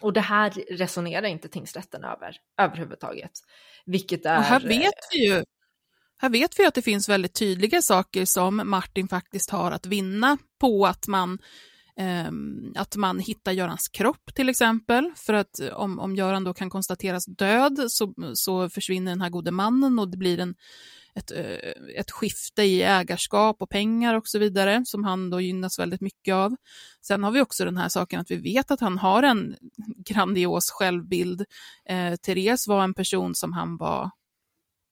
Och 0.00 0.12
det 0.12 0.20
här 0.20 0.50
resonerar 0.70 1.26
inte 1.26 1.48
tingsrätten 1.48 2.04
över 2.04 2.36
överhuvudtaget. 2.60 3.32
Vilket 3.86 4.26
är... 4.26 4.38
Och 4.38 4.44
här 4.44 4.60
vet 4.60 4.94
vi 5.12 5.26
ju 5.26 5.44
här 6.18 6.28
vet 6.28 6.58
vi 6.58 6.66
att 6.66 6.74
det 6.74 6.82
finns 6.82 7.08
väldigt 7.08 7.34
tydliga 7.34 7.82
saker 7.82 8.24
som 8.24 8.62
Martin 8.64 9.08
faktiskt 9.08 9.50
har 9.50 9.70
att 9.70 9.86
vinna 9.86 10.38
på 10.60 10.86
att 10.86 11.06
man, 11.08 11.38
Ehm, 11.98 12.72
att 12.76 12.96
man 12.96 13.18
hittar 13.18 13.52
Görans 13.52 13.88
kropp 13.88 14.34
till 14.34 14.48
exempel. 14.48 15.12
För 15.16 15.32
att 15.32 15.60
eh, 15.60 15.68
om, 15.68 15.98
om 15.98 16.16
Göran 16.16 16.44
då 16.44 16.54
kan 16.54 16.70
konstateras 16.70 17.26
död 17.26 17.84
så, 17.88 18.14
så 18.34 18.68
försvinner 18.68 19.12
den 19.12 19.20
här 19.20 19.30
gode 19.30 19.50
mannen 19.50 19.98
och 19.98 20.08
det 20.08 20.16
blir 20.16 20.38
en, 20.38 20.54
ett, 21.14 21.30
eh, 21.30 21.98
ett 21.98 22.10
skifte 22.10 22.62
i 22.62 22.82
ägarskap 22.82 23.62
och 23.62 23.70
pengar 23.70 24.14
och 24.14 24.28
så 24.28 24.38
vidare 24.38 24.82
som 24.84 25.04
han 25.04 25.30
då 25.30 25.40
gynnas 25.40 25.78
väldigt 25.78 26.00
mycket 26.00 26.34
av. 26.34 26.56
Sen 27.06 27.24
har 27.24 27.30
vi 27.30 27.40
också 27.40 27.64
den 27.64 27.76
här 27.76 27.88
saken 27.88 28.20
att 28.20 28.30
vi 28.30 28.36
vet 28.36 28.70
att 28.70 28.80
han 28.80 28.98
har 28.98 29.22
en 29.22 29.56
grandios 29.96 30.70
självbild. 30.70 31.44
Eh, 31.88 32.16
Therese 32.16 32.68
var 32.68 32.84
en 32.84 32.94
person 32.94 33.34
som 33.34 33.52
han 33.52 33.76
var 33.76 34.10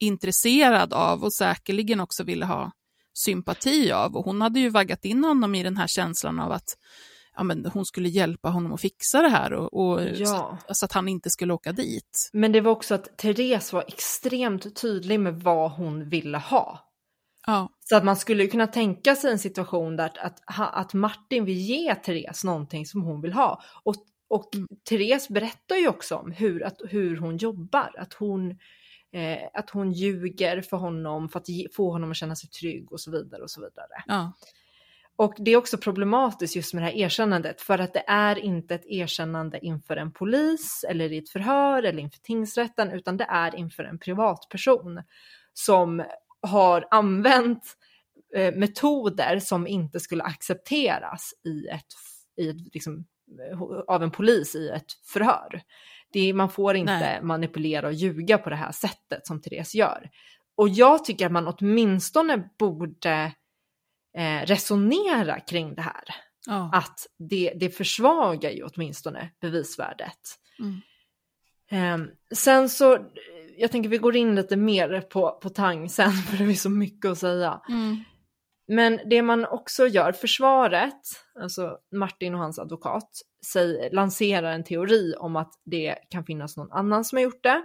intresserad 0.01 0.93
av 0.93 1.25
och 1.25 1.33
säkerligen 1.33 2.01
också 2.01 2.25
ville 2.25 2.47
ha 2.47 2.73
sympati 3.15 3.93
av. 3.93 4.17
Och 4.17 4.25
hon 4.25 4.41
hade 4.41 4.61
ju 4.61 4.69
vaggat 4.69 5.05
in 5.05 5.25
honom 5.25 5.55
i 5.55 5.63
den 5.63 5.77
här 5.77 5.87
känslan 5.87 6.41
av 6.41 6.53
att 6.53 6.77
ja, 7.37 7.43
men 7.43 7.67
hon 7.67 7.85
skulle 7.87 8.09
hjälpa 8.09 8.49
honom 8.49 8.73
att 8.73 8.81
fixa 8.81 9.23
det 9.23 9.29
här 9.29 9.53
och, 9.53 9.75
och 9.75 10.01
Ja. 10.15 10.59
så, 10.69 10.75
så 10.75 10.85
att 10.85 10.93
han 10.93 11.09
inte 11.09 11.31
skulle 11.31 11.53
åka 11.53 11.73
dit. 11.73 12.31
Men 12.33 12.53
det 12.53 12.61
var 12.61 12.73
också 12.73 12.95
att 12.95 13.19
Therese 13.19 13.73
var 13.73 13.85
extremt 13.89 14.77
tydlig 14.81 15.21
med 15.21 15.35
vad 15.41 15.71
hon 15.71 16.09
ville 16.09 16.39
ha. 16.39 16.91
Ja, 17.47 17.69
Så 17.81 17.97
att 17.97 18.05
man 18.05 18.17
skulle 18.17 18.47
kunna 18.47 18.67
tänka 18.67 19.17
sig 19.17 19.33
en 19.33 19.39
situation 19.39 19.97
där 19.97 20.05
att, 20.07 20.19
att, 20.23 20.75
att 20.75 20.95
Martin 20.95 21.45
vill 21.45 21.59
ge 21.59 21.95
Therese 21.95 22.45
någonting 22.45 22.87
som 22.87 23.03
hon 23.03 23.21
vill 23.21 23.33
ha. 23.33 23.63
Och, 23.83 23.95
och 24.29 24.55
Mm. 24.55 24.69
Therese 24.89 25.29
berättar 25.29 25.77
ju 25.77 25.89
också 25.89 26.17
om 26.17 26.33
hur, 26.33 26.63
att, 26.65 26.77
hur 26.89 27.17
hon 27.17 27.37
jobbar, 27.37 27.91
att 27.99 28.13
hon, 28.15 28.59
eh, 29.15 29.49
att 29.55 29.71
hon 29.71 29.93
ljuger 29.93 30.63
för 30.63 30.77
honom 30.77 31.29
för 31.29 31.41
att 31.41 31.49
ge, 31.49 31.69
få 31.73 31.91
honom 31.91 32.11
att 32.11 32.17
känna 32.17 32.37
sig 32.37 32.51
trygg 32.51 32.93
och 32.93 33.01
så 33.01 33.11
vidare 33.11 33.43
och 33.43 33.51
så 33.51 33.61
vidare. 33.61 34.05
ja, 34.07 34.33
Och 35.17 35.35
det 35.39 35.51
är 35.51 35.57
också 35.57 35.79
problematiskt 35.79 36.57
just 36.57 36.75
med 36.75 36.83
det 36.83 36.87
här 36.87 36.97
erkännandet 36.97 37.61
för 37.61 37.79
att 37.79 37.95
det 37.95 38.05
är 38.07 38.39
inte 38.39 38.75
ett 38.75 38.87
erkännande 38.87 39.65
inför 39.67 39.97
en 39.97 40.13
polis 40.13 40.85
eller 40.89 41.13
i 41.13 41.19
ett 41.19 41.29
förhör 41.29 41.83
eller 41.83 42.03
inför 42.03 42.19
tingsrätten 42.19 42.91
utan 42.91 43.17
det 43.17 43.27
är 43.31 43.55
inför 43.55 43.85
en 43.85 43.99
privatperson 43.99 45.03
som 45.53 46.05
har 46.41 46.89
använt 46.91 47.77
eh, 48.37 48.55
metoder 48.55 49.39
som 49.39 49.67
inte 49.67 50.01
skulle 50.01 50.23
accepteras 50.25 51.35
i 51.45 51.67
ett, 51.67 51.87
i 52.37 52.49
ett, 52.49 52.75
liksom, 52.75 53.05
av 53.87 54.03
en 54.03 54.11
polis 54.11 54.55
i 54.55 54.69
ett 54.69 54.93
förhör. 55.13 55.63
Det, 56.15 56.33
man 56.33 56.51
får 56.51 56.77
inte 56.77 56.99
Nej. 56.99 57.23
manipulera 57.23 57.87
och 57.87 57.93
ljuga 57.93 58.39
på 58.39 58.51
det 58.51 58.57
här 58.57 58.73
sättet 58.73 59.27
som 59.27 59.43
Therese 59.43 59.75
gör. 59.75 60.11
Och 60.57 60.69
jag 60.69 61.05
tycker 61.05 61.27
att 61.27 61.33
man 61.33 61.49
åtminstone 61.49 62.49
borde 62.59 63.33
eh, 64.17 64.47
resonera 64.47 65.41
kring 65.41 65.75
det 65.75 65.83
här. 65.83 66.05
Ja. 66.47 66.71
Att 66.73 67.07
det, 67.19 67.53
det 67.57 67.71
försvagar 67.71 68.51
ju 68.51 68.63
åtminstone 68.63 69.31
bevisvärdet. 69.41 70.19
Mm. 70.59 70.81
Ehm, 71.71 72.11
sen 72.35 72.69
så, 72.69 72.99
jag 73.57 73.71
tänker 73.71 73.89
vi 73.91 73.99
går 73.99 74.17
in 74.17 74.35
lite 74.35 74.57
mer 74.57 75.01
på, 75.01 75.39
på 75.43 75.49
Tang 75.49 75.89
sen 75.89 76.13
för 76.31 76.45
det 76.45 76.53
är 76.53 76.55
så 76.55 76.71
mycket 76.71 77.11
att 77.11 77.19
säga. 77.19 77.61
Mm. 77.69 78.05
Men 78.67 79.01
det 79.11 79.23
man 79.23 79.45
också 79.47 79.87
gör, 79.87 80.13
försvaret, 80.13 81.01
alltså 81.41 81.79
Martin 81.97 82.35
och 82.35 82.41
hans 82.41 82.59
advokat, 82.59 83.11
säger, 83.53 83.91
lanserar 83.91 84.53
en 84.53 84.65
teori 84.65 85.15
om 85.19 85.37
att 85.37 85.53
det 85.65 85.99
kan 86.11 86.25
finnas 86.25 86.57
någon 86.57 86.73
annan 86.73 87.05
som 87.05 87.17
har 87.17 87.23
gjort 87.23 87.43
det. 87.43 87.63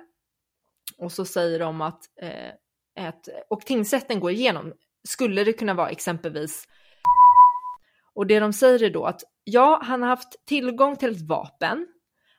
Och 0.97 1.12
så 1.12 1.26
säger 1.26 1.60
de 1.60 1.82
att, 1.82 2.00
eh, 2.22 3.08
ett, 3.08 3.30
och 3.50 3.62
tingsrätten 3.62 4.20
går 4.20 4.32
igenom, 4.32 4.74
skulle 5.08 5.43
det 5.43 5.54
kunna 5.54 5.74
vara 5.74 5.89
exempelvis 5.89 6.66
och 8.20 8.28
det 8.28 8.39
de 8.39 8.54
säger 8.54 8.84
är 8.84 8.89
då 8.89 9.06
att 9.06 9.22
ja, 9.43 9.80
han 9.84 10.02
har 10.02 10.10
haft 10.10 10.45
tillgång 10.45 10.95
till 10.95 11.12
ett 11.12 11.22
vapen, 11.22 11.88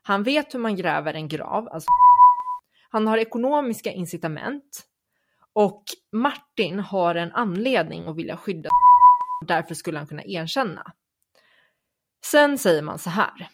han 0.02 0.22
vet 0.22 0.54
hur 0.54 0.58
man 0.58 0.76
gräver 0.76 1.14
en 1.14 1.28
grav, 1.28 1.68
alltså 1.68 1.88
han 2.90 3.06
har 3.06 3.18
ekonomiska 3.18 3.92
incitament 3.92 4.86
och 5.52 5.84
Martin 6.12 6.78
har 6.80 7.14
en 7.14 7.32
anledning 7.32 8.08
att 8.08 8.16
vilja 8.16 8.36
skydda 8.36 8.70
därför 9.46 9.74
skulle 9.74 9.98
han 9.98 10.06
kunna 10.06 10.24
erkänna. 10.24 10.92
Sen 12.24 12.58
säger 12.58 12.82
man 12.82 12.98
så 12.98 13.10
här. 13.10 13.48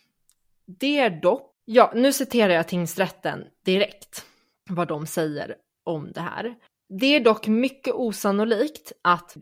Det 0.67 0.99
är 0.99 1.11
dock, 1.11 1.55
ja 1.65 1.93
nu 1.95 2.13
citerar 2.13 2.53
jag 2.53 2.69
tingsrätten 2.69 3.45
direkt 3.65 4.27
vad 4.71 4.89
de 4.89 5.07
säger 5.07 5.57
om 5.85 6.13
det 6.13 6.21
här. 6.21 6.55
Det 6.89 7.07
är 7.07 7.21
dock 7.21 7.47
mycket 7.47 7.95
osannolikt 7.95 8.93
att 9.03 9.37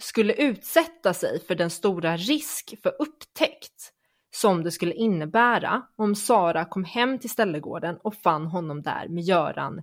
skulle 0.00 0.32
utsätta 0.32 1.14
sig 1.14 1.40
för 1.40 1.54
den 1.54 1.70
stora 1.70 2.16
risk 2.16 2.74
för 2.82 2.92
upptäckt 2.98 3.92
som 4.34 4.62
det 4.62 4.70
skulle 4.70 4.94
innebära 4.94 5.82
om 5.96 6.14
Sara 6.14 6.64
kom 6.64 6.84
hem 6.84 7.18
till 7.18 7.30
ställegården 7.30 7.96
och 7.96 8.14
fann 8.14 8.46
honom 8.46 8.82
där 8.82 9.08
med 9.08 9.22
Göran 9.22 9.82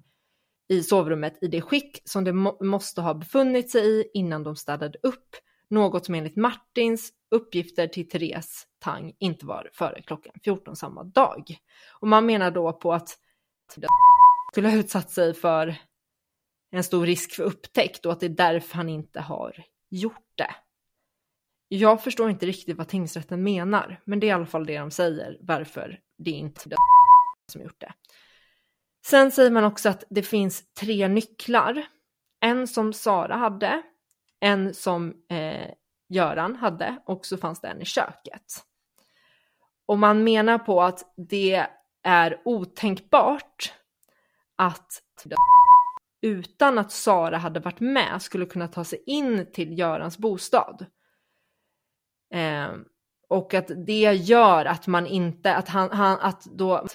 i 0.70 0.84
sovrummet 0.84 1.38
i 1.41 1.47
det 1.47 1.61
skick 1.61 2.01
som 2.05 2.24
det 2.24 2.34
må 2.34 2.57
måste 2.61 3.01
ha 3.01 3.13
befunnit 3.13 3.72
sig 3.72 3.99
i 3.99 4.11
innan 4.13 4.43
de 4.43 4.55
städade 4.55 4.99
upp, 5.03 5.36
något 5.70 6.05
som 6.05 6.15
enligt 6.15 6.36
Martins 6.36 7.11
uppgifter 7.32 7.88
till 7.88 8.09
Therese 8.09 8.68
Tang 8.80 9.13
inte 9.20 9.45
var 9.45 9.70
före 9.74 10.01
klockan 10.01 10.34
14 10.43 10.76
samma 10.76 11.03
dag. 11.03 11.57
Och 11.99 12.07
man 12.07 12.26
menar 12.26 12.51
då 12.51 12.74
på 12.74 12.93
att 12.93 13.18
skulle 14.51 14.70
ha 14.70 14.78
utsatt 14.78 15.09
sig 15.09 15.34
för 15.34 15.76
en 16.72 16.84
stor 16.84 17.05
risk 17.05 17.32
för 17.32 17.43
upptäckt 17.43 18.05
och 18.05 18.11
att 18.11 18.20
det 18.20 18.26
är 18.26 18.30
därför 18.30 18.76
han 18.76 18.89
inte 18.89 19.20
har 19.20 19.63
gjort 19.89 20.32
det. 20.36 20.55
Jag 21.68 22.03
förstår 22.03 22.30
inte 22.30 22.45
riktigt 22.45 22.78
vad 22.78 22.88
tingsrätten 22.88 23.43
menar, 23.43 24.01
men 24.05 24.20
det 24.20 24.28
är 24.28 24.30
i 24.30 24.32
alla 24.32 24.45
fall 24.45 24.65
det 24.65 24.80
de 24.80 24.91
säger, 24.91 25.38
varför 25.41 25.99
det 26.18 26.32
är 26.32 26.36
inte 26.36 26.70
är 26.70 26.78
som 27.51 27.61
gjort 27.61 27.80
det. 27.82 27.93
Sen 29.10 29.32
säger 29.32 29.51
man 29.51 29.64
också 29.64 29.89
att 29.89 30.03
det 30.10 30.24
finns 30.24 30.74
tre 30.74 31.08
nycklar. 31.08 31.88
En 32.39 32.68
som 32.68 32.93
Sara 32.93 33.36
hade, 33.36 33.82
en 34.39 34.74
som 34.74 35.14
eh, 35.30 35.70
Göran 36.10 36.55
hade 36.55 37.01
och 37.05 37.26
så 37.26 37.38
fanns 37.38 37.62
det 37.62 37.68
en 37.68 37.82
i 37.82 37.86
köket. 37.86 38.66
Och 39.86 39.99
man 39.99 40.24
menar 40.24 40.58
på 40.58 40.82
att 40.82 41.14
det 41.16 41.68
är 42.03 42.41
otänkbart 42.45 43.74
att 44.55 45.03
utan 46.22 46.78
att 46.78 46.91
Sara 46.91 47.38
hade 47.38 47.60
varit 47.60 47.80
med 47.80 48.22
skulle 48.22 48.45
kunna 48.45 48.68
ta 48.68 48.84
sig 48.84 49.03
in 49.05 49.51
till 49.53 49.80
Görans 49.80 50.18
bostad. 50.18 50.86
Eh, 52.34 52.70
och 53.30 53.53
att 53.53 53.72
det 53.86 54.14
gör 54.14 54.66
att 54.66 54.88
man 54.88 55.08
inte, 55.08 55.55
att 55.55 55.70
han, 55.70 55.91
han 55.91 56.20
att 56.20 56.43
då 56.43 56.88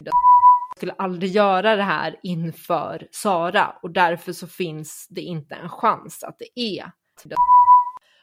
skulle 0.76 0.92
aldrig 0.92 1.30
göra 1.30 1.76
det 1.76 1.82
här 1.82 2.16
inför 2.22 3.08
Sara 3.10 3.76
och 3.82 3.90
därför 3.90 4.32
så 4.32 4.46
finns 4.46 5.06
det 5.10 5.20
inte 5.20 5.54
en 5.54 5.68
chans 5.68 6.24
att 6.24 6.38
det 6.38 6.60
är 6.60 6.92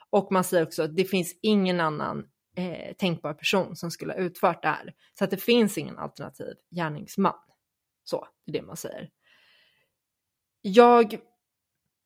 och 0.10 0.32
man 0.32 0.44
säger 0.44 0.64
också 0.64 0.84
att 0.84 0.96
det 0.96 1.06
finns 1.06 1.40
ingen 1.42 1.80
annan 1.80 2.26
eh, 2.58 2.94
tänkbar 2.94 3.34
person 3.34 3.76
som 3.76 3.92
skulle 3.92 4.14
ha 4.14 4.20
utfört 4.20 4.62
det 4.62 4.68
här. 4.68 4.94
Så 5.18 5.24
att 5.24 5.30
det 5.32 5.38
finns 5.38 5.78
ingen 5.78 5.98
alternativ 5.98 6.54
gärningsman. 6.76 7.40
Så, 8.04 8.28
det 8.46 8.52
är 8.52 8.62
det 8.62 8.68
man 8.68 8.78
säger. 8.78 9.10
Jag 10.62 11.20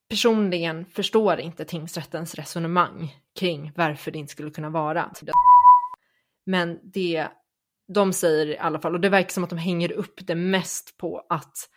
personligen 0.09 0.85
förstår 0.85 1.39
inte 1.39 1.65
tingsrättens 1.65 2.35
resonemang 2.35 3.15
kring 3.39 3.71
varför 3.75 4.11
det 4.11 4.19
inte 4.19 4.31
skulle 4.31 4.51
kunna 4.51 4.69
vara. 4.69 5.13
Men 6.45 6.79
det 6.83 7.27
de 7.87 8.13
säger 8.13 8.45
i 8.45 8.57
alla 8.57 8.79
fall, 8.79 8.93
och 8.93 9.01
det 9.01 9.09
verkar 9.09 9.29
som 9.29 9.43
att 9.43 9.49
de 9.49 9.59
hänger 9.59 9.91
upp 9.91 10.27
det 10.27 10.35
mest 10.35 10.97
på 10.97 11.25
att 11.29 11.69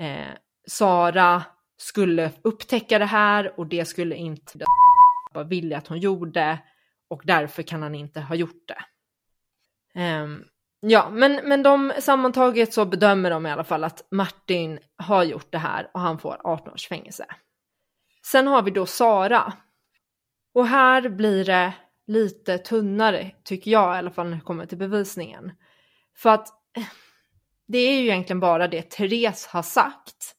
eh, 0.00 0.34
Sara 0.68 1.42
skulle 1.78 2.32
upptäcka 2.42 2.98
det 2.98 3.04
här 3.04 3.60
och 3.60 3.66
det 3.66 3.84
skulle 3.84 4.16
inte 4.16 4.64
vara 5.34 5.44
vilja 5.44 5.78
att 5.78 5.86
hon 5.86 5.98
gjorde 5.98 6.58
och 7.08 7.22
därför 7.24 7.62
kan 7.62 7.82
han 7.82 7.94
inte 7.94 8.20
ha 8.20 8.34
gjort 8.34 8.68
det. 8.68 8.84
Um, 10.00 10.44
ja, 10.80 11.10
men, 11.10 11.40
men 11.44 11.62
de 11.62 11.92
sammantaget 11.98 12.72
så 12.72 12.84
bedömer 12.84 13.30
de 13.30 13.46
i 13.46 13.50
alla 13.50 13.64
fall 13.64 13.84
att 13.84 14.06
Martin 14.10 14.78
har 14.96 15.24
gjort 15.24 15.52
det 15.52 15.58
här 15.58 15.90
och 15.94 16.00
han 16.00 16.18
får 16.18 16.40
18 16.44 16.72
års 16.72 16.88
fängelse. 16.88 17.26
Sen 18.26 18.46
har 18.46 18.62
vi 18.62 18.70
då 18.70 18.86
Sara. 18.86 19.52
Och 20.54 20.66
här 20.66 21.08
blir 21.08 21.44
det 21.44 21.72
lite 22.06 22.58
tunnare, 22.58 23.30
tycker 23.44 23.70
jag 23.70 23.94
i 23.94 23.98
alla 23.98 24.10
fall 24.10 24.28
när 24.28 24.36
det 24.36 24.42
kommer 24.42 24.66
till 24.66 24.78
bevisningen. 24.78 25.52
För 26.16 26.30
att 26.30 26.48
det 27.68 27.78
är 27.78 28.00
ju 28.00 28.02
egentligen 28.02 28.40
bara 28.40 28.68
det 28.68 28.90
Therese 28.90 29.46
har 29.46 29.62
sagt 29.62 30.34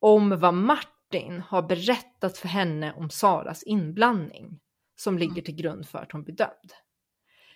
om 0.00 0.40
vad 0.40 0.54
Martin 0.54 1.42
har 1.48 1.62
berättat 1.62 2.38
för 2.38 2.48
henne 2.48 2.92
om 2.92 3.10
Saras 3.10 3.62
inblandning 3.62 4.60
som 4.96 5.18
ligger 5.18 5.42
till 5.42 5.54
grund 5.54 5.88
för 5.88 5.98
att 5.98 6.12
hon 6.12 6.24
blir 6.24 6.34
dömd. 6.34 6.72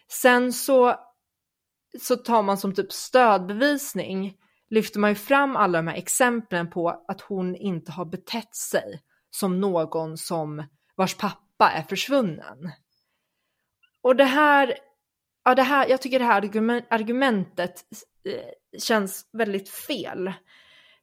Sen 0.08 0.52
så, 0.52 0.94
så 2.00 2.16
tar 2.16 2.42
man 2.42 2.58
som 2.58 2.74
typ 2.74 2.92
stödbevisning, 2.92 4.36
lyfter 4.70 5.00
man 5.00 5.10
ju 5.10 5.16
fram 5.16 5.56
alla 5.56 5.78
de 5.78 5.88
här 5.88 5.96
exemplen 5.96 6.70
på 6.70 7.04
att 7.08 7.20
hon 7.20 7.56
inte 7.56 7.92
har 7.92 8.04
betett 8.04 8.54
sig 8.54 9.02
som 9.30 9.60
någon 9.60 10.16
som 10.16 10.64
vars 10.94 11.14
pappa 11.16 11.70
är 11.70 11.82
försvunnen. 11.82 12.70
Och 14.06 14.16
det 14.16 14.24
här, 14.24 14.74
ja 15.44 15.54
det 15.54 15.62
här, 15.62 15.88
jag 15.88 16.02
tycker 16.02 16.18
det 16.18 16.24
här 16.24 16.84
argumentet 16.90 17.84
eh, 18.28 18.78
känns 18.78 19.28
väldigt 19.32 19.68
fel. 19.68 20.32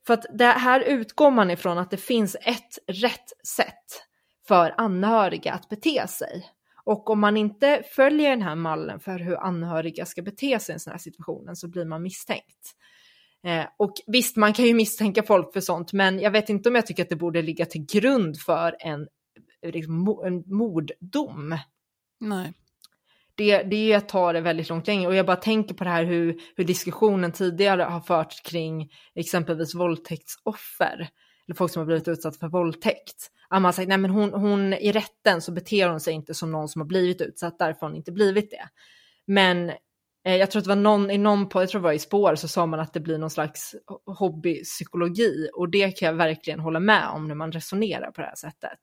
För 0.07 0.13
att 0.13 0.25
det 0.33 0.45
här 0.45 0.79
utgår 0.79 1.31
man 1.31 1.51
ifrån 1.51 1.77
att 1.77 1.91
det 1.91 1.97
finns 1.97 2.35
ett 2.35 2.79
rätt 2.87 3.47
sätt 3.47 4.03
för 4.47 4.73
anhöriga 4.77 5.53
att 5.53 5.69
bete 5.69 6.07
sig. 6.07 6.49
Och 6.83 7.09
om 7.09 7.19
man 7.19 7.37
inte 7.37 7.83
följer 7.95 8.29
den 8.29 8.41
här 8.41 8.55
mallen 8.55 8.99
för 8.99 9.19
hur 9.19 9.37
anhöriga 9.37 10.05
ska 10.05 10.21
bete 10.21 10.59
sig 10.59 10.73
i 10.73 10.75
en 10.75 10.79
sån 10.79 10.91
här 10.91 10.97
situation 10.97 11.55
så 11.55 11.67
blir 11.67 11.85
man 11.85 12.01
misstänkt. 12.01 12.75
Eh, 13.45 13.65
och 13.77 13.93
visst, 14.07 14.37
man 14.37 14.53
kan 14.53 14.65
ju 14.65 14.73
misstänka 14.73 15.23
folk 15.23 15.53
för 15.53 15.61
sånt, 15.61 15.93
men 15.93 16.19
jag 16.19 16.31
vet 16.31 16.49
inte 16.49 16.69
om 16.69 16.75
jag 16.75 16.87
tycker 16.87 17.03
att 17.03 17.09
det 17.09 17.15
borde 17.15 17.41
ligga 17.41 17.65
till 17.65 17.85
grund 17.85 18.37
för 18.37 18.75
en, 18.79 19.07
liksom, 19.61 20.21
en 20.25 20.43
morddom. 20.45 21.57
Nej. 22.19 22.53
Det, 23.35 23.63
det 23.63 23.99
tar 23.99 24.33
det 24.33 24.41
väldigt 24.41 24.69
långt 24.69 24.87
längre. 24.87 25.07
Och 25.07 25.15
jag 25.15 25.25
bara 25.25 25.35
tänker 25.35 25.75
på 25.75 25.83
det 25.83 25.89
här 25.89 26.03
hur, 26.03 26.39
hur 26.55 26.63
diskussionen 26.63 27.31
tidigare 27.31 27.81
har 27.81 28.01
förts 28.01 28.41
kring 28.41 28.89
exempelvis 29.15 29.75
våldtäktsoffer. 29.75 31.09
Eller 31.47 31.55
folk 31.55 31.71
som 31.71 31.79
har 31.79 31.85
blivit 31.85 32.07
utsatta 32.07 32.37
för 32.39 32.47
våldtäkt. 32.47 33.29
Att 33.49 33.61
man 33.61 33.73
sagt, 33.73 33.87
nej 33.87 33.97
men 33.97 34.11
hon, 34.11 34.33
hon 34.33 34.73
i 34.73 34.91
rätten 34.91 35.41
så 35.41 35.51
beter 35.51 35.89
hon 35.89 35.99
sig 35.99 36.13
inte 36.13 36.33
som 36.33 36.51
någon 36.51 36.69
som 36.69 36.81
har 36.81 36.87
blivit 36.87 37.21
utsatt, 37.21 37.59
därför 37.59 37.81
har 37.81 37.87
hon 37.87 37.97
inte 37.97 38.11
blivit 38.11 38.51
det. 38.51 38.69
Men 39.27 39.69
eh, 40.25 40.35
jag 40.35 40.51
tror 40.51 40.59
att 40.59 40.63
det 40.63 40.69
var 40.69 40.75
någon 40.75 41.11
i 41.11 41.17
någon 41.17 41.49
på, 41.49 41.61
jag 41.61 41.69
tror 41.69 41.81
det 41.81 41.83
var 41.83 41.93
i 41.93 41.99
spår, 41.99 42.35
så 42.35 42.47
sa 42.47 42.65
man 42.65 42.79
att 42.79 42.93
det 42.93 42.99
blir 42.99 43.17
någon 43.17 43.29
slags 43.29 43.75
hobbypsykologi 44.05 45.49
och 45.53 45.69
det 45.69 45.91
kan 45.91 46.05
jag 46.05 46.13
verkligen 46.13 46.59
hålla 46.59 46.79
med 46.79 47.09
om 47.09 47.27
när 47.27 47.35
man 47.35 47.51
resonerar 47.51 48.11
på 48.11 48.21
det 48.21 48.27
här 48.27 48.35
sättet 48.35 48.79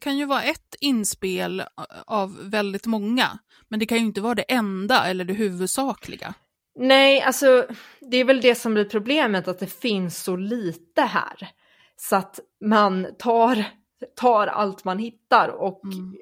kan 0.00 0.18
ju 0.18 0.24
vara 0.24 0.42
ett 0.42 0.76
inspel 0.80 1.62
av 2.06 2.50
väldigt 2.50 2.86
många, 2.86 3.38
men 3.68 3.80
det 3.80 3.86
kan 3.86 3.98
ju 3.98 4.04
inte 4.04 4.20
vara 4.20 4.34
det 4.34 4.52
enda 4.52 5.06
eller 5.06 5.24
det 5.24 5.34
huvudsakliga. 5.34 6.34
Nej, 6.78 7.20
alltså 7.20 7.66
det 8.00 8.16
är 8.16 8.24
väl 8.24 8.40
det 8.40 8.54
som 8.54 8.74
blir 8.74 8.84
problemet, 8.84 9.48
att 9.48 9.58
det 9.58 9.72
finns 9.72 10.22
så 10.22 10.36
lite 10.36 11.02
här. 11.02 11.48
Så 11.96 12.16
att 12.16 12.40
man 12.64 13.06
tar, 13.18 13.64
tar 14.16 14.46
allt 14.46 14.84
man 14.84 14.98
hittar 14.98 15.48
och 15.48 15.84
mm. 15.84 16.14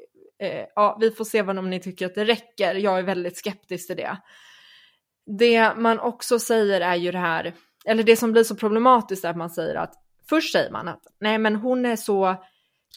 eh, 0.42 0.66
ja, 0.74 0.98
vi 1.00 1.10
får 1.10 1.24
se 1.24 1.42
vad 1.42 1.58
om 1.58 1.70
ni 1.70 1.80
tycker 1.80 2.06
att 2.06 2.14
det 2.14 2.24
räcker. 2.24 2.74
Jag 2.74 2.98
är 2.98 3.02
väldigt 3.02 3.38
skeptisk 3.38 3.86
till 3.86 3.96
det. 3.96 4.16
Det 5.38 5.74
man 5.76 6.00
också 6.00 6.38
säger 6.38 6.80
är 6.80 6.94
ju 6.94 7.12
det 7.12 7.18
här, 7.18 7.54
eller 7.84 8.02
det 8.02 8.16
som 8.16 8.32
blir 8.32 8.44
så 8.44 8.56
problematiskt 8.56 9.24
är 9.24 9.30
att 9.30 9.36
man 9.36 9.50
säger 9.50 9.74
att 9.74 9.94
först 10.28 10.52
säger 10.52 10.70
man 10.70 10.88
att 10.88 11.02
nej 11.20 11.38
men 11.38 11.56
hon 11.56 11.86
är 11.86 11.96
så 11.96 12.36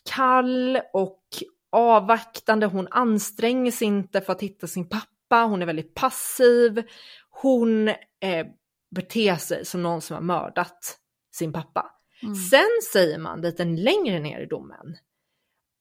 kall 0.05 0.79
och 0.93 1.23
avvaktande, 1.71 2.65
hon 2.65 2.87
anstränger 2.91 3.71
sig 3.71 3.87
inte 3.87 4.21
för 4.21 4.33
att 4.33 4.41
hitta 4.41 4.67
sin 4.67 4.89
pappa, 4.89 5.43
hon 5.43 5.61
är 5.61 5.65
väldigt 5.65 5.95
passiv, 5.95 6.83
hon 7.29 7.87
eh, 7.87 8.47
beter 8.95 9.35
sig 9.35 9.65
som 9.65 9.83
någon 9.83 10.01
som 10.01 10.13
har 10.15 10.21
mördat 10.21 10.97
sin 11.31 11.53
pappa. 11.53 11.91
Mm. 12.23 12.35
Sen 12.35 12.69
säger 12.93 13.17
man 13.17 13.41
lite 13.41 13.65
längre 13.65 14.19
ner 14.19 14.39
i 14.39 14.45
domen 14.45 14.95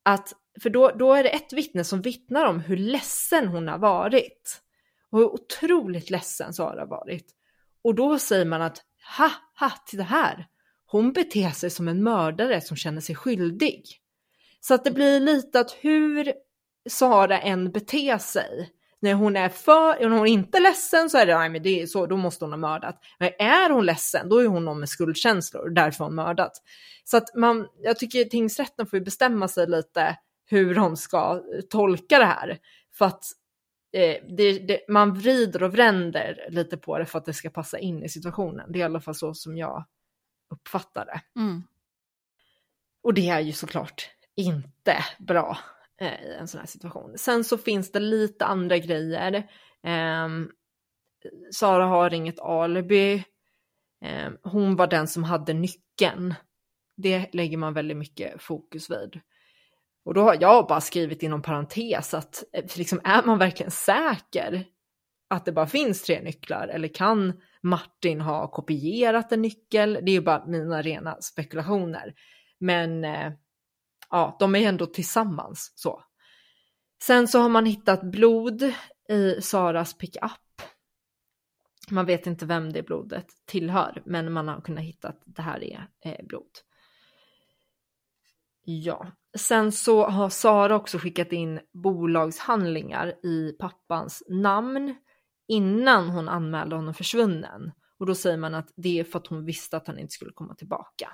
att, 0.09 0.33
för 0.63 0.71
då, 0.71 0.91
då 0.91 1.15
är 1.15 1.23
det 1.23 1.29
ett 1.29 1.53
vittne 1.53 1.85
som 1.85 2.03
vittnar 2.03 2.47
om 2.47 2.61
hur 2.61 2.77
ledsen 2.77 3.49
hon 3.49 3.69
har 3.69 3.79
varit. 3.79 4.63
Och 5.11 5.19
hur 5.19 5.27
otroligt 5.27 6.11
ledsen 6.11 6.53
Sara 6.53 6.81
har 6.81 6.87
varit. 6.87 7.27
Och 7.83 7.95
då 7.95 8.19
säger 8.19 8.45
man 8.45 8.63
att, 8.63 8.83
ha, 9.19 9.31
ha, 9.61 9.71
titta 9.87 10.03
här, 10.03 10.47
hon 10.87 11.13
beter 11.13 11.51
sig 11.51 11.71
som 11.71 11.89
en 11.89 12.03
mördare 12.03 12.61
som 12.61 12.77
känner 12.77 13.01
sig 13.01 13.15
skyldig. 13.15 13.85
Så 14.61 14.75
att 14.75 14.85
det 14.85 14.91
blir 14.91 15.21
lite 15.21 15.61
att 15.61 15.71
hur 15.81 16.33
Sara 16.89 17.41
än 17.41 17.73
beter 17.73 18.19
sig, 18.19 18.73
när 19.01 19.15
hon 19.15 19.37
är 19.37 19.49
för, 19.49 20.09
när 20.09 20.19
hon 20.19 20.27
inte 20.27 20.59
är 20.59 20.63
ledsen 20.63 21.11
så 21.11 21.19
är 21.19 21.27
det, 21.27 21.39
nej 21.39 21.49
men 21.49 21.63
det 21.63 21.83
är 21.83 21.87
så, 21.87 22.07
då 22.07 22.17
måste 22.17 22.45
hon 22.45 22.53
ha 22.53 22.59
mördat. 22.59 23.01
Men 23.19 23.33
är 23.39 23.71
hon 23.71 23.87
ledsen, 23.87 24.29
då 24.29 24.39
är 24.39 24.47
hon 24.47 24.65
någon 24.65 24.81
med 24.81 24.89
skuldkänslor 24.89 25.71
därför 25.71 25.99
har 25.99 26.07
hon 26.07 26.15
mördat. 26.15 26.53
Så 27.05 27.17
att 27.17 27.35
man, 27.35 27.67
jag 27.83 27.99
tycker 27.99 28.25
tingsrätten 28.25 28.87
får 28.87 29.01
bestämma 29.01 29.49
sig 29.49 29.67
lite 29.67 30.19
hur 30.47 30.75
de 30.75 30.97
ska 30.97 31.43
tolka 31.71 32.19
det 32.19 32.25
här. 32.25 32.59
För 32.95 33.05
att 33.05 33.25
eh, 33.93 34.17
det, 34.37 34.59
det, 34.59 34.81
man 34.89 35.15
vrider 35.15 35.63
och 35.63 35.79
vänder 35.79 36.49
lite 36.51 36.77
på 36.77 36.99
det 36.99 37.07
för 37.07 37.19
att 37.19 37.25
det 37.25 37.35
ska 37.35 37.51
passa 37.51 37.79
in 37.79 38.03
i 38.03 38.09
situationen. 38.09 38.73
Det 38.73 38.79
är 38.79 38.81
i 38.81 38.85
alla 38.85 39.01
fall 39.01 39.15
så 39.15 39.35
som 39.35 39.57
jag 39.57 39.85
uppfattar 40.51 41.07
det. 41.07 41.41
Mm. 41.41 41.63
Och 43.03 43.15
det 43.15 43.29
är 43.29 43.41
ju 43.41 43.53
såklart 43.53 44.11
inte 44.39 45.05
bra 45.19 45.59
eh, 46.01 46.23
i 46.23 46.35
en 46.41 46.49
sån 46.49 46.61
här 46.61 46.67
situation. 46.67 47.19
Sen 47.19 47.45
så 47.45 47.59
finns 47.59 47.93
det 47.93 48.01
lite 48.01 48.47
andra 48.47 48.79
grejer. 48.79 49.35
Eh, 49.85 50.29
Sara 51.55 51.85
har 51.85 52.15
inget 52.15 52.41
alibi. 52.41 53.25
Eh, 54.05 54.31
hon 54.43 54.77
var 54.77 54.87
den 54.87 55.09
som 55.09 55.25
hade 55.25 55.53
nyckeln. 55.53 56.35
Det 56.97 57.35
lägger 57.35 57.57
man 57.57 57.75
väldigt 57.75 57.97
mycket 57.97 58.43
fokus 58.43 58.91
vid. 58.91 59.21
Och 60.05 60.15
då 60.15 60.23
har 60.23 60.37
jag 60.41 60.67
bara 60.67 60.81
skrivit 60.81 61.23
inom 61.23 61.43
parentes 61.43 62.15
att 62.15 62.45
eh, 62.53 62.65
liksom, 62.77 63.01
är 63.05 63.23
man 63.23 63.39
verkligen 63.39 63.71
säker 63.71 64.65
att 65.31 65.45
det 65.45 65.53
bara 65.53 65.67
finns 65.67 66.03
tre 66.03 66.23
nycklar 66.23 66.69
eller 66.69 66.89
kan 66.89 67.41
Martin 67.63 68.21
ha 68.21 68.51
kopierat 68.51 69.33
en 69.33 69.43
nyckel? 69.43 69.93
Det 69.93 70.11
är 70.11 70.15
ju 70.15 70.21
bara 70.21 70.47
mina 70.47 70.83
rena 70.83 71.17
spekulationer. 71.21 72.15
Men 72.61 73.05
eh, 73.05 73.33
ja, 74.11 74.37
de 74.39 74.55
är 74.55 74.69
ändå 74.69 74.87
tillsammans 74.87 75.73
så. 75.75 76.03
Sen 77.03 77.29
så 77.29 77.39
har 77.39 77.49
man 77.49 77.67
hittat 77.67 78.03
blod 78.03 78.73
i 79.09 79.43
Saras 79.43 79.99
pickup. 79.99 80.63
Man 81.91 82.07
vet 82.07 82.27
inte 82.27 82.47
vem 82.47 82.73
det 82.73 82.83
blodet 82.83 83.27
tillhör, 83.47 84.03
men 84.07 84.33
man 84.33 84.49
har 84.49 84.61
kunnat 84.61 84.85
hitta 84.85 85.09
att 85.09 85.23
det 85.27 85.43
här 85.43 85.65
är 85.65 85.89
eh, 86.05 86.27
blod. 86.27 86.51
Ja, 88.65 89.07
sen 89.37 89.73
så 89.73 90.07
har 90.07 90.29
Sara 90.29 90.77
också 90.77 90.99
skickat 90.99 91.33
in 91.33 91.61
bolagshandlingar 91.73 93.27
i 93.27 93.53
pappans 93.53 94.23
namn 94.29 94.97
innan 95.49 96.09
hon 96.09 96.29
anmälde 96.29 96.77
honom 96.77 96.95
försvunnen. 96.95 97.73
Och 97.99 98.07
då 98.07 98.15
säger 98.15 98.37
man 98.37 98.55
att 98.55 98.73
det 98.77 99.01
är 99.01 99.05
för 99.05 99.19
att 99.19 99.27
hon 99.27 99.45
visste 99.45 99.77
att 99.77 99.87
han 99.87 99.99
inte 99.99 100.13
skulle 100.13 100.33
komma 100.33 100.55
tillbaka. 100.55 101.13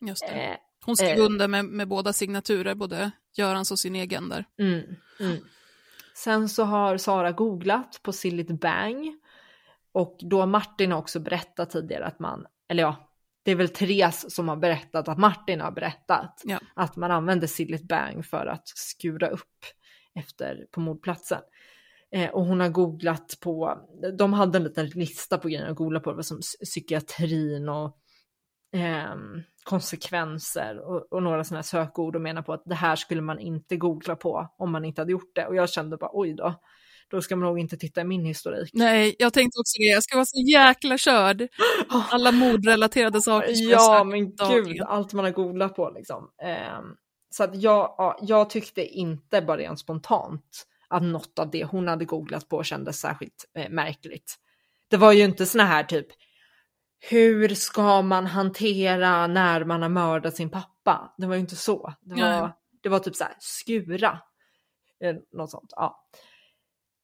Just 0.00 0.28
det. 0.28 0.34
Eh, 0.34 0.56
hon 0.88 0.96
skrev 0.96 1.18
eh, 1.18 1.24
under 1.24 1.48
med, 1.48 1.64
med 1.64 1.88
båda 1.88 2.12
signaturer, 2.12 2.74
både 2.74 3.10
Görans 3.36 3.70
och 3.70 3.78
sin 3.78 3.96
egen 3.96 4.28
där. 4.28 4.44
Mm, 4.58 4.82
mm. 5.20 5.36
Sen 6.14 6.48
så 6.48 6.64
har 6.64 6.96
Sara 6.96 7.32
googlat 7.32 8.00
på 8.02 8.12
Sillit 8.12 8.60
Bang 8.60 9.16
och 9.92 10.16
då 10.20 10.40
har 10.40 10.46
Martin 10.46 10.92
också 10.92 11.20
berättat 11.20 11.70
tidigare 11.70 12.06
att 12.06 12.18
man, 12.18 12.46
eller 12.68 12.82
ja, 12.82 13.10
det 13.42 13.50
är 13.50 13.56
väl 13.56 13.68
Therese 13.68 14.34
som 14.34 14.48
har 14.48 14.56
berättat 14.56 15.08
att 15.08 15.18
Martin 15.18 15.60
har 15.60 15.70
berättat 15.70 16.42
ja. 16.44 16.58
att 16.74 16.96
man 16.96 17.10
använde 17.10 17.48
Sillit 17.48 17.88
Bang 17.88 18.26
för 18.26 18.46
att 18.46 18.68
skura 18.68 19.28
upp 19.28 19.64
efter 20.14 20.66
på 20.70 20.80
mordplatsen. 20.80 21.40
Eh, 22.12 22.30
och 22.30 22.44
hon 22.44 22.60
har 22.60 22.68
googlat 22.68 23.38
på, 23.40 23.78
de 24.18 24.32
hade 24.32 24.58
en 24.58 24.64
liten 24.64 24.86
lista 24.86 25.38
på 25.38 25.48
grejer 25.48 25.66
att 25.66 25.76
googla 25.76 26.00
på, 26.00 26.12
det 26.12 26.24
som 26.24 26.40
psykiatrin 26.64 27.68
och 27.68 27.98
eh, 28.72 29.14
konsekvenser 29.64 30.78
och, 30.78 31.12
och 31.12 31.22
några 31.22 31.44
sådana 31.44 31.62
sökord 31.62 32.16
och 32.16 32.22
menar 32.22 32.42
på 32.42 32.52
att 32.52 32.62
det 32.64 32.74
här 32.74 32.96
skulle 32.96 33.22
man 33.22 33.38
inte 33.38 33.76
googla 33.76 34.16
på 34.16 34.48
om 34.58 34.72
man 34.72 34.84
inte 34.84 35.00
hade 35.00 35.12
gjort 35.12 35.34
det. 35.34 35.46
Och 35.46 35.56
jag 35.56 35.70
kände 35.70 35.96
bara 35.96 36.10
oj 36.12 36.34
då, 36.34 36.54
då 37.10 37.22
ska 37.22 37.36
man 37.36 37.48
nog 37.48 37.58
inte 37.58 37.76
titta 37.76 38.00
i 38.00 38.04
min 38.04 38.24
historik. 38.24 38.70
Nej, 38.72 39.16
jag 39.18 39.32
tänkte 39.32 39.60
också 39.60 39.78
det. 39.78 39.84
Jag 39.84 40.02
ska 40.02 40.16
vara 40.16 40.26
så 40.26 40.40
jäkla 40.40 40.98
körd. 40.98 41.48
Alla 41.88 42.32
mordrelaterade 42.32 43.22
saker. 43.22 43.70
ja, 43.70 44.04
men 44.04 44.36
gud, 44.36 44.80
allt 44.82 45.12
man 45.12 45.24
har 45.24 45.32
googlat 45.32 45.76
på 45.76 45.90
liksom. 45.90 46.30
Eh, 46.42 46.80
så 47.30 47.44
att 47.44 47.62
jag, 47.62 47.94
ja, 47.98 48.18
jag 48.22 48.50
tyckte 48.50 48.84
inte 48.84 49.42
bara 49.42 49.56
rent 49.56 49.80
spontant 49.80 50.66
att 50.88 51.02
något 51.02 51.38
av 51.38 51.50
det 51.50 51.64
hon 51.64 51.88
hade 51.88 52.04
googlat 52.04 52.48
på 52.48 52.62
kändes 52.62 53.00
särskilt 53.00 53.50
eh, 53.54 53.70
märkligt. 53.70 54.36
Det 54.90 54.96
var 54.96 55.12
ju 55.12 55.24
inte 55.24 55.46
såna 55.46 55.64
här 55.64 55.84
typ 55.84 56.06
hur 57.00 57.48
ska 57.48 58.02
man 58.02 58.26
hantera 58.26 59.26
när 59.26 59.64
man 59.64 59.82
har 59.82 59.88
mördat 59.88 60.36
sin 60.36 60.50
pappa? 60.50 61.14
Det 61.18 61.26
var 61.26 61.34
ju 61.34 61.40
inte 61.40 61.56
så. 61.56 61.94
Det 62.00 62.14
var, 62.14 62.52
det 62.82 62.88
var 62.88 62.98
typ 62.98 63.16
så 63.16 63.24
här 63.24 63.34
skura. 63.38 64.20
Eh, 65.04 65.14
något 65.32 65.50
sånt. 65.50 65.72
Ja. 65.76 66.08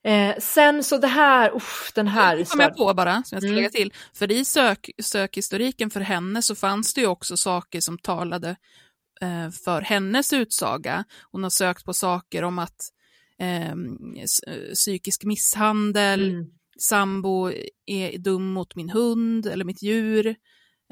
Eh, 0.04 0.34
sen 0.38 0.84
så 0.84 0.98
det 0.98 1.06
här, 1.06 1.56
uff, 1.56 1.92
den 1.94 2.08
här... 2.08 2.36
Det 2.36 2.50
kom 2.50 2.60
jag 2.60 2.76
på 2.76 2.94
bara, 2.94 3.12
som 3.12 3.36
jag 3.36 3.42
ska 3.42 3.48
mm. 3.48 3.56
lägga 3.56 3.70
till. 3.70 3.92
För 4.14 4.32
i 4.32 4.44
sök, 4.44 4.90
sökhistoriken 5.02 5.90
för 5.90 6.00
henne 6.00 6.42
så 6.42 6.54
fanns 6.54 6.94
det 6.94 7.00
ju 7.00 7.06
också 7.06 7.36
saker 7.36 7.80
som 7.80 7.98
talade 7.98 8.56
eh, 9.20 9.50
för 9.50 9.80
hennes 9.80 10.32
utsaga. 10.32 11.04
Hon 11.32 11.42
har 11.42 11.50
sökt 11.50 11.84
på 11.84 11.94
saker 11.94 12.42
om 12.42 12.58
att 12.58 12.80
eh, 13.38 13.74
psykisk 14.74 15.24
misshandel, 15.24 16.30
mm. 16.30 16.46
Sambo 16.78 17.50
är 17.86 18.18
dum 18.18 18.52
mot 18.52 18.74
min 18.74 18.90
hund 18.90 19.46
eller 19.46 19.64
mitt 19.64 19.82
djur 19.82 20.26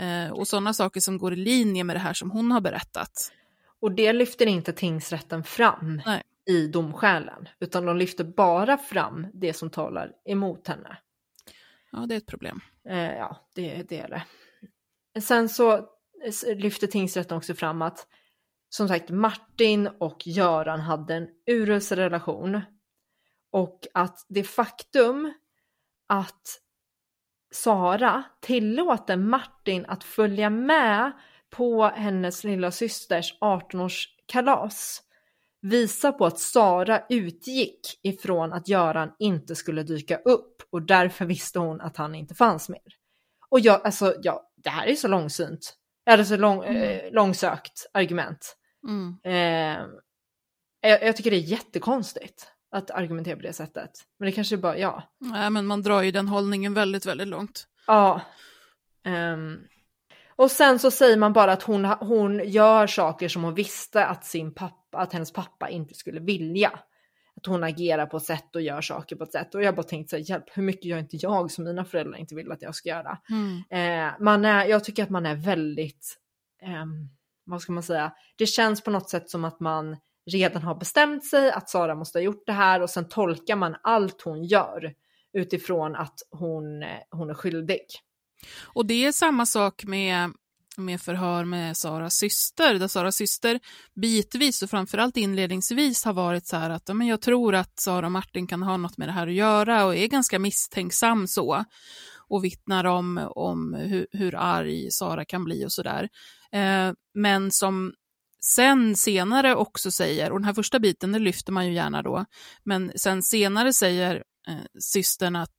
eh, 0.00 0.32
och 0.32 0.48
sådana 0.48 0.74
saker 0.74 1.00
som 1.00 1.18
går 1.18 1.32
i 1.32 1.36
linje 1.36 1.84
med 1.84 1.96
det 1.96 2.00
här 2.00 2.14
som 2.14 2.30
hon 2.30 2.50
har 2.50 2.60
berättat. 2.60 3.32
Och 3.80 3.92
det 3.92 4.12
lyfter 4.12 4.46
inte 4.46 4.72
tingsrätten 4.72 5.44
fram. 5.44 6.02
Nej 6.06 6.22
i 6.44 6.66
domskälen, 6.66 7.48
utan 7.60 7.86
de 7.86 7.96
lyfter 7.96 8.24
bara 8.24 8.78
fram 8.78 9.26
det 9.34 9.52
som 9.52 9.70
talar 9.70 10.12
emot 10.24 10.68
henne. 10.68 10.98
Ja, 11.92 11.98
det 11.98 12.14
är 12.14 12.18
ett 12.18 12.26
problem. 12.26 12.60
Eh, 12.88 13.12
ja, 13.12 13.48
det, 13.54 13.82
det 13.88 13.98
är 13.98 14.08
det. 14.08 15.20
Sen 15.20 15.48
så 15.48 15.72
eh, 15.72 16.56
lyfter 16.56 16.86
tingsrätten 16.86 17.36
också 17.36 17.54
fram 17.54 17.82
att 17.82 18.06
som 18.68 18.88
sagt 18.88 19.10
Martin 19.10 19.86
och 19.86 20.26
Göran 20.26 20.80
hade 20.80 21.14
en 21.14 21.28
urusel 21.46 21.98
relation 21.98 22.60
och 23.50 23.86
att 23.94 24.26
det 24.28 24.44
faktum 24.44 25.32
att 26.12 26.58
Sara 27.52 28.24
tillåter 28.40 29.16
Martin 29.16 29.86
att 29.88 30.04
följa 30.04 30.50
med 30.50 31.12
på 31.50 31.84
hennes 31.84 32.44
lilla 32.44 32.70
systers 32.70 33.38
18-årskalas 33.40 35.00
visar 35.60 36.12
på 36.12 36.26
att 36.26 36.38
Sara 36.38 37.02
utgick 37.08 38.00
ifrån 38.02 38.52
att 38.52 38.68
Göran 38.68 39.12
inte 39.18 39.54
skulle 39.54 39.82
dyka 39.82 40.16
upp 40.16 40.62
och 40.70 40.82
därför 40.82 41.24
visste 41.24 41.58
hon 41.58 41.80
att 41.80 41.96
han 41.96 42.14
inte 42.14 42.34
fanns 42.34 42.68
mer. 42.68 42.96
Och 43.48 43.60
jag, 43.60 43.86
alltså, 43.86 44.14
ja, 44.22 44.50
det 44.56 44.70
här 44.70 44.86
är 44.86 44.94
så 44.94 45.08
långsynt. 45.08 45.74
Eller 46.06 46.24
så 46.24 46.36
lång, 46.36 46.64
mm. 46.64 46.82
eh, 46.82 47.12
långsökt 47.12 47.86
argument. 47.94 48.56
Mm. 48.88 49.18
Eh, 49.24 49.86
jag, 50.80 51.02
jag, 51.02 51.16
tycker 51.16 51.30
det 51.30 51.36
är 51.36 51.40
jättekonstigt 51.40 52.51
att 52.72 52.90
argumentera 52.90 53.36
på 53.36 53.42
det 53.42 53.52
sättet. 53.52 53.90
Men 54.18 54.26
det 54.26 54.32
kanske 54.32 54.54
är 54.54 54.58
bara, 54.58 54.78
ja. 54.78 55.02
Nej, 55.18 55.50
men 55.50 55.66
man 55.66 55.82
drar 55.82 56.02
ju 56.02 56.10
den 56.10 56.28
hållningen 56.28 56.74
väldigt, 56.74 57.06
väldigt 57.06 57.28
långt. 57.28 57.66
Ja. 57.86 58.20
Um, 59.04 59.60
och 60.36 60.50
sen 60.50 60.78
så 60.78 60.90
säger 60.90 61.16
man 61.16 61.32
bara 61.32 61.52
att 61.52 61.62
hon, 61.62 61.84
hon 61.84 62.48
gör 62.48 62.86
saker 62.86 63.28
som 63.28 63.44
hon 63.44 63.54
visste 63.54 64.06
att, 64.06 64.24
sin 64.24 64.54
pappa, 64.54 64.98
att 64.98 65.12
hennes 65.12 65.32
pappa 65.32 65.68
inte 65.68 65.94
skulle 65.94 66.20
vilja. 66.20 66.78
Att 67.36 67.46
hon 67.46 67.64
agerar 67.64 68.06
på 68.06 68.16
ett 68.16 68.22
sätt 68.22 68.56
och 68.56 68.62
gör 68.62 68.80
saker 68.80 69.16
på 69.16 69.24
ett 69.24 69.32
sätt. 69.32 69.54
Och 69.54 69.62
jag 69.62 69.74
bara 69.74 69.82
tänkte 69.82 70.10
så 70.10 70.16
här, 70.16 70.30
hjälp, 70.30 70.44
hur 70.52 70.62
mycket 70.62 70.84
gör 70.84 70.98
inte 70.98 71.16
jag 71.16 71.50
som 71.50 71.64
mina 71.64 71.84
föräldrar 71.84 72.18
inte 72.18 72.34
vill 72.34 72.52
att 72.52 72.62
jag 72.62 72.74
ska 72.74 72.88
göra? 72.88 73.18
Mm. 73.30 73.62
Eh, 73.70 74.14
man 74.20 74.44
är, 74.44 74.64
jag 74.64 74.84
tycker 74.84 75.02
att 75.02 75.10
man 75.10 75.26
är 75.26 75.34
väldigt, 75.34 76.18
eh, 76.62 76.86
vad 77.44 77.62
ska 77.62 77.72
man 77.72 77.82
säga, 77.82 78.12
det 78.36 78.46
känns 78.46 78.84
på 78.84 78.90
något 78.90 79.10
sätt 79.10 79.30
som 79.30 79.44
att 79.44 79.60
man 79.60 79.96
redan 80.30 80.62
har 80.62 80.74
bestämt 80.74 81.24
sig 81.24 81.52
att 81.52 81.70
Sara 81.70 81.94
måste 81.94 82.18
ha 82.18 82.22
gjort 82.22 82.46
det 82.46 82.52
här 82.52 82.82
och 82.82 82.90
sen 82.90 83.08
tolkar 83.08 83.56
man 83.56 83.76
allt 83.82 84.22
hon 84.22 84.44
gör 84.44 84.94
utifrån 85.32 85.96
att 85.96 86.18
hon, 86.30 86.82
eh, 86.82 86.88
hon 87.10 87.30
är 87.30 87.34
skyldig. 87.34 87.86
Och 88.62 88.86
det 88.86 89.04
är 89.04 89.12
samma 89.12 89.46
sak 89.46 89.84
med, 89.84 90.32
med 90.76 91.00
förhör 91.00 91.44
med 91.44 91.76
Saras 91.76 92.14
syster, 92.14 92.74
där 92.74 92.88
Saras 92.88 93.16
syster 93.16 93.60
bitvis 93.94 94.62
och 94.62 94.70
framförallt 94.70 95.16
inledningsvis 95.16 96.04
har 96.04 96.12
varit 96.12 96.46
så 96.46 96.56
här 96.56 96.70
att 96.70 96.96
men 96.96 97.06
jag 97.06 97.20
tror 97.20 97.54
att 97.54 97.80
Sara 97.80 98.06
och 98.06 98.12
Martin 98.12 98.46
kan 98.46 98.62
ha 98.62 98.76
något 98.76 98.98
med 98.98 99.08
det 99.08 99.12
här 99.12 99.26
att 99.26 99.34
göra 99.34 99.84
och 99.84 99.96
är 99.96 100.06
ganska 100.06 100.38
misstänksam 100.38 101.26
så 101.26 101.64
och 102.28 102.44
vittnar 102.44 102.84
om, 102.84 103.30
om 103.30 103.74
hur, 103.74 104.06
hur 104.12 104.34
arg 104.34 104.90
Sara 104.90 105.24
kan 105.24 105.44
bli 105.44 105.66
och 105.66 105.72
sådär. 105.72 106.08
Eh, 106.52 106.92
men 107.14 107.50
som 107.50 107.92
sen 108.46 108.96
senare 108.96 109.54
också 109.54 109.90
säger, 109.90 110.32
och 110.32 110.38
den 110.38 110.44
här 110.44 110.54
första 110.54 110.78
biten 110.78 111.12
det 111.12 111.18
lyfter 111.18 111.52
man 111.52 111.66
ju 111.66 111.72
gärna 111.72 112.02
då, 112.02 112.24
men 112.64 112.92
sen 112.96 113.22
senare 113.22 113.72
säger 113.72 114.24
eh, 114.48 114.64
systern 114.78 115.36
att 115.36 115.54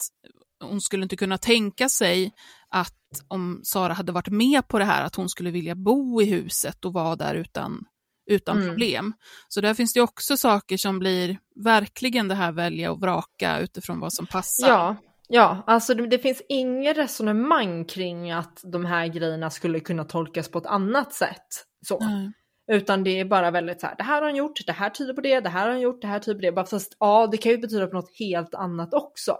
hon 0.64 0.82
skulle 0.82 1.04
inte 1.04 1.16
kunna 1.16 1.38
tänka 1.38 1.90
sig 1.90 2.32
att 2.70 2.94
om 3.28 3.62
Sara 3.64 3.94
hade 3.94 4.12
varit 4.12 4.28
med 4.28 4.68
på 4.68 4.80
det 4.80 4.86
här, 4.86 5.04
att 5.04 5.16
hon 5.16 5.30
skulle 5.30 5.52
vilja 5.52 5.76
bo 5.76 6.22
i 6.22 6.26
huset 6.26 6.86
och 6.86 6.94
vara 6.94 7.16
där 7.16 7.36
utan, 7.36 7.86
utan 8.32 8.58
mm. 8.58 8.70
problem. 8.70 9.14
Så 9.48 9.62
där 9.62 9.74
finns 9.74 9.94
det 9.94 10.02
också 10.02 10.38
saker 10.38 10.78
som 10.78 11.00
blir 11.00 11.40
verkligen 11.64 12.28
det 12.28 12.36
här 12.36 12.52
välja 12.52 12.92
och 12.92 13.02
vraka 13.02 13.60
utifrån 13.60 14.00
vad 14.00 14.14
som 14.14 14.26
passar. 14.26 14.68
Ja, 14.68 14.96
ja 15.28 15.64
alltså 15.68 15.94
det, 15.94 16.08
det 16.08 16.20
finns 16.20 16.42
inget 16.50 16.98
resonemang 16.98 17.86
kring 17.86 18.32
att 18.32 18.60
de 18.64 18.86
här 18.86 19.08
grejerna 19.08 19.50
skulle 19.50 19.80
kunna 19.80 20.04
tolkas 20.04 20.50
på 20.50 20.58
ett 20.58 20.66
annat 20.66 21.14
sätt. 21.14 21.48
Så. 21.88 22.02
Mm. 22.02 22.34
Utan 22.72 23.04
det 23.04 23.20
är 23.20 23.26
bara 23.26 23.52
väldigt 23.52 23.82
så 23.82 23.88
här, 23.88 23.96
det 23.98 24.04
här 24.04 24.22
har 24.22 24.22
han 24.22 24.36
gjort, 24.36 24.66
det 24.66 24.74
här 24.74 24.90
tyder 24.90 25.14
på 25.14 25.22
det, 25.22 25.40
det 25.40 25.50
här 25.50 25.62
har 25.62 25.70
han 25.70 25.82
gjort, 25.82 26.02
det 26.02 26.08
här 26.08 26.20
tyder 26.20 26.36
på 26.36 26.42
det. 26.42 26.52
Bara 26.52 26.66
fast 26.66 26.98
ja, 27.00 27.28
det 27.32 27.38
kan 27.38 27.52
ju 27.52 27.58
betyda 27.58 27.88
på 27.88 27.94
något 27.94 28.18
helt 28.20 28.54
annat 28.54 28.94
också. 28.94 29.38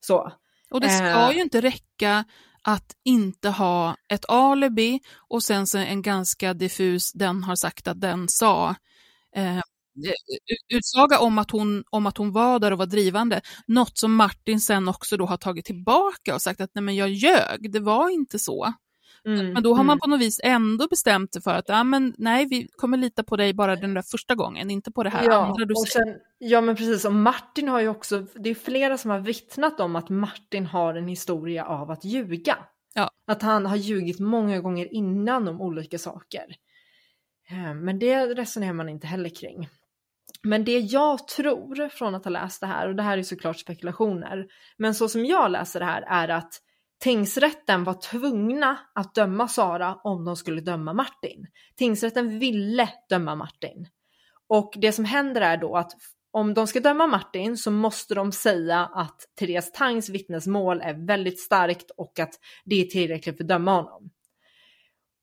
Så. 0.00 0.32
Och 0.70 0.80
det 0.80 0.88
ska 0.88 1.30
eh. 1.30 1.30
ju 1.36 1.42
inte 1.42 1.60
räcka 1.60 2.24
att 2.62 2.96
inte 3.04 3.48
ha 3.48 3.96
ett 4.08 4.24
alibi 4.28 5.00
och 5.28 5.42
sen 5.42 5.66
så 5.66 5.78
en 5.78 6.02
ganska 6.02 6.54
diffus, 6.54 7.12
den 7.12 7.44
har 7.44 7.56
sagt 7.56 7.88
att 7.88 8.00
den 8.00 8.28
sa. 8.28 8.74
Eh, 9.36 9.60
utsaga 10.68 11.18
om 11.18 11.38
att, 11.38 11.50
hon, 11.50 11.84
om 11.90 12.06
att 12.06 12.16
hon 12.16 12.32
var 12.32 12.58
där 12.58 12.72
och 12.72 12.78
var 12.78 12.86
drivande. 12.86 13.40
Något 13.66 13.98
som 13.98 14.14
Martin 14.14 14.60
sen 14.60 14.88
också 14.88 15.16
då 15.16 15.26
har 15.26 15.36
tagit 15.36 15.64
tillbaka 15.64 16.34
och 16.34 16.42
sagt 16.42 16.60
att 16.60 16.70
nej 16.74 16.82
men 16.82 16.96
jag 16.96 17.10
ljög, 17.10 17.72
det 17.72 17.80
var 17.80 18.10
inte 18.10 18.38
så. 18.38 18.72
Mm, 19.26 19.52
men 19.52 19.62
då 19.62 19.74
har 19.74 19.84
man 19.84 19.94
mm. 19.94 19.98
på 19.98 20.10
något 20.10 20.20
vis 20.20 20.40
ändå 20.44 20.88
bestämt 20.88 21.32
sig 21.32 21.42
för 21.42 21.54
att 21.54 21.68
ja, 21.68 21.84
men, 21.84 22.14
nej, 22.18 22.46
vi 22.46 22.68
kommer 22.76 22.96
lita 22.96 23.22
på 23.22 23.36
dig 23.36 23.54
bara 23.54 23.76
den 23.76 23.94
där 23.94 24.02
första 24.02 24.34
gången, 24.34 24.70
inte 24.70 24.92
på 24.92 25.02
det 25.02 25.10
här 25.10 25.24
ja, 25.24 25.46
andra 25.46 25.64
du 25.64 25.74
och 25.74 25.88
sen, 25.88 26.16
Ja, 26.44 26.60
men 26.60 26.76
precis. 26.76 27.04
Och 27.04 27.12
Martin 27.12 27.68
har 27.68 27.80
ju 27.80 27.88
också, 27.88 28.26
det 28.34 28.50
är 28.50 28.54
flera 28.54 28.98
som 28.98 29.10
har 29.10 29.18
vittnat 29.18 29.80
om 29.80 29.96
att 29.96 30.08
Martin 30.08 30.66
har 30.66 30.94
en 30.94 31.08
historia 31.08 31.64
av 31.64 31.90
att 31.90 32.04
ljuga. 32.04 32.58
Ja. 32.94 33.10
Att 33.26 33.42
han 33.42 33.66
har 33.66 33.76
ljugit 33.76 34.20
många 34.20 34.60
gånger 34.60 34.94
innan 34.94 35.48
om 35.48 35.60
olika 35.60 35.98
saker. 35.98 36.44
Eh, 37.50 37.74
men 37.74 37.98
det 37.98 38.26
resonerar 38.26 38.72
man 38.72 38.88
inte 38.88 39.06
heller 39.06 39.28
kring. 39.28 39.68
Men 40.42 40.64
det 40.64 40.78
jag 40.78 41.28
tror 41.28 41.88
från 41.88 42.14
att 42.14 42.24
ha 42.24 42.30
läst 42.30 42.60
det 42.60 42.66
här, 42.66 42.88
och 42.88 42.96
det 42.96 43.02
här 43.02 43.18
är 43.18 43.22
såklart 43.22 43.58
spekulationer, 43.58 44.46
men 44.76 44.94
så 44.94 45.08
som 45.08 45.24
jag 45.24 45.50
läser 45.50 45.80
det 45.80 45.86
här 45.86 46.02
är 46.02 46.28
att 46.28 46.60
Tingsrätten 47.02 47.84
var 47.84 47.94
tvungna 47.94 48.78
att 48.94 49.14
döma 49.14 49.48
Sara 49.48 49.94
om 50.04 50.24
de 50.24 50.36
skulle 50.36 50.60
döma 50.60 50.92
Martin. 50.92 51.46
Tingsrätten 51.76 52.38
ville 52.38 52.88
döma 53.08 53.34
Martin. 53.34 53.88
Och 54.48 54.74
det 54.76 54.92
som 54.92 55.04
händer 55.04 55.40
är 55.40 55.56
då 55.56 55.76
att 55.76 55.92
om 56.30 56.54
de 56.54 56.66
ska 56.66 56.80
döma 56.80 57.06
Martin 57.06 57.56
så 57.56 57.70
måste 57.70 58.14
de 58.14 58.32
säga 58.32 58.90
att 58.94 59.16
Therese 59.38 59.72
Tangs 59.72 60.08
vittnesmål 60.08 60.80
är 60.80 61.06
väldigt 61.06 61.40
starkt 61.40 61.90
och 61.96 62.18
att 62.18 62.34
det 62.64 62.80
är 62.80 62.84
tillräckligt 62.84 63.36
för 63.36 63.44
att 63.44 63.48
döma 63.48 63.74
honom. 63.74 64.10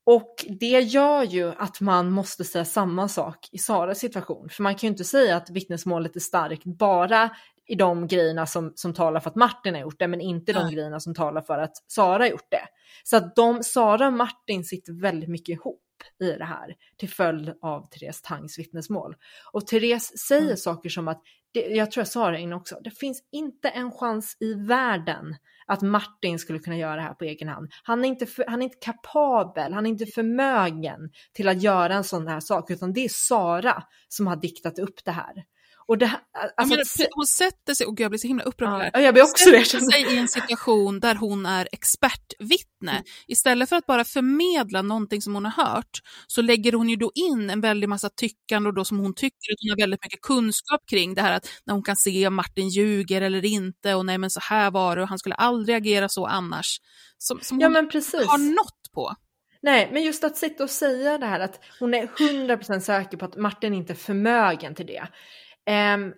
Och 0.05 0.45
det 0.59 0.79
gör 0.79 1.23
ju 1.23 1.53
att 1.57 1.81
man 1.81 2.11
måste 2.11 2.43
säga 2.43 2.65
samma 2.65 3.07
sak 3.07 3.49
i 3.51 3.57
Saras 3.57 3.99
situation. 3.99 4.49
För 4.49 4.63
man 4.63 4.75
kan 4.75 4.87
ju 4.87 4.91
inte 4.91 5.03
säga 5.03 5.37
att 5.37 5.49
vittnesmålet 5.49 6.15
är 6.15 6.19
starkt 6.19 6.63
bara 6.63 7.29
i 7.69 7.75
de 7.75 8.07
grejerna 8.07 8.45
som, 8.45 8.73
som 8.75 8.93
talar 8.93 9.19
för 9.19 9.29
att 9.29 9.35
Martin 9.35 9.73
har 9.73 9.81
gjort 9.81 9.99
det, 9.99 10.07
men 10.07 10.21
inte 10.21 10.53
de 10.53 10.71
grejerna 10.71 10.99
som 10.99 11.15
talar 11.15 11.41
för 11.41 11.57
att 11.57 11.73
Sara 11.87 12.23
har 12.23 12.29
gjort 12.29 12.51
det. 12.51 12.67
Så 13.03 13.17
att 13.17 13.35
de, 13.35 13.63
Sara 13.63 14.07
och 14.07 14.13
Martin 14.13 14.63
sitter 14.63 15.01
väldigt 15.01 15.29
mycket 15.29 15.53
ihop 15.53 15.83
i 16.23 16.31
det 16.31 16.45
här 16.45 16.75
till 16.97 17.09
följd 17.09 17.53
av 17.61 17.89
Therese 17.89 18.21
Tangs 18.21 18.59
vittnesmål. 18.59 19.15
Och 19.51 19.67
Therese 19.67 20.17
säger 20.17 20.43
mm. 20.43 20.57
saker 20.57 20.89
som 20.89 21.07
att, 21.07 21.21
det, 21.53 21.59
jag 21.59 21.91
tror 21.91 22.01
jag 22.01 22.07
sa 22.07 22.31
det 22.31 22.39
innan 22.39 22.59
också, 22.59 22.79
det 22.83 22.91
finns 22.91 23.23
inte 23.31 23.69
en 23.69 23.91
chans 23.91 24.37
i 24.39 24.53
världen 24.53 25.35
att 25.67 25.81
Martin 25.81 26.39
skulle 26.39 26.59
kunna 26.59 26.77
göra 26.77 26.95
det 26.95 27.01
här 27.01 27.13
på 27.13 27.25
egen 27.25 27.47
hand. 27.47 27.69
Han 27.83 28.05
är 28.05 28.09
inte, 28.09 28.25
för, 28.25 28.45
han 28.47 28.61
är 28.61 28.63
inte 28.63 28.77
kapabel, 28.81 29.73
han 29.73 29.85
är 29.85 29.89
inte 29.89 30.05
förmögen 30.05 30.99
till 31.33 31.49
att 31.49 31.63
göra 31.63 31.93
en 31.93 32.03
sån 32.03 32.27
här 32.27 32.39
sak, 32.39 32.71
utan 32.71 32.93
det 32.93 33.05
är 33.05 33.09
Sara 33.09 33.83
som 34.07 34.27
har 34.27 34.35
diktat 34.35 34.79
upp 34.79 35.05
det 35.05 35.11
här. 35.11 35.43
Och 35.89 35.97
det, 35.97 36.11
alltså, 36.57 36.75
menar, 36.75 37.15
hon 37.15 37.27
sätter 37.27 37.73
sig, 37.73 37.87
och 37.87 37.99
jag 37.99 38.11
blir 38.11 38.19
så 38.19 38.27
himla 38.27 38.43
upprörd 38.43 38.89
ja, 38.93 38.99
jag 38.99 39.13
blir 39.13 39.23
också 39.23 39.49
det. 39.49 39.65
sätter 39.65 39.85
sig 39.85 40.15
i 40.15 40.17
en 40.17 40.27
situation 40.27 40.99
där 40.99 41.15
hon 41.15 41.45
är 41.45 41.67
expertvittne. 41.71 42.91
Mm. 42.91 43.03
Istället 43.27 43.69
för 43.69 43.75
att 43.75 43.85
bara 43.85 44.05
förmedla 44.05 44.81
någonting 44.81 45.21
som 45.21 45.33
hon 45.33 45.45
har 45.45 45.65
hört 45.65 45.99
så 46.27 46.41
lägger 46.41 46.73
hon 46.73 46.89
ju 46.89 46.95
då 46.95 47.11
in 47.15 47.49
en 47.49 47.61
väldig 47.61 47.89
massa 47.89 48.09
tyckande 48.09 48.69
och 48.69 48.75
då 48.75 48.85
som 48.85 48.99
hon 48.99 49.13
tycker 49.13 49.53
att 49.53 49.59
hon 49.61 49.69
har 49.69 49.77
väldigt 49.77 50.03
mycket 50.03 50.21
kunskap 50.21 50.81
kring 50.89 51.13
det 51.13 51.21
här 51.21 51.33
att 51.33 51.49
när 51.65 51.73
hon 51.73 51.83
kan 51.83 51.95
se 51.95 52.27
om 52.27 52.35
Martin 52.35 52.69
ljuger 52.69 53.21
eller 53.21 53.45
inte 53.45 53.95
och 53.95 54.05
nej 54.05 54.17
men 54.17 54.29
så 54.29 54.39
här 54.39 54.71
var 54.71 54.95
det 54.95 55.01
och 55.01 55.07
han 55.07 55.19
skulle 55.19 55.35
aldrig 55.35 55.75
agera 55.77 56.09
så 56.09 56.25
annars. 56.25 56.77
Som, 57.17 57.39
som 57.41 57.59
ja, 57.59 57.65
hon 57.67 57.73
men 57.73 57.89
precis. 57.89 58.27
har 58.27 58.37
nått 58.37 58.93
på. 58.93 59.15
Nej, 59.61 59.89
men 59.93 60.03
just 60.03 60.23
att 60.23 60.37
sitta 60.37 60.63
och 60.63 60.69
säga 60.69 61.17
det 61.17 61.25
här 61.25 61.39
att 61.39 61.59
hon 61.79 61.93
är 61.93 62.07
100% 62.07 62.79
säker 62.79 63.17
på 63.17 63.25
att 63.25 63.35
Martin 63.35 63.73
inte 63.73 63.93
är 63.93 63.95
förmögen 63.95 64.75
till 64.75 64.85
det. 64.85 65.07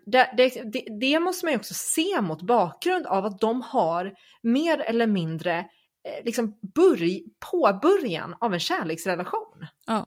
Det, 0.05 0.29
det, 0.37 0.63
det, 0.73 0.85
det, 0.99 1.19
måste 1.19 1.45
man 1.45 1.53
ju 1.53 1.59
också 1.59 1.73
se 1.73 2.21
mot 2.21 2.41
bakgrund 2.41 3.05
av 3.05 3.25
att 3.25 3.39
de 3.39 3.61
har 3.61 4.13
mer 4.43 4.79
eller 4.79 5.07
mindre 5.07 5.59
eh, 5.59 6.25
liksom 6.25 6.59
börj, 6.75 7.23
påbörjan 7.51 8.35
av 8.39 8.53
en 8.53 8.59
kärleksrelation. 8.59 9.67
Ja. 9.87 10.05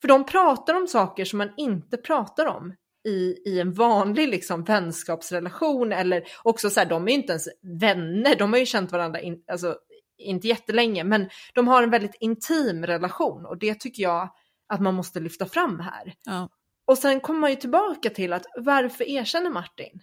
För 0.00 0.08
de 0.08 0.26
pratar 0.26 0.74
om 0.74 0.86
saker 0.88 1.24
som 1.24 1.38
man 1.38 1.50
inte 1.56 1.96
pratar 1.96 2.46
om 2.46 2.74
i, 3.08 3.42
i 3.46 3.60
en 3.60 3.72
vanlig 3.72 4.28
liksom, 4.28 4.64
vänskapsrelation 4.64 5.92
eller 5.92 6.24
också 6.42 6.70
så 6.70 6.80
här, 6.80 6.86
de 6.86 7.04
är 7.04 7.08
ju 7.08 7.16
inte 7.16 7.32
ens 7.32 7.48
vänner, 7.80 8.36
de 8.36 8.52
har 8.52 8.60
ju 8.60 8.66
känt 8.66 8.92
varandra 8.92 9.20
in, 9.20 9.42
alltså, 9.52 9.76
inte 10.18 10.48
jättelänge, 10.48 11.04
men 11.04 11.28
de 11.54 11.68
har 11.68 11.82
en 11.82 11.90
väldigt 11.90 12.16
intim 12.20 12.86
relation 12.86 13.46
och 13.46 13.58
det 13.58 13.80
tycker 13.80 14.02
jag 14.02 14.30
att 14.68 14.80
man 14.80 14.94
måste 14.94 15.20
lyfta 15.20 15.46
fram 15.46 15.80
här. 15.80 16.14
Ja. 16.24 16.48
Och 16.86 16.98
sen 16.98 17.20
kommer 17.20 17.40
man 17.40 17.50
ju 17.50 17.56
tillbaka 17.56 18.10
till 18.10 18.32
att 18.32 18.46
varför 18.56 19.04
erkänner 19.08 19.50
Martin? 19.50 20.02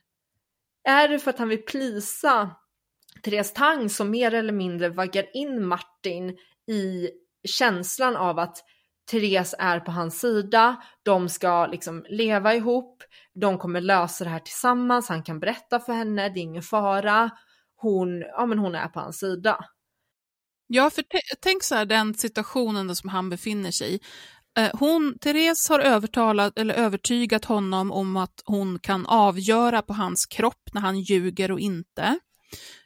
Är 0.84 1.07
det 1.07 1.19
för 1.19 1.29
att 1.29 1.39
han 1.39 1.49
vill 1.49 1.65
plisa 1.65 2.55
Therese 3.23 3.53
Tang 3.53 3.89
som 3.89 4.09
mer 4.09 4.34
eller 4.34 4.53
mindre 4.53 4.89
vaggar 4.89 5.25
in 5.34 5.65
Martin 5.65 6.38
i 6.67 7.09
känslan 7.47 8.15
av 8.15 8.39
att 8.39 8.57
Therese 9.11 9.55
är 9.59 9.79
på 9.79 9.91
hans 9.91 10.19
sida, 10.19 10.84
de 11.03 11.29
ska 11.29 11.65
liksom 11.65 12.05
leva 12.09 12.55
ihop, 12.55 13.03
de 13.34 13.57
kommer 13.57 13.81
lösa 13.81 14.23
det 14.23 14.29
här 14.29 14.39
tillsammans, 14.39 15.09
han 15.09 15.23
kan 15.23 15.39
berätta 15.39 15.79
för 15.79 15.93
henne, 15.93 16.29
det 16.29 16.39
är 16.39 16.41
ingen 16.41 16.61
fara, 16.61 17.31
hon, 17.75 18.21
ja, 18.21 18.45
men 18.45 18.59
hon 18.59 18.75
är 18.75 18.88
på 18.88 18.99
hans 18.99 19.19
sida. 19.19 19.65
Ja, 20.67 20.89
för 20.89 21.03
tänk 21.41 21.63
så 21.63 21.75
här, 21.75 21.86
den 21.86 22.13
situationen 22.13 22.95
som 22.95 23.09
han 23.09 23.29
befinner 23.29 23.71
sig 23.71 23.95
i. 23.95 23.99
Eh, 24.58 24.70
hon, 24.74 25.18
Therese 25.20 25.70
har 25.70 25.80
övertalat, 25.80 26.60
eller 26.60 26.74
övertygat 26.74 27.45
honom 27.45 27.91
om 27.91 28.18
att 28.18 28.41
hon 28.45 28.80
kan 28.80 29.06
avgöra 29.06 29.82
på 29.82 29.93
hans 29.93 30.26
kropp 30.26 30.70
när 30.74 30.82
han 30.82 30.99
ljuger 30.99 31.51
och 31.51 31.60
inte. 31.60 32.20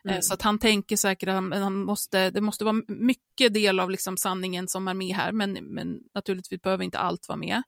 Eh, 0.05 0.11
mm. 0.11 0.22
Så 0.22 0.34
att 0.34 0.41
han 0.41 0.59
tänker 0.59 0.95
säkert 0.95 1.30
att 1.30 1.36
han 1.36 1.84
måste, 1.84 2.30
det 2.30 2.41
måste 2.41 2.65
vara 2.65 2.82
mycket 2.88 3.53
del 3.53 3.80
av 3.80 3.91
liksom 3.91 4.18
sanningen 4.18 4.68
som 4.68 4.88
är 4.88 4.93
med 4.93 5.15
här, 5.15 5.32
men, 5.32 5.53
men 5.53 5.99
naturligtvis 6.15 6.61
behöver 6.61 6.84
inte 6.84 6.99
allt 6.99 7.28
vara 7.28 7.38
med. 7.38 7.63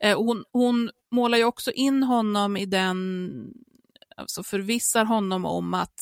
Eh, 0.00 0.18
hon, 0.18 0.44
hon 0.52 0.90
målar 1.10 1.38
ju 1.38 1.44
också 1.44 1.72
in 1.72 2.02
honom 2.02 2.56
i 2.56 2.66
den, 2.66 3.30
alltså 4.16 4.42
förvissar 4.42 5.04
honom 5.04 5.44
om 5.44 5.74
att 5.74 5.94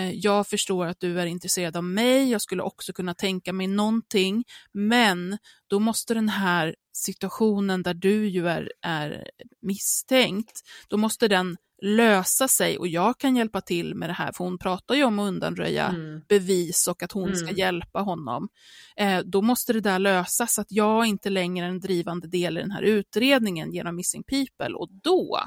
jag 0.00 0.46
förstår 0.48 0.86
att 0.86 1.00
du 1.00 1.20
är 1.20 1.26
intresserad 1.26 1.76
av 1.76 1.84
mig, 1.84 2.30
jag 2.30 2.40
skulle 2.40 2.62
också 2.62 2.92
kunna 2.92 3.14
tänka 3.14 3.52
mig 3.52 3.66
någonting, 3.66 4.44
men 4.72 5.38
då 5.66 5.78
måste 5.78 6.14
den 6.14 6.28
här 6.28 6.74
situationen 6.92 7.82
där 7.82 7.94
du 7.94 8.28
ju 8.28 8.48
är, 8.48 8.72
är 8.82 9.28
misstänkt, 9.62 10.60
då 10.88 10.96
måste 10.96 11.28
den 11.28 11.56
lösa 11.82 12.48
sig 12.48 12.78
och 12.78 12.88
jag 12.88 13.18
kan 13.18 13.36
hjälpa 13.36 13.60
till 13.60 13.94
med 13.94 14.08
det 14.08 14.12
här, 14.12 14.32
för 14.32 14.44
hon 14.44 14.58
pratar 14.58 14.94
ju 14.94 15.04
om 15.04 15.18
att 15.18 15.28
undanröja 15.28 15.86
Mm. 15.88 16.20
bevis 16.28 16.86
och 16.88 17.02
att 17.02 17.12
hon 17.12 17.36
ska 17.36 17.46
Mm. 17.46 17.56
hjälpa 17.58 18.00
honom. 18.00 18.48
Eh, 18.96 19.18
då 19.20 19.42
måste 19.42 19.72
det 19.72 19.80
där 19.80 19.98
lösas, 19.98 20.58
att 20.58 20.66
jag 20.70 21.06
inte 21.06 21.30
längre 21.30 21.66
är 21.66 21.70
en 21.70 21.80
drivande 21.80 22.28
del 22.28 22.58
i 22.58 22.60
den 22.60 22.70
här 22.70 22.82
utredningen 22.82 23.72
genom 23.72 23.96
Missing 23.96 24.22
People 24.22 24.74
och 24.74 24.88
då, 24.92 25.38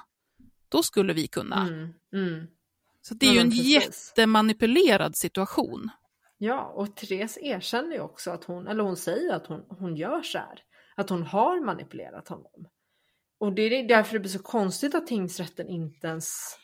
då 0.69 0.83
skulle 0.83 1.13
vi 1.13 1.27
kunna. 1.27 1.67
Mm. 2.13 2.47
Så 3.07 3.13
det 3.13 3.25
är 3.25 3.27
Ja, 3.27 3.33
ju 3.33 3.39
en 3.39 3.49
precis. 3.49 3.67
jättemanipulerad 3.67 5.15
situation. 5.15 5.89
Ja, 6.37 6.63
och 6.63 6.95
Therese 6.95 7.37
erkänner 7.41 7.95
ju 7.95 8.01
också 8.01 8.31
att 8.31 8.43
hon, 8.43 8.67
eller 8.67 8.83
hon 8.83 8.97
säger 8.97 9.33
att 9.33 9.47
hon, 9.47 9.65
hon 9.69 9.95
gör 9.95 10.21
så 10.21 10.37
här. 10.37 10.59
Att 10.95 11.09
hon 11.09 11.23
har 11.23 11.65
manipulerat 11.65 12.27
honom. 12.27 12.67
Och 13.39 13.53
det 13.53 13.61
är 13.61 13.87
därför 13.87 14.13
det 14.13 14.19
blir 14.19 14.29
så 14.31 14.39
konstigt 14.39 14.95
att 14.95 15.07
tingsrätten 15.07 15.67
inte 15.69 16.07
ens 16.07 16.57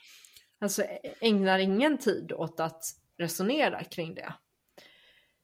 alltså, 0.61 0.83
ägnar 1.21 1.59
ingen 1.59 1.97
tid 1.97 2.31
åt 2.31 2.59
att 2.59 2.83
resonera 3.17 3.83
kring 3.83 4.15
det. 4.15 4.33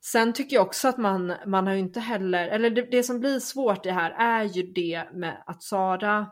Sen 0.05 0.33
tycker 0.33 0.55
jag 0.55 0.65
också 0.65 0.87
att 0.87 0.97
man, 0.97 1.33
man 1.45 1.67
har 1.67 1.73
ju 1.73 1.79
inte 1.79 1.99
heller, 1.99 2.47
eller 2.47 2.69
det, 2.69 2.81
det 2.81 3.03
som 3.03 3.19
blir 3.19 3.39
svårt 3.39 3.85
i 3.85 3.89
det 3.89 3.95
här 3.95 4.11
är 4.11 4.43
ju 4.43 4.63
det 4.63 5.09
med 5.13 5.43
att 5.45 5.63
Sara 5.63 6.27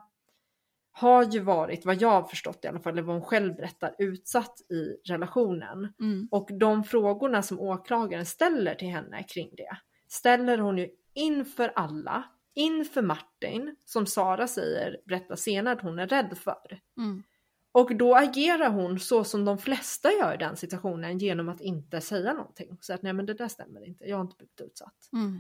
har 0.98 1.24
ju 1.24 1.40
varit, 1.40 1.86
vad 1.86 2.02
jag 2.02 2.10
har 2.10 2.24
förstått 2.24 2.66
i 2.66 2.68
alla 2.68 2.80
fall, 2.80 2.94
eller 2.94 3.02
vad 3.02 3.16
hon 3.16 3.26
själv 3.26 3.56
berättar, 3.56 3.96
utsatt 3.98 4.62
i 4.70 5.10
relationen. 5.10 5.94
Mm. 6.00 6.28
Och 6.32 6.50
de 6.60 6.84
frågorna 6.84 7.42
som 7.42 7.60
åklagaren 7.60 8.26
ställer 8.26 8.76
till 8.76 8.88
henne 8.88 9.24
kring 9.24 9.50
det 9.58 9.78
ställer 10.08 10.58
hon 10.58 10.78
ju 10.78 10.90
inför 11.14 11.72
alla, 11.76 12.24
inför 12.56 13.02
Martin, 13.02 13.76
som 13.86 14.06
Sara 14.06 14.48
säger, 14.48 14.98
berättar 15.06 15.36
senare 15.36 15.76
att 15.76 15.82
hon 15.82 16.00
är 16.00 16.08
rädd 16.08 16.38
för. 16.38 16.80
Mm. 16.98 17.24
Och 17.72 17.96
då 17.96 18.16
agerar 18.16 18.70
hon 18.70 19.00
så 19.00 19.24
som 19.24 19.46
de 19.46 19.58
flesta 19.58 20.12
gör 20.12 20.34
i 20.34 20.38
den 20.38 20.58
situationen 20.58 21.18
genom 21.18 21.50
att 21.50 21.62
inte 21.62 22.02
säga 22.02 22.34
någonting. 22.34 22.78
Så 22.82 22.94
att 22.94 23.02
nej 23.02 23.14
men 23.14 23.26
det 23.26 23.34
där 23.34 23.48
stämmer 23.48 23.88
inte, 23.88 24.06
jag 24.06 24.18
har 24.18 24.22
inte 24.22 24.36
blivit 24.36 24.62
utsatt. 24.62 25.10
Mm. 25.14 25.40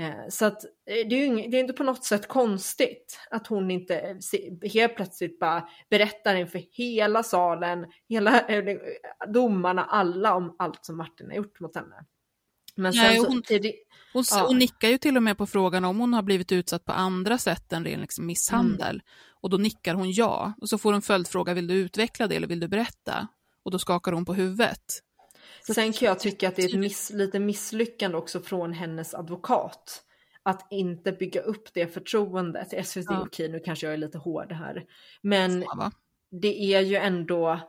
Eh, 0.00 0.28
Så 0.28 0.44
att 0.44 0.64
eh, 0.64 0.70
det 1.08 1.14
är 1.16 1.26
ju 1.26 1.26
ing- 1.26 1.50
det 1.50 1.56
är 1.56 1.60
inte 1.60 1.72
på 1.72 1.82
något 1.84 2.04
sätt 2.04 2.28
konstigt 2.28 3.18
att 3.30 3.46
hon 3.46 3.70
inte 3.70 4.16
se- 4.20 4.50
helt 4.72 4.96
plötsligt 4.96 5.38
bara 5.38 5.68
berättar 5.90 6.34
inför 6.34 6.62
hela 6.72 7.22
salen, 7.22 7.86
hela 8.08 8.40
eh, 8.48 8.76
domarna, 9.28 9.84
alla 9.84 10.34
om 10.34 10.56
allt 10.58 10.84
som 10.84 10.96
Martin 10.96 11.26
har 11.26 11.34
gjort 11.36 11.60
mot 11.60 11.74
henne. 11.76 12.04
Men 12.76 12.92
Nej, 12.96 13.16
så, 13.16 13.26
hon- 13.26 13.42
är 13.50 13.58
det, 13.58 13.74
Hon, 14.12 14.24
Ja. 14.30 14.44
hon 14.46 14.58
nickar 14.58 14.88
ju 14.88 14.98
till 14.98 15.16
och 15.16 15.22
med 15.22 15.38
på 15.38 15.46
frågan 15.46 15.84
om 15.84 16.00
hon 16.00 16.12
har 16.14 16.22
blivit 16.22 16.52
utsatt 16.52 16.84
på 16.84 16.92
andra 16.92 17.38
sätt 17.38 17.72
än 17.72 17.84
ren 17.84 18.00
liksom 18.00 18.26
misshandel. 18.26 19.02
Och 19.40 19.50
då 19.50 19.56
nickar 19.56 19.94
hon 19.94 20.10
ja. 20.12 20.52
Och 20.60 20.68
så 20.68 20.78
får 20.78 20.92
hon 20.92 21.02
följdfråga, 21.02 21.54
vill 21.54 21.66
du 21.66 21.74
utveckla 21.74 22.26
det 22.26 22.36
eller 22.36 22.46
vill 22.46 22.60
du 22.60 22.68
berätta? 22.68 23.28
Och 23.62 23.70
då 23.70 23.78
skakar 23.78 24.12
hon 24.12 24.24
på 24.24 24.34
huvudet. 24.34 24.84
Sen 25.66 25.92
kan 25.92 26.06
jag 26.08 26.20
tycka 26.20 26.48
att 26.48 26.56
det 26.56 26.62
är 26.62 26.68
ett 26.68 26.80
miss, 26.80 27.10
lite 27.10 27.38
misslyckande 27.38 28.16
också 28.16 28.40
från 28.40 28.72
hennes 28.72 29.14
advokat. 29.14 30.00
Att 30.42 30.66
inte 30.72 31.12
bygga 31.12 31.40
upp 31.40 31.74
det 31.74 31.86
förtroendet. 31.94 32.86
SVT, 32.86 33.04
Ja. 33.08 33.22
okej 33.26 33.48
nu 33.48 33.60
kanske 33.60 33.86
jag 33.86 33.92
är 33.92 33.98
lite 33.98 34.18
hård 34.18 34.52
här. 34.52 34.84
Men 35.22 35.64
det 36.30 36.74
är 36.74 36.80
ju 36.80 36.96
ändå 36.96 37.60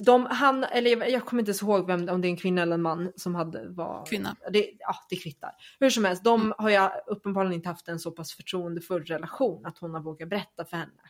de, 0.00 0.26
han, 0.30 0.64
eller 0.64 1.08
jag, 1.10 1.24
kommer 1.24 1.42
inte 1.42 1.54
så 1.54 1.64
ihåg 1.66 1.86
vem, 1.86 2.08
om 2.08 2.20
det 2.20 2.28
är 2.28 2.30
en 2.30 2.36
kvinna 2.36 2.62
eller 2.62 2.74
en 2.74 2.82
man 2.82 3.12
som 3.16 3.34
hade 3.34 3.68
var, 3.68 4.06
Kvinna. 4.06 4.36
Det, 4.52 4.70
ja, 4.78 4.94
det 5.10 5.16
kvittar. 5.16 5.50
Hur 5.80 5.90
som 5.90 6.04
helst, 6.04 6.24
de 6.24 6.40
Mm. 6.40 6.54
har 6.58 6.70
jag 6.70 6.92
uppenbarligen 7.06 7.54
inte 7.54 7.68
haft 7.68 7.88
en 7.88 7.98
så 7.98 8.10
pass 8.10 8.32
förtroendefull 8.32 9.04
relation 9.04 9.66
att 9.66 9.78
hon 9.78 9.94
har 9.94 10.00
vågat 10.00 10.28
berätta 10.28 10.64
för 10.64 10.76
henne. 10.76 11.02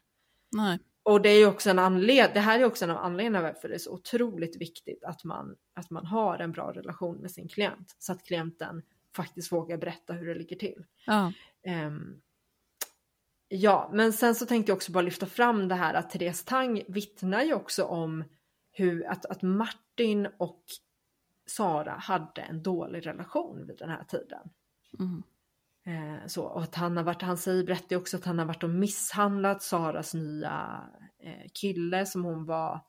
Nej. 0.56 0.78
Och 1.03 1.22
det 1.22 1.28
är 1.28 1.38
ju 1.38 1.46
också 1.46 1.70
en 1.70 1.78
anledning, 1.78 2.34
det 2.34 2.40
här 2.40 2.61
är 2.61 2.64
också 2.64 2.84
en 2.84 2.90
av 2.90 2.96
anledningarna 2.96 3.42
varför 3.42 3.68
det 3.68 3.74
är 3.74 3.78
så 3.78 3.92
otroligt 3.92 4.61
viktigt 4.61 5.05
att 5.05 5.24
man, 5.24 5.57
att 5.74 5.90
man 5.90 6.07
har 6.07 6.38
en 6.38 6.53
bra 6.53 6.72
relation 6.72 7.16
med 7.16 7.30
sin 7.30 7.48
klient. 7.48 7.96
Så 7.98 8.12
att 8.12 8.24
klienten 8.24 8.82
faktiskt 9.16 9.53
vågar 9.53 9.76
berätta 9.76 10.12
hur 10.12 10.26
det 10.26 10.34
ligger 10.34 10.57
till. 10.57 10.84
Ja. 11.07 11.32
Ehm, 11.62 12.20
ja, 13.48 13.90
men 13.92 14.12
sen 14.12 14.34
så 14.34 14.46
tänkte 14.46 14.70
jag 14.70 14.76
också 14.76 14.92
bara 14.92 15.03
lyfta 15.03 15.26
fram 15.26 15.68
det 15.68 15.74
här 15.74 15.94
att 15.94 16.11
Therese 16.11 16.44
Tang 16.44 16.82
vittnar 16.88 17.42
ju 17.42 17.55
också 17.55 17.84
om 17.84 18.24
hur 18.72 19.07
att, 19.07 19.26
att 19.26 19.42
Martin 19.42 20.28
och 20.38 20.64
Sara 21.46 21.92
hade 21.92 22.42
en 22.42 22.62
dålig 22.62 23.07
relation 23.07 23.66
vid 23.66 23.78
den 23.78 23.88
här 23.88 24.05
tiden. 24.05 24.51
Mm. 24.98 25.22
Eh, 25.87 26.26
så, 26.26 26.45
och 26.45 26.62
att 26.62 26.74
han 26.74 26.97
har 26.97 27.05
varit, 27.05 27.22
han 27.22 27.39
säger, 27.39 27.64
berättar 27.64 27.97
också 27.97 28.16
att 28.16 28.24
han 28.24 28.39
har 28.39 28.47
varit 28.47 28.62
och 28.62 28.70
misshandlat 28.70 29.62
Saras 29.62 30.14
nya 30.14 30.81
eh, 31.22 31.51
kille 31.55 32.07
som 32.07 32.24
hon 32.24 32.47
var, 32.47 32.81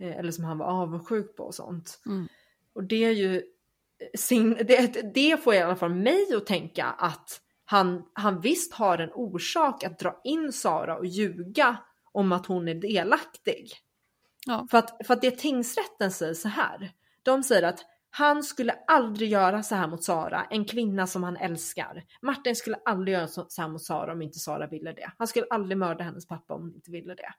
eh, 0.00 0.16
eller 0.16 0.32
som 0.32 0.44
han 0.44 0.58
var 0.58 0.66
avundsjuk 0.66 1.36
på 1.36 1.42
och 1.44 1.54
sånt. 1.54 2.02
Mm. 2.06 2.28
Och 2.72 2.84
det 2.84 3.04
är 3.04 3.10
ju, 3.12 3.42
sin, 4.14 4.54
det, 4.54 5.14
det 5.14 5.42
får 5.44 5.54
i 5.54 5.58
alla 5.58 5.76
fall 5.76 5.94
mig 5.94 6.34
att 6.36 6.46
tänka 6.46 6.84
att 6.84 7.40
han, 7.64 8.02
han 8.12 8.40
visst 8.40 8.74
har 8.74 8.98
en 8.98 9.12
orsak 9.12 9.84
att 9.84 9.98
dra 9.98 10.20
in 10.24 10.52
Sara 10.52 10.96
och 10.96 11.06
ljuga 11.06 11.76
om 12.12 12.32
att 12.32 12.46
hon 12.46 12.68
är 12.68 12.74
delaktig. 12.74 13.72
Ja. 14.46 14.66
För, 14.70 14.78
att, 14.78 15.06
för 15.06 15.14
att 15.14 15.20
det 15.20 15.38
tingsrätten 15.38 16.12
säger 16.12 16.34
så 16.34 16.48
här, 16.48 16.92
de 17.22 17.42
säger 17.42 17.62
att 17.62 17.84
han 18.10 18.42
skulle 18.42 18.72
aldrig 18.86 19.30
göra 19.30 19.62
så 19.62 19.74
här 19.74 19.86
mot 19.86 20.04
Sara, 20.04 20.44
en 20.50 20.64
kvinna 20.64 21.06
som 21.06 21.22
han 21.22 21.36
älskar. 21.36 22.04
Martin 22.22 22.56
skulle 22.56 22.76
aldrig 22.84 23.14
göra 23.14 23.28
så 23.28 23.46
här 23.58 23.68
mot 23.68 23.82
Sara 23.82 24.12
om 24.12 24.22
inte 24.22 24.38
Sara 24.38 24.66
ville 24.66 24.92
det. 24.92 25.12
Han 25.18 25.26
skulle 25.26 25.46
aldrig 25.50 25.78
mörda 25.78 26.04
hennes 26.04 26.26
pappa 26.26 26.54
om 26.54 26.62
hon 26.62 26.74
inte 26.74 26.90
ville 26.90 27.14
det. 27.14 27.32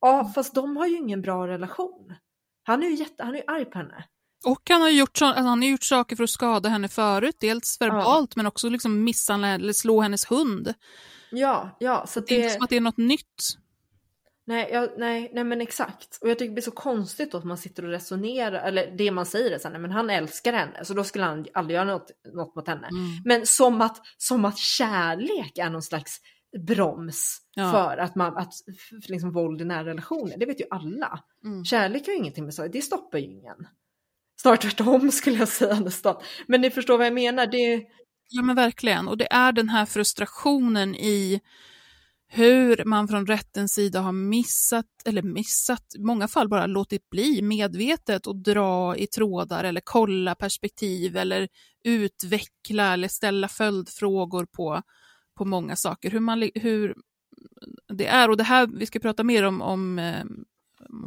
Ja, 0.00 0.32
fast 0.34 0.54
de 0.54 0.76
har 0.76 0.86
ju 0.86 0.96
ingen 0.96 1.22
bra 1.22 1.48
relation. 1.48 2.14
Han 2.62 2.82
är 2.82 2.86
ju, 2.86 2.94
jätte, 2.94 3.24
han 3.24 3.34
är 3.34 3.38
ju 3.38 3.44
arg 3.46 3.64
på 3.64 3.78
henne. 3.78 4.04
Och 4.44 4.62
han 4.70 4.82
har, 4.82 4.88
gjort 4.88 5.16
så, 5.16 5.24
alltså 5.24 5.42
han 5.42 5.62
har 5.62 5.68
gjort 5.68 5.84
saker 5.84 6.16
för 6.16 6.24
att 6.24 6.30
skada 6.30 6.68
henne 6.68 6.88
förut, 6.88 7.36
dels 7.40 7.80
verbalt 7.80 8.36
men 8.36 8.46
också 8.46 8.68
liksom 8.68 9.04
misshandla 9.04 9.48
eller 9.48 9.72
slå 9.72 10.00
hennes 10.00 10.30
hund. 10.30 10.74
Ja, 11.30 11.76
ja, 11.80 12.06
så 12.06 12.20
Det 12.20 12.34
är 12.34 12.42
inte 12.42 12.54
som 12.54 12.62
att 12.62 12.70
det 12.70 12.76
är 12.76 12.80
något 12.80 12.96
nytt. 12.96 13.58
Nej, 14.48 14.68
jag, 14.72 14.90
nej, 14.96 15.30
nej 15.34 15.44
men 15.44 15.60
exakt. 15.60 16.18
Och 16.20 16.28
jag 16.28 16.38
tycker 16.38 16.48
det 16.48 16.54
blir 16.54 16.62
så 16.62 16.70
konstigt 16.70 17.34
att 17.34 17.44
man 17.44 17.58
sitter 17.58 17.84
och 17.84 17.90
resonerar, 17.90 18.68
eller 18.68 18.94
det 18.98 19.10
man 19.10 19.26
säger 19.26 19.50
är 19.50 19.58
så 19.58 19.68
här, 19.68 19.72
nej 19.72 19.80
men 19.80 19.90
han 19.90 20.10
älskar 20.10 20.52
henne, 20.52 20.84
så 20.84 20.94
då 20.94 21.04
skulle 21.04 21.24
han 21.24 21.46
aldrig 21.54 21.74
göra 21.74 21.84
något, 21.84 22.10
något 22.34 22.54
mot 22.54 22.68
henne. 22.68 22.88
Mm. 22.88 23.22
Men 23.24 23.46
som 23.46 23.80
att, 23.80 24.02
som 24.16 24.44
att 24.44 24.58
kärlek 24.58 25.58
är 25.58 25.70
någon 25.70 25.82
slags 25.82 26.20
broms 26.66 27.42
Ja. 27.54 27.70
för 27.72 27.96
att 27.96 28.14
man, 28.14 28.36
att 28.36 28.54
för 29.02 29.12
liksom 29.12 29.32
våld 29.32 29.60
i 29.60 29.64
nära 29.64 29.84
relationer, 29.84 30.36
det 30.36 30.46
vet 30.46 30.60
ju 30.60 30.64
alla. 30.70 31.20
Mm. 31.44 31.64
Kärlek 31.64 32.06
har 32.06 32.12
ju 32.12 32.18
ingenting 32.18 32.44
med 32.44 32.54
så, 32.54 32.68
det 32.68 32.82
stoppar 32.82 33.18
ju 33.18 33.24
ingen. 33.24 33.68
Snarare 34.42 34.58
tvärtom 34.58 35.10
skulle 35.12 35.38
jag 35.38 35.48
säga 35.48 35.80
nästan. 35.80 36.16
Men 36.46 36.60
ni 36.60 36.70
förstår 36.70 36.98
vad 36.98 37.06
jag 37.06 37.14
menar, 37.14 37.46
det 37.46 37.86
Ja 38.28 38.42
men 38.42 38.56
verkligen, 38.56 39.08
och 39.08 39.16
det 39.16 39.32
är 39.32 39.52
den 39.52 39.68
här 39.68 39.86
frustrationen 39.86 40.94
i 40.94 41.40
hur 42.28 42.84
man 42.84 43.08
från 43.08 43.26
rättens 43.26 43.72
sida 43.72 44.00
har 44.00 44.12
missat, 44.12 44.86
eller 45.04 45.22
missat, 45.22 45.94
i 45.94 46.02
många 46.02 46.28
fall 46.28 46.48
bara 46.48 46.66
låtit 46.66 47.10
bli 47.10 47.42
medvetet 47.42 48.26
och 48.26 48.36
dra 48.36 48.96
i 48.96 49.06
trådar 49.06 49.64
eller 49.64 49.80
kolla 49.84 50.34
perspektiv 50.34 51.16
eller 51.16 51.48
utveckla 51.84 52.92
eller 52.92 53.08
ställa 53.08 53.48
följdfrågor 53.48 54.46
på, 54.46 54.82
på 55.38 55.44
många 55.44 55.76
saker. 55.76 56.10
Hur, 56.10 56.20
man, 56.20 56.50
hur 56.54 56.94
det 57.88 58.06
är, 58.06 58.30
och 58.30 58.36
det 58.36 58.44
här, 58.44 58.66
vi 58.66 58.86
ska 58.86 58.98
prata 58.98 59.24
mer 59.24 59.42
om, 59.42 59.62
om 59.62 59.98
eh, 59.98 60.24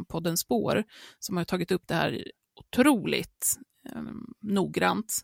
podden 0.08 0.36
Spår, 0.36 0.84
som 1.18 1.36
har 1.36 1.44
tagit 1.44 1.72
upp 1.72 1.86
det 1.86 1.94
här 1.94 2.24
otroligt 2.54 3.56
eh, 3.88 4.02
noggrant. 4.40 5.20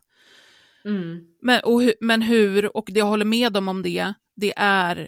mm, 0.85 1.27
Men, 1.41 1.61
och, 1.63 1.81
men 2.01 2.21
hur, 2.21 2.77
och 2.77 2.89
det 2.93 2.99
jag 2.99 3.05
håller 3.05 3.25
med 3.25 3.53
dem 3.53 3.67
om 3.67 3.81
det, 3.81 4.13
det 4.35 4.53
är 4.57 5.07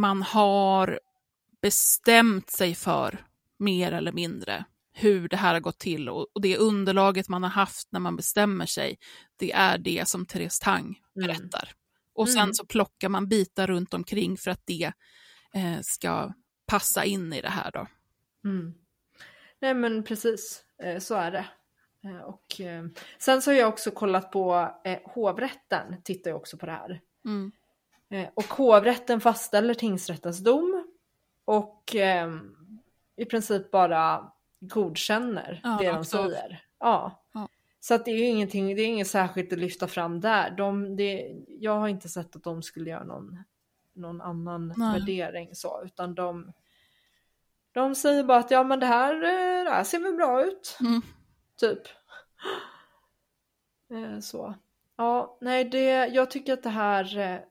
man 0.00 0.22
har 0.22 1.00
bestämt 1.62 2.50
sig 2.50 2.74
för 2.74 3.26
mer 3.58 3.92
eller 3.92 4.12
mindre 4.12 4.64
hur 4.92 5.28
det 5.28 5.36
här 5.36 5.52
har 5.54 5.60
gått 5.60 5.78
till 5.78 6.08
och, 6.08 6.26
det 6.42 6.56
underlaget 6.56 7.28
man 7.28 7.42
har 7.42 7.50
haft 7.50 7.92
när 7.92 8.00
man 8.00 8.16
bestämmer 8.16 8.66
sig, 8.66 8.98
det 9.36 9.52
är 9.52 9.78
det 9.78 10.08
som 10.08 10.26
Therese 10.26 10.58
Tang 10.58 10.98
Mm. 11.16 11.26
berättar. 11.26 11.72
Och 12.14 12.28
sen 12.28 12.42
Mm. 12.42 12.54
så 12.54 12.66
plockar 12.66 13.08
man 13.08 13.28
bitar 13.28 13.66
runt 13.66 13.94
omkring 13.94 14.36
för 14.36 14.50
att 14.50 14.62
det 14.66 14.92
eh, 15.54 15.80
ska 15.82 16.32
passa 16.66 17.04
in 17.04 17.32
i 17.32 17.40
det 17.40 17.48
här 17.48 17.70
då. 17.70 17.86
Mm. 18.44 18.74
Nej 19.60 19.74
men 19.74 20.02
precis, 20.04 20.64
eh, 20.82 20.98
så 20.98 21.14
är 21.14 21.30
det. 21.30 21.46
Eh, 22.04 22.20
Och, 22.20 22.60
eh, 22.60 22.84
sen 23.18 23.42
så 23.42 23.50
har 23.50 23.56
jag 23.56 23.68
också 23.68 23.90
kollat 23.90 24.32
på 24.32 24.74
eh, 24.84 24.98
hovrätten, 25.04 26.02
tittar 26.04 26.30
ju 26.30 26.36
också 26.36 26.56
på 26.58 26.66
det 26.66 26.72
här. 26.72 27.00
Mm. 27.24 27.52
Eh, 28.10 28.28
och 28.34 28.44
hovrätten 28.44 29.20
fastställer 29.20 29.74
tingsrättens 29.74 30.38
dom 30.38 30.84
och 31.44 31.96
eh, 31.96 32.30
i 33.16 33.24
princip 33.24 33.70
bara 33.70 34.32
godkänner 34.60 35.60
Ja, 35.62 35.78
det 35.80 35.86
de 35.86 35.96
av. 35.96 36.02
säger. 36.02 36.64
Ja. 36.78 37.24
Ja. 37.34 37.48
Så 37.80 37.94
att 37.94 38.04
det 38.04 38.10
är 38.10 38.16
ju 38.16 38.24
ingenting, 38.24 38.76
det 38.76 38.82
är 38.82 38.86
inget 38.86 39.08
särskilt 39.08 39.52
att 39.52 39.58
lyfta 39.58 39.86
fram 39.88 40.20
där. 40.20 40.50
De, 40.50 40.96
det, 40.96 41.32
jag 41.48 41.78
har 41.78 41.88
inte 41.88 42.08
sett 42.08 42.36
att 42.36 42.42
de 42.44 42.62
skulle 42.62 42.90
göra 42.90 43.04
någon, 43.04 43.38
någon 43.92 44.20
annan 44.20 44.74
Nej. 44.76 44.92
värdering 45.00 45.54
så, 45.54 45.82
utan 45.84 46.14
de 46.14 46.52
De 47.72 47.94
säger 47.94 48.24
bara 48.24 48.38
att 48.38 48.50
ja 48.50 48.64
men 48.64 48.80
det 48.80 48.86
här, 48.86 49.14
eh, 49.14 49.64
det 49.64 49.70
här 49.70 49.84
ser 49.84 49.98
väl 50.00 50.14
bra 50.14 50.44
ut. 50.44 50.76
Mm. 50.80 51.02
Typ. 51.60 51.80
Eh, 53.92 54.20
Så. 54.20 54.54
Ja, 54.96 55.38
nej 55.40 55.64
det, 55.64 56.06
jag 56.06 56.30
tycker 56.30 56.52
att 56.52 56.62
det 56.62 56.68
här 56.70 57.44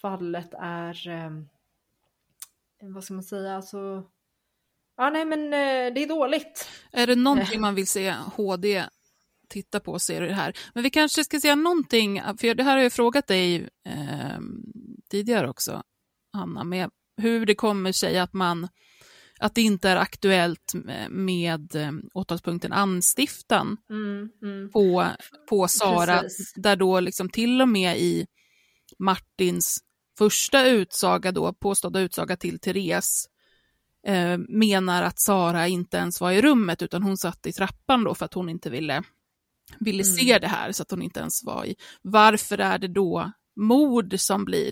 fallet 0.00 0.54
är, 0.60 1.08
eh, 1.08 1.30
vad 2.80 3.04
ska 3.04 3.14
man 3.14 3.22
säga, 3.22 3.56
alltså, 3.56 4.04
ja 4.96 5.10
nej 5.10 5.24
men 5.24 5.44
eh, 5.44 5.94
det 5.94 6.02
är 6.02 6.08
dåligt. 6.08 6.68
Är 6.92 7.06
det 7.06 7.16
någonting 7.16 7.60
man 7.60 7.74
vill 7.74 7.86
se 7.86 8.14
HD 8.36 8.84
titta 9.48 9.80
på 9.80 9.98
så 9.98 10.12
är 10.12 10.20
det 10.20 10.34
här. 10.34 10.58
Men 10.74 10.82
vi 10.82 10.90
kanske 10.90 11.24
ska 11.24 11.40
säga 11.40 11.54
någonting, 11.54 12.22
för 12.38 12.54
det 12.54 12.62
här 12.62 12.76
har 12.76 12.82
jag 12.82 12.92
frågat 12.92 13.26
dig 13.26 13.68
eh, 13.88 14.38
tidigare 15.10 15.48
också, 15.48 15.82
Hanna, 16.32 16.64
med 16.64 16.90
hur 17.16 17.46
det 17.46 17.54
kommer 17.54 17.92
sig 17.92 18.18
att 18.18 18.32
man 18.32 18.68
att 19.40 19.54
det 19.54 19.62
inte 19.62 19.88
är 19.88 19.96
aktuellt 19.96 20.74
med, 20.74 21.10
med 21.10 21.76
eh, 21.76 21.92
åtalspunkten 22.14 22.72
anstiftan 22.72 23.76
Mm, 23.90 24.28
mm. 24.42 24.70
på, 24.70 25.06
på 25.48 25.68
Sara, 25.68 26.18
Precis. 26.20 26.52
där 26.56 26.76
då 26.76 27.00
liksom 27.00 27.30
till 27.30 27.62
och 27.62 27.68
med 27.68 27.98
i 27.98 28.26
Martins 28.98 29.78
första 30.18 30.66
utsaga 30.68 31.32
då, 31.32 31.52
påstådda 31.52 32.00
utsaga 32.00 32.36
till 32.36 32.58
Therese, 32.58 33.28
eh, 34.06 34.38
menar 34.48 35.02
att 35.02 35.20
Sara 35.20 35.68
inte 35.68 35.96
ens 35.96 36.20
var 36.20 36.32
i 36.32 36.42
rummet 36.42 36.82
utan 36.82 37.02
hon 37.02 37.16
satt 37.16 37.46
i 37.46 37.52
trappan 37.52 38.04
då 38.04 38.14
för 38.14 38.24
att 38.24 38.34
hon 38.34 38.48
inte 38.48 38.70
ville, 38.70 39.02
ville 39.80 40.02
Mm. 40.02 40.16
se 40.16 40.38
det 40.38 40.48
här 40.48 40.72
så 40.72 40.82
att 40.82 40.90
hon 40.90 41.02
inte 41.02 41.20
ens 41.20 41.44
var 41.44 41.64
i. 41.64 41.76
Varför 42.02 42.58
är 42.58 42.78
det 42.78 42.88
då 42.88 43.32
mord 43.56 44.20
som 44.20 44.44
blir? 44.44 44.70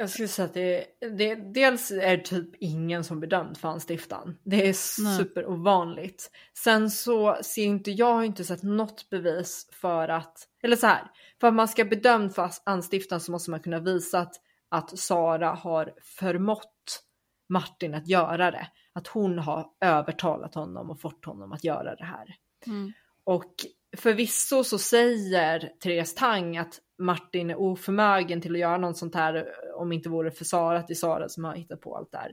Jag 0.00 0.10
skulle 0.10 0.28
säga 0.28 0.46
att 0.46 0.54
det, 0.54 0.86
det 1.18 1.34
dels 1.34 1.90
är 1.90 2.16
det 2.16 2.24
typ 2.24 2.50
ingen 2.60 3.04
som 3.04 3.20
bedömt 3.20 3.58
för 3.58 3.68
anstiftan. 3.68 4.38
Det 4.44 4.68
är 4.68 4.72
superovanligt. 5.16 6.30
Sen 6.54 6.90
så 6.90 7.38
ser 7.42 7.64
inte 7.64 7.90
jag 7.90 8.14
har 8.14 8.22
inte 8.22 8.44
sett 8.44 8.62
något 8.62 9.10
bevis 9.10 9.68
för 9.72 10.08
att, 10.08 10.48
eller 10.62 10.76
så 10.76 10.86
här, 10.86 11.10
för 11.40 11.48
att 11.48 11.54
man 11.54 11.68
ska 11.68 11.84
bedömt 11.84 12.34
för 12.34 12.50
anstiftan 12.64 13.20
så 13.20 13.32
måste 13.32 13.50
man 13.50 13.60
kunna 13.60 13.80
visa 13.80 14.18
att, 14.18 14.34
att 14.68 14.98
Sara 14.98 15.50
har 15.50 15.92
förmått 16.02 17.02
Martin 17.48 17.94
att 17.94 18.08
göra 18.08 18.50
det. 18.50 18.68
Att 18.92 19.06
hon 19.06 19.38
har 19.38 19.66
övertalat 19.80 20.54
honom 20.54 20.90
och 20.90 21.00
fått 21.00 21.24
honom 21.24 21.52
att 21.52 21.64
göra 21.64 21.94
det 21.94 22.04
här. 22.04 22.36
Mm. 22.66 22.92
Och 23.24 23.54
förvisso 23.96 24.64
så 24.64 24.78
säger 24.78 25.72
Therese 25.80 26.14
Tang 26.14 26.56
att 26.56 26.80
Martin 26.98 27.50
är 27.50 27.60
oförmögen 27.60 28.40
till 28.40 28.54
att 28.54 28.60
göra 28.60 28.78
något 28.78 28.96
sånt 28.96 29.14
här 29.14 29.46
om 29.76 29.92
inte 29.92 30.08
vore 30.08 30.30
för 30.30 30.44
Sara, 30.44 30.78
att 30.78 30.88
det 30.88 30.92
är 30.92 30.94
Sara 30.94 31.28
som 31.28 31.44
har 31.44 31.54
hittat 31.54 31.80
på 31.80 31.96
allt 31.96 32.12
det 32.12 32.18
här. 32.18 32.32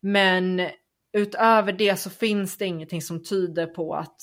Men 0.00 0.68
utöver 1.12 1.72
det 1.72 1.96
så 1.96 2.10
finns 2.10 2.58
det 2.58 2.66
ingenting 2.66 3.02
som 3.02 3.24
tyder 3.24 3.66
på 3.66 3.94
att 3.94 4.20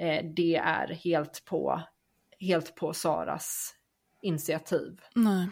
eh, 0.00 0.24
det 0.36 0.56
är 0.56 0.88
helt 0.88 1.44
på, 1.44 1.82
helt 2.40 2.74
på 2.74 2.92
Saras 2.92 3.74
initiativ. 4.22 5.00
Nej. 5.14 5.48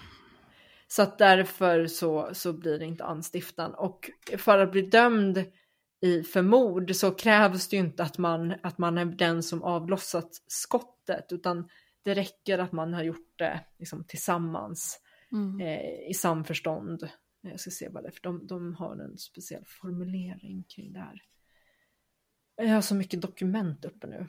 Så 0.88 1.02
att 1.02 1.18
därför 1.18 1.86
så, 1.86 2.30
så 2.32 2.52
blir 2.52 2.78
det 2.78 2.84
inte 2.84 3.04
anstiftan. 3.04 3.74
Och 3.74 4.10
för 4.38 4.58
att 4.58 4.72
bli 4.72 4.82
dömd 4.82 5.44
i 6.00 6.22
för 6.22 6.42
mord 6.42 6.94
så 6.94 7.10
krävs 7.10 7.68
det 7.68 7.76
ju 7.76 7.82
inte 7.82 8.02
att 8.02 8.18
man, 8.18 8.54
att 8.62 8.78
man 8.78 8.98
är 8.98 9.04
den 9.04 9.42
som 9.42 9.62
avlossat 9.62 10.30
skottet 10.46 11.32
utan 11.32 11.68
det 12.04 12.14
räcker 12.14 12.58
att 12.58 12.72
man 12.72 12.94
har 12.94 13.02
gjort 13.02 13.38
det 13.38 13.60
liksom, 13.78 14.04
tillsammans 14.04 15.00
Mm. 15.32 15.60
eh, 15.60 16.10
i 16.10 16.14
samförstånd. 16.14 17.08
Jag 17.40 17.60
ska 17.60 17.70
se 17.70 17.88
vad 17.88 18.02
det 18.02 18.08
är 18.08 18.12
för 18.12 18.22
de, 18.22 18.46
de 18.46 18.74
har 18.74 18.96
en 18.96 19.18
speciell 19.18 19.64
formulering 19.66 20.64
kring 20.68 20.92
det 20.92 20.98
här. 20.98 21.22
Jag 22.56 22.74
har 22.74 22.80
så 22.80 22.94
mycket 22.94 23.20
dokument 23.20 23.84
uppe 23.84 24.06
nu. 24.06 24.26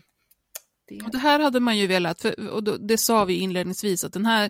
Det, 0.87 1.01
Och 1.01 1.11
det 1.11 1.17
här 1.17 1.39
hade 1.39 1.59
man 1.59 1.77
ju 1.77 1.87
velat, 1.87 2.21
för, 2.21 2.49
och 2.49 2.63
då, 2.63 2.77
det 2.77 2.97
sa 2.97 3.25
vi 3.25 3.33
inledningsvis, 3.33 4.03
att 4.03 4.13
den 4.13 4.25
här 4.25 4.49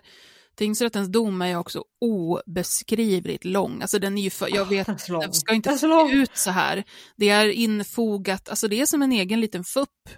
tingsrättens 0.54 1.08
dom 1.08 1.42
är 1.42 1.46
ju 1.48 1.56
också 1.56 1.84
obeskrivligt 2.00 3.44
lång. 3.44 3.82
Alltså 3.82 3.98
den 3.98 4.18
är 4.18 4.22
ju 4.22 4.30
för, 4.30 4.54
jag 4.54 4.68
vet, 4.68 4.86
den 5.08 5.32
ska 5.32 5.54
inte 5.54 5.78
se 5.78 5.86
ut 6.12 6.36
så 6.36 6.50
här. 6.50 6.84
Det 7.16 7.28
är 7.28 7.48
infogat, 7.48 8.48
alltså 8.48 8.68
det 8.68 8.80
är 8.80 8.86
som 8.86 9.02
en 9.02 9.12
egen 9.12 9.40
liten 9.40 9.64
fupp. 9.64 10.08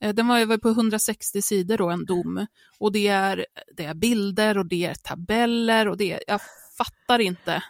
Eh, 0.00 0.14
den 0.14 0.28
var 0.28 0.38
ju 0.38 0.58
på 0.58 0.68
160 0.68 1.42
sidor 1.42 1.76
då, 1.78 1.90
en 1.90 2.04
dom. 2.04 2.46
Och 2.78 2.92
det 2.92 3.08
är, 3.08 3.46
det 3.76 3.84
är 3.84 3.94
bilder 3.94 4.58
och 4.58 4.66
det 4.66 4.84
är 4.86 4.94
tabeller 4.94 5.88
och 5.88 5.96
det 5.96 6.12
är, 6.12 6.20
jag 6.26 6.40
fattar 6.78 7.18
inte. 7.18 7.62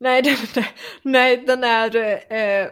Nej, 0.00 0.22
den, 0.22 0.36
den- 0.54 0.64
nej, 1.02 1.36
den 1.46 1.64
är 1.64 1.96
eh, 2.32 2.68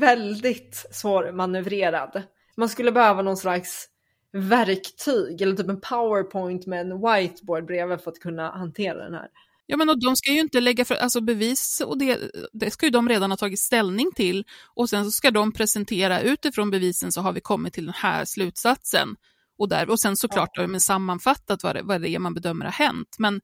väldigt 0.00 0.86
svårmanövrerad. 0.90 2.22
Man 2.56 2.68
skulle 2.68 2.92
behöva 2.92 3.22
någon 3.22 3.36
slags 3.36 3.88
verktyg 4.32 5.42
eller 5.42 5.56
typ 5.56 5.68
en 5.68 5.80
powerpoint 5.80 6.66
med 6.66 6.80
en 6.80 7.00
whiteboard 7.00 7.66
bredvid 7.66 8.00
för 8.00 8.10
att 8.10 8.18
kunna 8.18 8.50
hantera 8.50 9.04
den 9.04 9.14
här. 9.14 9.28
Ja, 9.66 9.76
men 9.76 9.88
och 9.88 10.00
de 10.00 10.16
ska 10.16 10.32
ju 10.32 10.40
inte 10.40 10.60
lägga 10.60 10.84
för, 10.84 10.94
alltså 10.94 11.20
bevis 11.20 11.82
och 11.86 11.98
det, 11.98 12.18
det 12.52 12.70
ska 12.70 12.86
ju 12.86 12.90
de 12.90 13.08
redan 13.08 13.30
ha 13.30 13.36
tagit 13.36 13.60
ställning 13.60 14.12
till 14.14 14.44
och 14.74 14.90
sen 14.90 15.04
så 15.04 15.10
ska 15.10 15.30
de 15.30 15.52
presentera 15.52 16.20
utifrån 16.20 16.70
bevisen 16.70 17.12
så 17.12 17.20
har 17.20 17.32
vi 17.32 17.40
kommit 17.40 17.74
till 17.74 17.84
den 17.84 17.94
här 17.94 18.24
slutsatsen. 18.24 19.16
Och, 19.58 19.68
där, 19.68 19.90
och 19.90 20.00
sen 20.00 20.16
såklart 20.16 20.56
har 20.56 20.66
de 20.66 20.80
sammanfattat 20.80 21.62
vad 21.62 21.76
det, 21.76 21.82
vad 21.82 22.00
det 22.00 22.08
är 22.08 22.18
man 22.18 22.34
bedömer 22.34 22.64
har 22.64 22.72
hänt. 22.72 23.16
Men, 23.18 23.40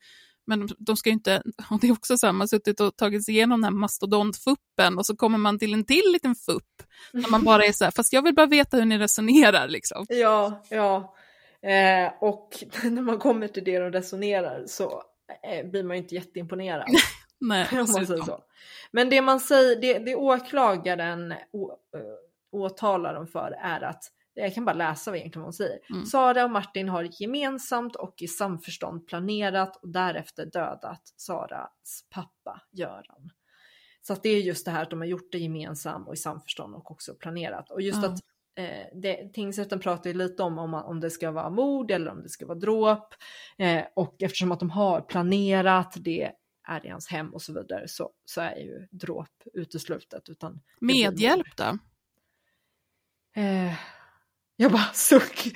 men 0.47 0.69
de 0.79 0.97
ska 0.97 1.09
ju 1.09 1.14
inte, 1.14 1.43
och 1.71 1.81
det 1.81 1.89
är 1.89 1.93
också 1.93 2.19
samma, 2.19 2.47
suttit 2.47 2.81
och 2.81 2.97
tagit 2.97 3.25
sig 3.25 3.35
igenom 3.35 3.61
den 3.61 3.64
här 3.64 3.81
mastodontfuppen 3.81 4.99
och 4.99 5.07
så 5.07 5.16
kommer 5.16 5.39
man 5.39 5.59
till 5.59 5.75
en 5.75 5.85
till 5.85 6.12
liten 6.12 6.35
fupp. 6.35 6.83
Där 7.12 7.31
man 7.31 7.45
bara 7.45 7.64
är 7.64 7.73
så 7.73 7.85
här, 7.85 7.93
fast 7.97 8.12
jag 8.12 8.23
vill 8.23 8.35
bara 8.35 8.47
veta 8.47 8.77
hur 8.77 8.85
ni 8.85 8.99
resonerar 8.99 9.69
liksom. 9.69 10.07
Ja, 10.09 10.62
ja. 10.69 11.14
Eh, 11.62 12.12
och 12.21 12.64
när 12.83 13.03
man 13.03 13.19
kommer 13.19 13.49
till 13.49 13.64
det 13.64 13.79
de 13.79 13.93
resonerar 13.93 14.64
så 14.66 15.03
blir 15.64 15.83
man 15.83 15.97
ju 15.97 16.03
inte 16.03 16.14
jätteimponerad. 16.14 16.87
Nej, 17.41 17.66
så. 17.87 18.45
Men 18.91 19.11
det 19.11 19.22
man 19.22 19.41
säger, 19.41 19.81
det, 19.81 19.99
det 19.99 20.14
åklagaren 20.14 21.35
å, 21.53 21.72
ö, 21.97 22.01
åtalar 22.53 23.14
dem 23.14 23.26
för 23.26 23.53
är 23.61 23.81
att, 23.81 24.05
jag 24.35 24.55
kan 24.55 24.64
bara 24.64 24.76
läsa 24.76 25.11
vad 25.11 25.18
egentligen 25.18 25.45
hon 25.45 25.53
säger. 25.53 25.79
Mm. 25.91 26.05
Sara 26.07 26.45
och 26.45 26.51
Martin 26.51 26.89
har 26.89 27.09
gemensamt 27.22 27.97
och 27.97 28.22
i 28.22 28.29
samförstånd 28.29 29.07
planerat 29.07 29.76
och 29.76 29.89
därefter 29.89 30.47
dödat 30.47 31.03
Saras 31.16 32.05
pappa 32.11 32.62
Göran. 32.72 33.31
Så 34.03 34.12
att 34.12 34.22
det 34.22 34.29
är 34.29 34.41
just 34.41 34.64
det 34.64 34.70
här 34.70 34.83
att 34.83 34.91
de 34.91 34.99
har 34.99 35.07
gjort 35.07 35.33
det 35.33 35.39
gemensamt 35.39 36.09
och 36.09 36.14
i 36.14 36.16
samförstånd 36.16 36.74
och 36.74 36.91
också 36.91 37.14
planerat. 37.14 37.70
Och 37.70 37.83
just 37.83 38.03
Ja. 38.03 38.09
att 38.09 38.20
eh, 38.59 38.87
det, 38.93 39.33
tingsrätten 39.33 39.81
pratar 39.81 40.11
ju 40.11 40.17
lite 40.17 40.43
om, 40.43 40.59
om 40.59 40.75
om 40.75 41.01
det 41.01 41.11
ska 41.11 41.31
vara 41.31 41.51
mord 41.51 41.91
eller 41.91 42.11
om 42.11 42.23
det 42.23 42.29
ska 42.29 42.47
vara 42.47 42.59
dråp. 42.59 43.15
Eh, 43.59 43.85
och 43.97 44.23
eftersom 44.23 44.53
att 44.53 44.61
de 44.61 44.71
har 44.71 45.01
planerat 45.01 45.97
det 45.97 46.33
är 46.69 46.87
i 46.87 46.89
hans 46.89 47.09
hem 47.09 47.35
och 47.35 47.43
så 47.43 47.53
vidare 47.53 47.89
så, 47.89 48.11
så 48.25 48.41
är 48.41 48.57
ju 48.57 48.89
dråp 48.91 49.43
uteslutet. 49.55 50.29
Utan. 50.29 50.61
Medhjälp 50.81 51.57
då? 51.57 51.79
Eh, 53.41 53.75
jag 54.57 54.73
bara 54.73 54.91
suck. 54.93 55.55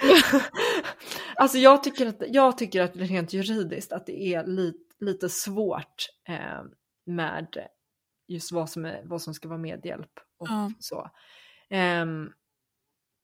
alltså 1.37 1.59
jag 1.59 1.83
tycker, 1.83 2.07
att, 2.07 2.23
jag 2.29 2.59
tycker 2.59 2.83
att 2.83 2.97
rent 2.97 3.33
juridiskt 3.33 3.93
att 3.93 4.07
det 4.07 4.23
är 4.35 4.47
li, 4.47 4.73
lite 5.01 5.29
svårt 5.29 6.09
eh, 6.29 6.63
med 7.07 7.67
just 8.29 8.53
vad 8.53 8.71
som, 8.71 8.85
är, 8.85 9.03
vad 9.05 9.23
som 9.23 9.35
ska 9.35 9.49
vara 9.49 9.59
medhjälp 9.59 10.11
och 10.39 10.49
Ja. 10.49 10.73
så. 10.79 11.11
Ehm, 11.71 12.33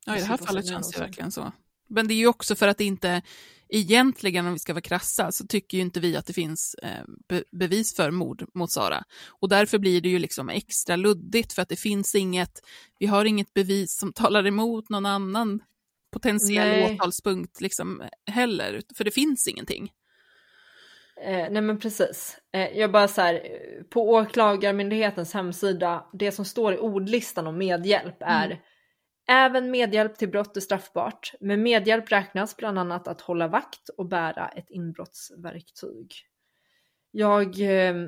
Ja, 0.09 0.17
i 0.17 0.19
det 0.19 0.25
här 0.25 0.37
fallet 0.37 0.67
känns 0.67 0.91
det 0.91 0.99
verkligen 0.99 1.31
så. 1.31 1.51
Men 1.89 2.07
det 2.07 2.13
är 2.13 2.15
ju 2.15 2.27
också 2.27 2.55
för 2.55 2.67
att 2.67 2.77
det 2.77 2.83
inte, 2.83 3.21
egentligen 3.69 4.45
om 4.45 4.53
vi 4.53 4.59
ska 4.59 4.73
vara 4.73 4.81
krassa, 4.81 5.31
så 5.31 5.47
tycker 5.47 5.77
ju 5.77 5.81
inte 5.81 5.99
vi 5.99 6.15
att 6.15 6.25
det 6.25 6.33
finns 6.33 6.75
eh, 6.83 7.03
be 7.29 7.43
bevis 7.51 7.95
för 7.95 8.11
mord 8.11 8.45
mot 8.53 8.71
Sara. 8.71 9.03
Och 9.41 9.49
därför 9.49 9.77
blir 9.77 10.01
det 10.01 10.09
ju 10.09 10.19
liksom 10.19 10.49
extra 10.49 10.95
luddigt 10.95 11.53
för 11.53 11.61
att 11.61 11.69
det 11.69 11.75
finns 11.75 12.15
inget, 12.15 12.61
vi 12.99 13.05
har 13.05 13.25
inget 13.25 13.53
bevis 13.53 13.97
som 13.97 14.13
talar 14.15 14.47
emot 14.47 14.89
någon 14.89 15.05
annan 15.05 15.59
potentiell 16.11 16.67
Nej. 16.67 16.95
åtalspunkt 16.95 17.61
liksom 17.61 18.03
heller, 18.31 18.81
för 18.97 19.03
det 19.03 19.11
finns 19.11 19.47
ingenting. 19.47 19.91
Eh, 21.25 21.51
nej 21.51 21.61
men 21.61 21.79
precis. 21.79 22.37
Eh, 22.53 22.77
jag 22.77 22.91
bara 22.91 23.07
så 23.07 23.21
här, 23.21 23.41
på 23.89 24.09
Åklagarmyndighetens 24.09 25.33
hemsida, 25.33 26.05
det 26.13 26.31
som 26.31 26.45
står 26.45 26.73
i 26.73 26.77
ordlistan 26.77 27.47
om 27.47 27.57
medhjälp 27.57 28.17
är 28.19 28.61
Även 29.29 29.71
medhjälp 29.71 30.17
till 30.17 30.29
brott 30.29 30.57
är 30.57 30.61
straffbart. 30.61 31.33
Med 31.39 31.59
medhjälp 31.59 32.11
räknas 32.11 32.57
bland 32.57 32.79
annat 32.79 33.07
att 33.07 33.21
hålla 33.21 33.47
vakt 33.47 33.89
och 33.89 34.05
bära 34.05 34.47
ett 34.49 34.69
inbrottsverktyg. 34.69 36.13
Jag 37.11 37.45
eh, 37.61 38.07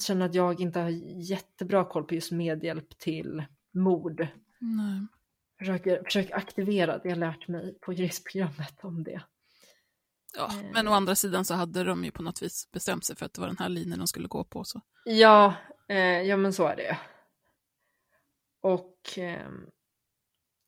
känner 0.00 0.26
att 0.26 0.34
jag 0.34 0.60
inte 0.60 0.80
har 0.80 0.88
jättebra 1.30 1.84
koll 1.84 2.04
på 2.04 2.14
just 2.14 2.32
medhjälp 2.32 2.98
till 2.98 3.44
mord. 3.74 4.26
Nej. 4.58 5.06
Försöker, 5.58 6.02
försöker 6.04 6.34
aktivera 6.36 6.98
det 6.98 7.08
jag 7.08 7.18
lärt 7.18 7.48
mig 7.48 7.78
på 7.80 7.92
juristprogrammet 7.92 8.84
om 8.84 9.04
det. 9.04 9.22
Ja, 10.36 10.48
Eh. 10.52 10.70
men 10.72 10.88
å 10.88 10.92
andra 10.92 11.14
sidan 11.14 11.44
så 11.44 11.54
hade 11.54 11.84
de 11.84 12.04
ju 12.04 12.10
på 12.10 12.22
något 12.22 12.42
vis 12.42 12.70
bestämt 12.72 13.04
sig 13.04 13.16
för 13.16 13.26
att 13.26 13.34
det 13.34 13.40
var 13.40 13.48
den 13.48 13.58
här 13.58 13.68
linjen 13.68 13.98
de 13.98 14.06
skulle 14.06 14.28
gå 14.28 14.44
på. 14.44 14.64
Så. 14.64 14.80
Ja, 15.04 15.54
eh, 15.88 15.96
ja 16.22 16.36
men 16.36 16.52
så 16.52 16.66
är 16.66 16.76
det. 16.76 16.98
och 18.60 19.18
eh, 19.18 19.48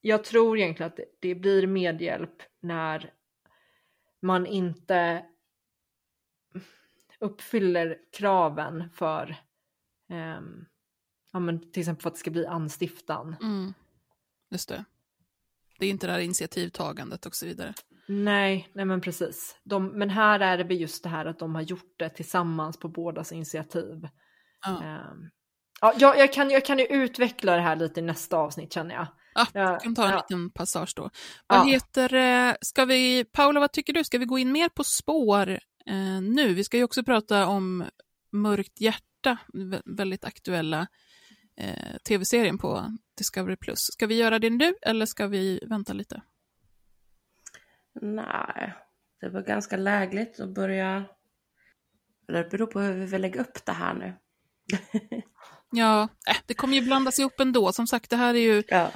jag 0.07 0.25
tror 0.25 0.59
egentligen 0.59 0.93
att 0.93 1.01
det 1.21 1.35
blir 1.35 1.67
medhjälp 1.67 2.43
när 2.61 3.13
man 4.23 4.47
inte 4.47 5.25
uppfyller 7.21 7.99
kraven 8.13 8.91
för 8.95 9.37
eh, 10.11 10.41
ja, 11.33 11.39
men 11.39 11.73
till 11.73 11.81
exempel 11.81 12.03
för 12.03 12.09
att 12.09 12.15
det 12.15 12.21
ska 12.21 12.31
bli 12.31 12.47
anstiftan. 12.47 13.37
Mm. 13.43 13.75
Just 14.51 14.69
det. 14.69 14.85
Det 15.79 15.87
är 15.87 15.91
inte 15.91 16.07
det 16.07 16.13
här 16.13 16.21
initiativtagandet 16.21 17.27
och 17.27 17.35
så 17.35 17.47
vidare. 17.47 17.75
Nej, 18.07 18.69
nej 18.73 18.85
men 18.85 19.01
precis. 19.01 19.57
De, 19.63 19.87
men 19.87 20.11
här 20.11 20.41
är 20.41 20.65
det 20.65 20.75
just 20.75 21.03
det 21.03 21.09
här 21.09 21.27
att 21.27 21.39
de 21.39 21.55
har 21.55 21.63
gjort 21.63 21.95
det 21.97 22.09
tillsammans 22.09 22.77
på 22.79 22.89
bådas 22.89 23.33
initiativ. 23.33 24.09
Ja. 24.67 25.01
Um, 25.13 25.31
ja, 25.81 25.95
jag, 25.99 26.19
jag, 26.19 26.33
kan, 26.33 26.51
jag 26.51 26.65
kan 26.65 26.79
ju 26.79 26.87
utveckla 26.87 27.57
det 27.57 27.63
här 27.63 27.77
lite 27.77 28.01
i 28.01 28.03
nästa 28.03 28.37
avsnitt 28.37 28.73
känner 28.73 28.95
jag. 28.95 29.07
Ja, 29.35 29.47
Ja, 29.53 29.73
vi 29.81 29.85
kan 29.85 29.95
ta 29.95 30.05
en 30.05 30.11
ja. 30.11 30.17
liten 30.17 30.51
passage 30.51 30.93
då. 30.97 31.11
Ja. 31.49 31.59
Vad 31.59 31.69
heter 31.69 32.15
eh, 32.15 32.55
ska 32.61 32.85
vi, 32.85 33.25
Paula 33.25 33.61
vad 33.61 33.73
tycker 33.73 33.93
du, 33.93 34.05
ska 34.05 34.19
vi 34.19 34.25
gå 34.25 34.39
in 34.39 34.53
mer 34.53 34.69
på 34.69 34.85
spår 34.85 35.51
eh, 35.87 36.21
nu? 36.23 36.55
Vi 36.55 36.65
ska 36.65 36.77
ju 36.77 36.85
också 36.85 37.05
prata 37.05 37.47
om 37.47 37.85
Mörkt 38.33 38.81
hjärta, 38.81 39.39
vä- 39.55 39.83
väldigt 39.85 40.25
aktuella 40.25 40.87
eh, 41.57 41.97
tv-serien 42.09 42.59
på 42.59 42.97
Discovery+. 43.19 43.57
Plus. 43.57 43.79
Ska 43.81 44.07
vi 44.07 44.15
göra 44.15 44.39
det 44.39 44.51
nu 44.51 44.75
eller 44.83 45.07
ska 45.07 45.27
vi 45.27 45.61
vänta 45.67 45.93
lite? 45.93 46.23
Nej, 48.03 48.75
det 49.21 49.29
var 49.29 49.43
ganska 49.43 49.77
lägligt 49.77 50.41
att 50.41 50.55
börja... 50.55 51.05
Eller 52.29 52.43
det 52.45 52.51
beror 52.51 52.67
på 52.67 52.81
hur 52.81 52.93
vi 52.95 53.07
vill 53.07 53.21
lägga 53.23 53.41
upp 53.41 53.65
det 53.67 53.73
här 53.73 53.95
nu. 53.95 54.15
Ja, 55.77 56.03
äh, 56.29 56.37
det 56.47 56.55
kommer 56.55 56.75
ju 56.77 56.81
blandas 56.83 57.19
ihop 57.19 57.41
ändå. 57.41 57.73
Som 57.73 57.87
sagt, 57.87 58.11
det 58.11 58.17
här 58.17 58.35
är 58.35 58.39
ju 58.39 58.63
Ja. 58.69 58.91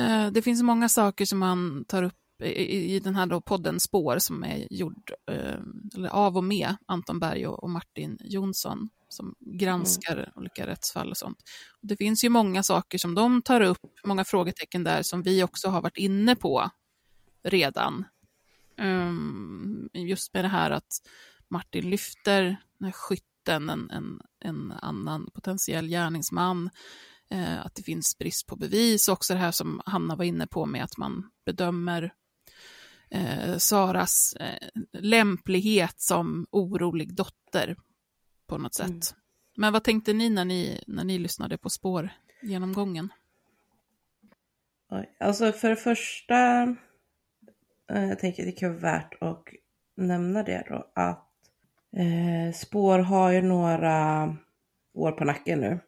Eh, 0.00 0.30
Det 0.30 0.42
finns 0.42 0.62
många 0.62 0.88
saker 0.88 1.24
som 1.24 1.38
man 1.38 1.84
tar 1.88 2.02
upp 2.02 2.14
i, 2.44 3.00
den 3.00 3.14
här 3.16 3.26
då 3.26 3.40
podden 3.40 3.80
Spår 3.80 4.18
som 4.18 4.44
är 4.44 4.66
gjord 4.70 5.12
eh, 5.30 5.60
eller 5.94 6.08
av 6.08 6.36
och 6.36 6.44
med 6.44 6.76
Anton 6.86 7.18
Berg 7.18 7.46
och, 7.46 7.70
Martin 7.70 8.18
Jonsson 8.20 8.88
som 9.08 9.34
granskar 9.40 10.32
olika 10.36 10.66
rättsfall 10.66 11.10
och 11.10 11.16
sånt. 11.16 11.38
Det 11.80 11.96
finns 11.96 12.24
ju 12.24 12.28
många 12.28 12.62
saker 12.62 12.98
som 12.98 13.14
de 13.14 13.42
tar 13.42 13.60
upp, 13.60 13.78
många 14.04 14.24
frågetecken 14.24 14.84
där 14.84 15.02
som 15.02 15.22
vi 15.22 15.42
också 15.42 15.68
har 15.68 15.82
varit 15.82 15.96
inne 15.96 16.36
på 16.36 16.70
redan. 17.42 18.04
Um, 18.78 19.88
just 19.92 20.34
med 20.34 20.44
det 20.44 20.48
här 20.48 20.70
att 20.70 21.02
Martin 21.48 21.90
lyfter 21.90 22.42
den 22.78 22.84
här 22.84 22.92
skytten, 22.92 23.70
en, 23.70 23.90
en, 23.90 24.20
en 24.40 24.72
annan 24.72 25.30
potentiell 25.34 25.88
gärningsman, 25.88 26.70
eh, 27.32 27.66
att 27.66 27.74
det 27.74 27.82
finns 27.82 28.18
brist 28.18 28.46
på 28.46 28.56
bevis, 28.56 29.08
och 29.08 29.12
också 29.12 29.34
det 29.34 29.40
här 29.40 29.52
som 29.52 29.82
Hanna 29.86 30.16
var 30.16 30.24
inne 30.24 30.46
på 30.46 30.66
med 30.66 30.84
att 30.84 30.96
man 30.96 31.30
bedömer 31.46 32.12
eh, 33.10 33.56
Saras 33.56 34.36
eh, 34.40 34.68
lämplighet 34.92 36.00
som 36.00 36.46
orolig 36.50 37.14
dotter 37.14 37.76
på 38.46 38.58
något 38.58 38.74
sätt. 38.74 38.88
Mm. 38.88 39.00
Men 39.56 39.72
vad 39.72 39.84
tänkte 39.84 40.12
ni 40.12 40.30
när 40.30 40.44
ni, 40.44 40.84
när 40.86 41.04
ni 41.04 41.18
lyssnade 41.18 41.58
på 41.58 41.70
spårgenomgången? 41.70 43.08
Alltså 45.20 45.52
för 45.52 45.70
det 45.70 45.76
första, 45.76 46.62
eh, 47.92 48.04
jag 48.08 48.18
tänker 48.18 48.44
det 48.44 48.52
kan 48.52 48.70
vara 48.70 48.80
värt 48.80 49.14
att 49.20 49.44
nämna 49.96 50.42
det 50.42 50.64
då, 50.68 50.92
att 50.94 51.28
eh, 51.96 52.54
Spår 52.54 52.98
har 52.98 53.30
ju 53.30 53.42
några 53.42 54.36
år 54.94 55.12
på 55.12 55.24
nacken 55.24 55.60
nu. 55.60 55.80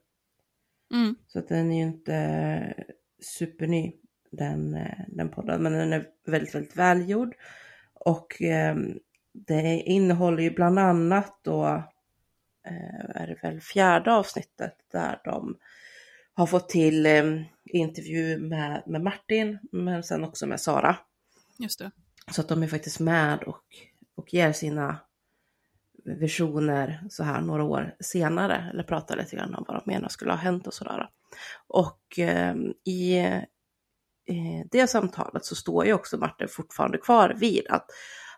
Mm, 0.95 1.15
Så 1.27 1.39
att 1.39 1.49
den 1.49 1.73
är 1.73 1.77
ju 1.77 1.83
inte 1.83 2.75
superny, 3.23 3.97
den, 4.31 4.75
eh, 4.75 4.99
den 5.09 5.29
podden, 5.29 5.63
men 5.63 5.73
den 5.73 5.93
är 5.93 6.07
väldigt, 6.27 6.55
väldigt 6.55 6.77
välgjord. 6.77 7.35
Och 7.95 8.43
eh, 8.43 8.77
det 9.33 9.81
innehåller 9.81 10.43
ju 10.43 10.51
bland 10.51 10.79
annat 10.79 11.41
då, 11.43 11.67
eh, 12.67 13.11
är 13.23 13.27
det 13.27 13.39
väl 13.43 13.61
fjärde 13.61 14.13
avsnittet 14.13 14.77
där 14.93 15.21
de 15.25 15.59
har 16.35 16.47
fått 16.47 16.69
till 16.69 17.07
eh, 17.07 17.43
intervju 17.65 18.39
med, 18.39 18.83
med 18.87 19.03
Martin, 19.03 19.59
men 19.73 20.03
sen 20.03 20.25
också 20.25 20.47
med 20.47 20.61
Sara. 20.61 20.97
just 21.59 21.79
det. 21.79 21.91
Så 22.33 22.41
att 22.41 22.49
de 22.49 22.63
är 22.63 22.67
faktiskt 22.67 23.01
med 23.01 23.43
och, 23.43 23.65
och 24.15 24.35
ger 24.35 24.53
sina 24.53 25.01
visioner 26.05 27.01
så 27.11 27.23
här 27.23 27.41
några 27.41 27.65
år 27.65 27.95
senare, 28.01 28.71
eller 28.73 28.83
pratar 28.83 29.17
lite 29.17 29.37
grann 29.37 29.55
om 29.55 29.65
vad 29.69 29.77
de 29.77 29.93
menar 29.93 30.09
skulle 30.09 30.31
ha 30.33 30.39
hänt 30.39 30.67
och 30.67 30.75
sådär. 30.75 31.09
Och 31.69 32.19
eh, 32.19 32.55
i 32.85 33.19
eh, 34.29 34.67
det 34.71 34.87
samtalet 34.87 35.45
så 35.45 35.55
står 35.55 35.87
ju 35.87 35.93
också 35.93 36.19
Martin 36.19 36.49
fortfarande 36.49 36.99
kvar 36.99 37.37
vid 37.41 37.67
att 37.69 37.87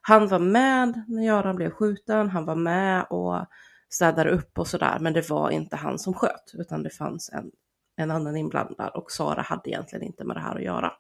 han 0.03 0.29
var 0.29 0.39
med 0.39 1.05
när 1.09 1.23
Göran 1.23 1.57
blev 1.57 1.71
skjuten, 1.71 2.31
han 2.31 2.45
var 2.45 2.57
med 2.57 3.07
och 3.11 3.47
städade 3.89 4.31
upp 4.31 4.59
och 4.59 4.69
sådär, 4.69 4.99
men 5.01 5.13
det 5.13 5.31
var 5.31 5.51
inte 5.51 5.77
han 5.77 5.99
som 5.99 6.15
sköt, 6.15 6.55
utan 6.55 6.83
det 6.83 6.91
fanns 6.91 7.31
en, 7.33 7.51
en 7.97 8.11
annan 8.11 8.37
inblandad 8.37 8.91
och 8.95 9.11
Sara 9.11 9.43
hade 9.43 9.71
egentligen 9.71 10.05
inte 10.05 10.25
med 10.25 10.37
det 10.37 10.41
här 10.41 10.57
att 10.57 10.63
göra. 10.63 10.93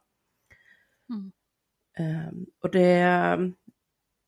Mm. 1.10 1.32
Ehm, 1.98 2.47
och 2.62 2.70
det, 2.70 3.38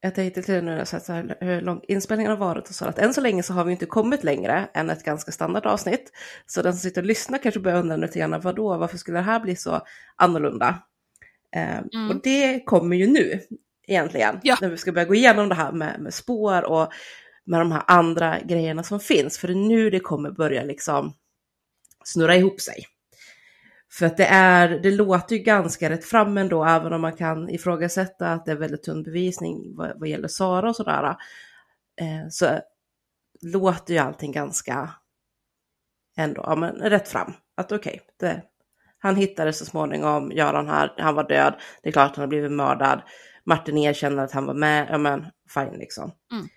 jag 0.01 0.15
tänkte 0.15 0.43
till 0.43 0.65
nu 0.65 0.85
så 0.87 1.13
här, 1.13 1.37
hur 1.41 1.61
lång 1.61 1.81
inspelningen 1.89 2.31
har 2.31 2.39
varit 2.39 2.69
och 2.69 2.75
så 2.75 2.85
att 2.85 2.99
än 2.99 3.15
så 3.15 3.21
länge 3.21 3.43
så 3.43 3.53
har 3.53 3.65
vi 3.65 3.73
inte 3.73 3.87
kommit 3.87 4.25
längre 4.25 4.69
än 4.75 4.91
ett 4.91 5.05
ganska 5.05 5.33
standard 5.33 5.67
avsnitt. 5.67 6.13
Så 6.47 6.63
den 6.63 6.73
som 6.73 6.81
sitter 6.81 7.01
och 7.03 7.07
lyssnar 7.07 7.39
kanske 7.39 7.61
börjar 7.61 7.79
undra 7.79 7.97
lite 7.97 8.19
grann, 8.19 8.41
vadå, 8.41 8.77
varför 8.79 8.99
skulle 8.99 9.19
det 9.19 9.23
här 9.23 9.41
bli 9.41 9.57
så 9.57 9.81
annorlunda? 10.17 10.83
Ehm, 11.57 11.85
Mm. 11.95 12.11
Och 12.11 12.23
det 12.23 12.61
kommer 12.65 12.97
ju 12.97 13.07
nu 13.07 13.41
egentligen, 13.87 14.41
Ja. 14.43 14.57
när 14.61 14.69
vi 14.69 14.77
ska 14.77 14.93
börja 14.93 15.05
gå 15.07 15.15
igenom 15.15 15.49
det 15.49 15.55
här 15.55 15.73
med, 15.73 16.01
med 16.01 16.15
spår 16.15 16.63
och 16.65 16.93
med 17.45 17.61
de 17.61 17.73
här 17.73 17.83
andra 17.87 18.41
grejerna 18.41 18.83
som 18.83 19.01
finns. 19.01 19.39
För 19.39 19.49
det 19.49 19.55
är 19.55 19.69
nu 19.69 19.91
det 19.91 20.01
kommer 20.01 20.31
börja 20.31 20.63
liksom 20.63 21.15
snurra 22.05 22.37
ihop 22.37 22.61
sig. 22.61 22.85
För 23.91 24.07
att 24.07 24.17
det 24.17 24.27
är, 24.27 24.69
det 24.69 24.91
låter 24.91 25.37
ju 25.37 25.43
ganska 25.43 25.91
rätt 25.91 26.05
fram 26.05 26.39
ändå, 26.39 26.65
även 26.65 26.93
om 26.93 27.01
man 27.01 27.17
kan 27.17 27.49
ifrågasätta 27.49 28.33
att 28.33 28.45
det 28.45 28.53
är 28.53 28.57
väldigt 28.57 28.83
tunn 28.83 29.03
bevisning 29.03 29.77
vad, 29.77 30.01
vad 30.01 30.09
gäller 30.09 30.29
Sara 30.29 30.69
och 30.69 30.77
sådär. 30.77 31.17
Eh, 32.01 32.29
så 32.31 32.61
låter 33.43 33.95
ju 33.95 34.01
allting 34.01 34.33
ganska 34.33 34.91
ändå, 36.17 36.43
ja 36.47 36.57
men 36.57 36.75
rätt 36.75 37.09
fram. 37.09 37.33
Att 37.57 37.73
okej, 37.73 38.01
det 38.21 38.43
han 38.99 39.17
hittades 39.17 39.59
så 39.59 39.65
småningom, 39.65 40.33
Göran 40.33 40.69
här, 40.69 40.95
han 40.99 41.15
var 41.15 41.29
död, 41.29 41.55
det 41.83 41.89
är 41.89 41.93
klart 41.93 42.17
han 42.17 42.23
har 42.23 42.29
blivit 42.29 42.53
mördad. 42.53 43.03
Martin 43.45 43.79
erkänner 43.79 44.25
att 44.25 44.33
han 44.33 44.47
var 44.47 44.55
med, 44.55 44.87
ja 44.91 44.99
men 44.99 45.27
fine 45.55 45.79
liksom. 45.79 46.13
Mm. 46.33 46.49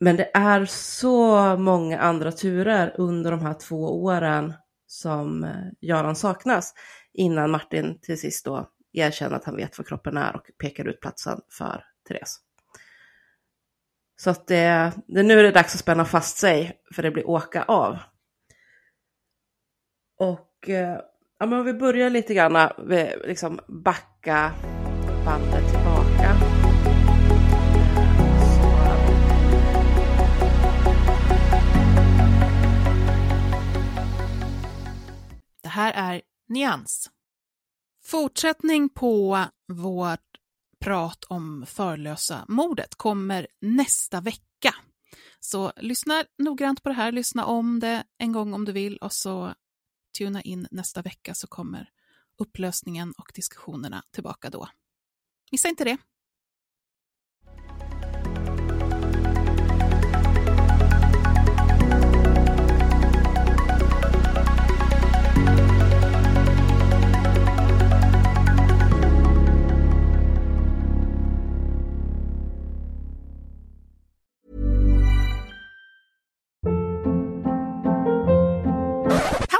Men 0.00 0.16
det 0.16 0.30
är 0.34 0.64
så 0.66 1.56
många 1.56 1.98
andra 1.98 2.32
turer 2.32 2.94
under 2.98 3.30
de 3.30 3.40
här 3.40 3.54
två 3.54 4.02
åren 4.04 4.54
som 4.94 5.44
eh, 5.44 5.50
Göran 5.80 6.16
saknas 6.16 6.74
innan 7.12 7.50
Martin 7.50 7.98
till 8.02 8.20
sist 8.20 8.44
då 8.44 8.70
erkänner 8.92 9.36
att 9.36 9.44
han 9.44 9.56
vet 9.56 9.78
var 9.78 9.84
kroppen 9.84 10.16
är 10.16 10.36
och 10.36 10.50
pekar 10.58 10.88
ut 10.88 11.00
platsen 11.00 11.40
för 11.50 11.84
Therese. 12.08 12.40
Så 14.16 14.30
att 14.30 14.46
det, 14.46 14.92
det 15.06 15.22
nu 15.22 15.38
är 15.38 15.42
det 15.42 15.50
dags 15.50 15.74
att 15.74 15.80
spänna 15.80 16.04
fast 16.04 16.36
sig 16.36 16.72
för 16.94 17.02
det 17.02 17.10
blir 17.10 17.28
åka 17.28 17.62
av. 17.62 17.98
Och 20.18 20.68
eh, 20.68 20.98
ja, 21.38 21.46
men 21.46 21.58
om 21.58 21.64
vi 21.64 21.74
börjar 21.74 22.10
lite 22.10 22.34
grann, 22.34 22.68
liksom 23.24 23.60
backa 23.68 24.52
bandet 25.24 25.83
här 35.74 35.92
är 35.92 36.22
Nyans. 36.48 37.10
Fortsättning 38.04 38.88
på 38.88 39.44
vårt 39.72 40.20
prat 40.80 41.24
om 41.24 41.66
förlösa 41.66 42.44
mordet 42.48 42.94
kommer 42.94 43.46
nästa 43.60 44.20
vecka. 44.20 44.74
Så 45.40 45.72
lyssna 45.76 46.24
noggrant 46.38 46.82
på 46.82 46.88
det 46.88 46.94
här, 46.94 47.12
lyssna 47.12 47.44
om 47.44 47.80
det 47.80 48.04
en 48.18 48.32
gång 48.32 48.54
om 48.54 48.64
du 48.64 48.72
vill 48.72 48.96
och 48.96 49.12
så 49.12 49.54
tuna 50.18 50.42
in 50.42 50.68
nästa 50.70 51.02
vecka 51.02 51.34
så 51.34 51.46
kommer 51.46 51.90
upplösningen 52.38 53.12
och 53.18 53.32
diskussionerna 53.34 54.02
tillbaka 54.10 54.50
då. 54.50 54.68
Missa 55.50 55.68
inte 55.68 55.84
det. 55.84 55.96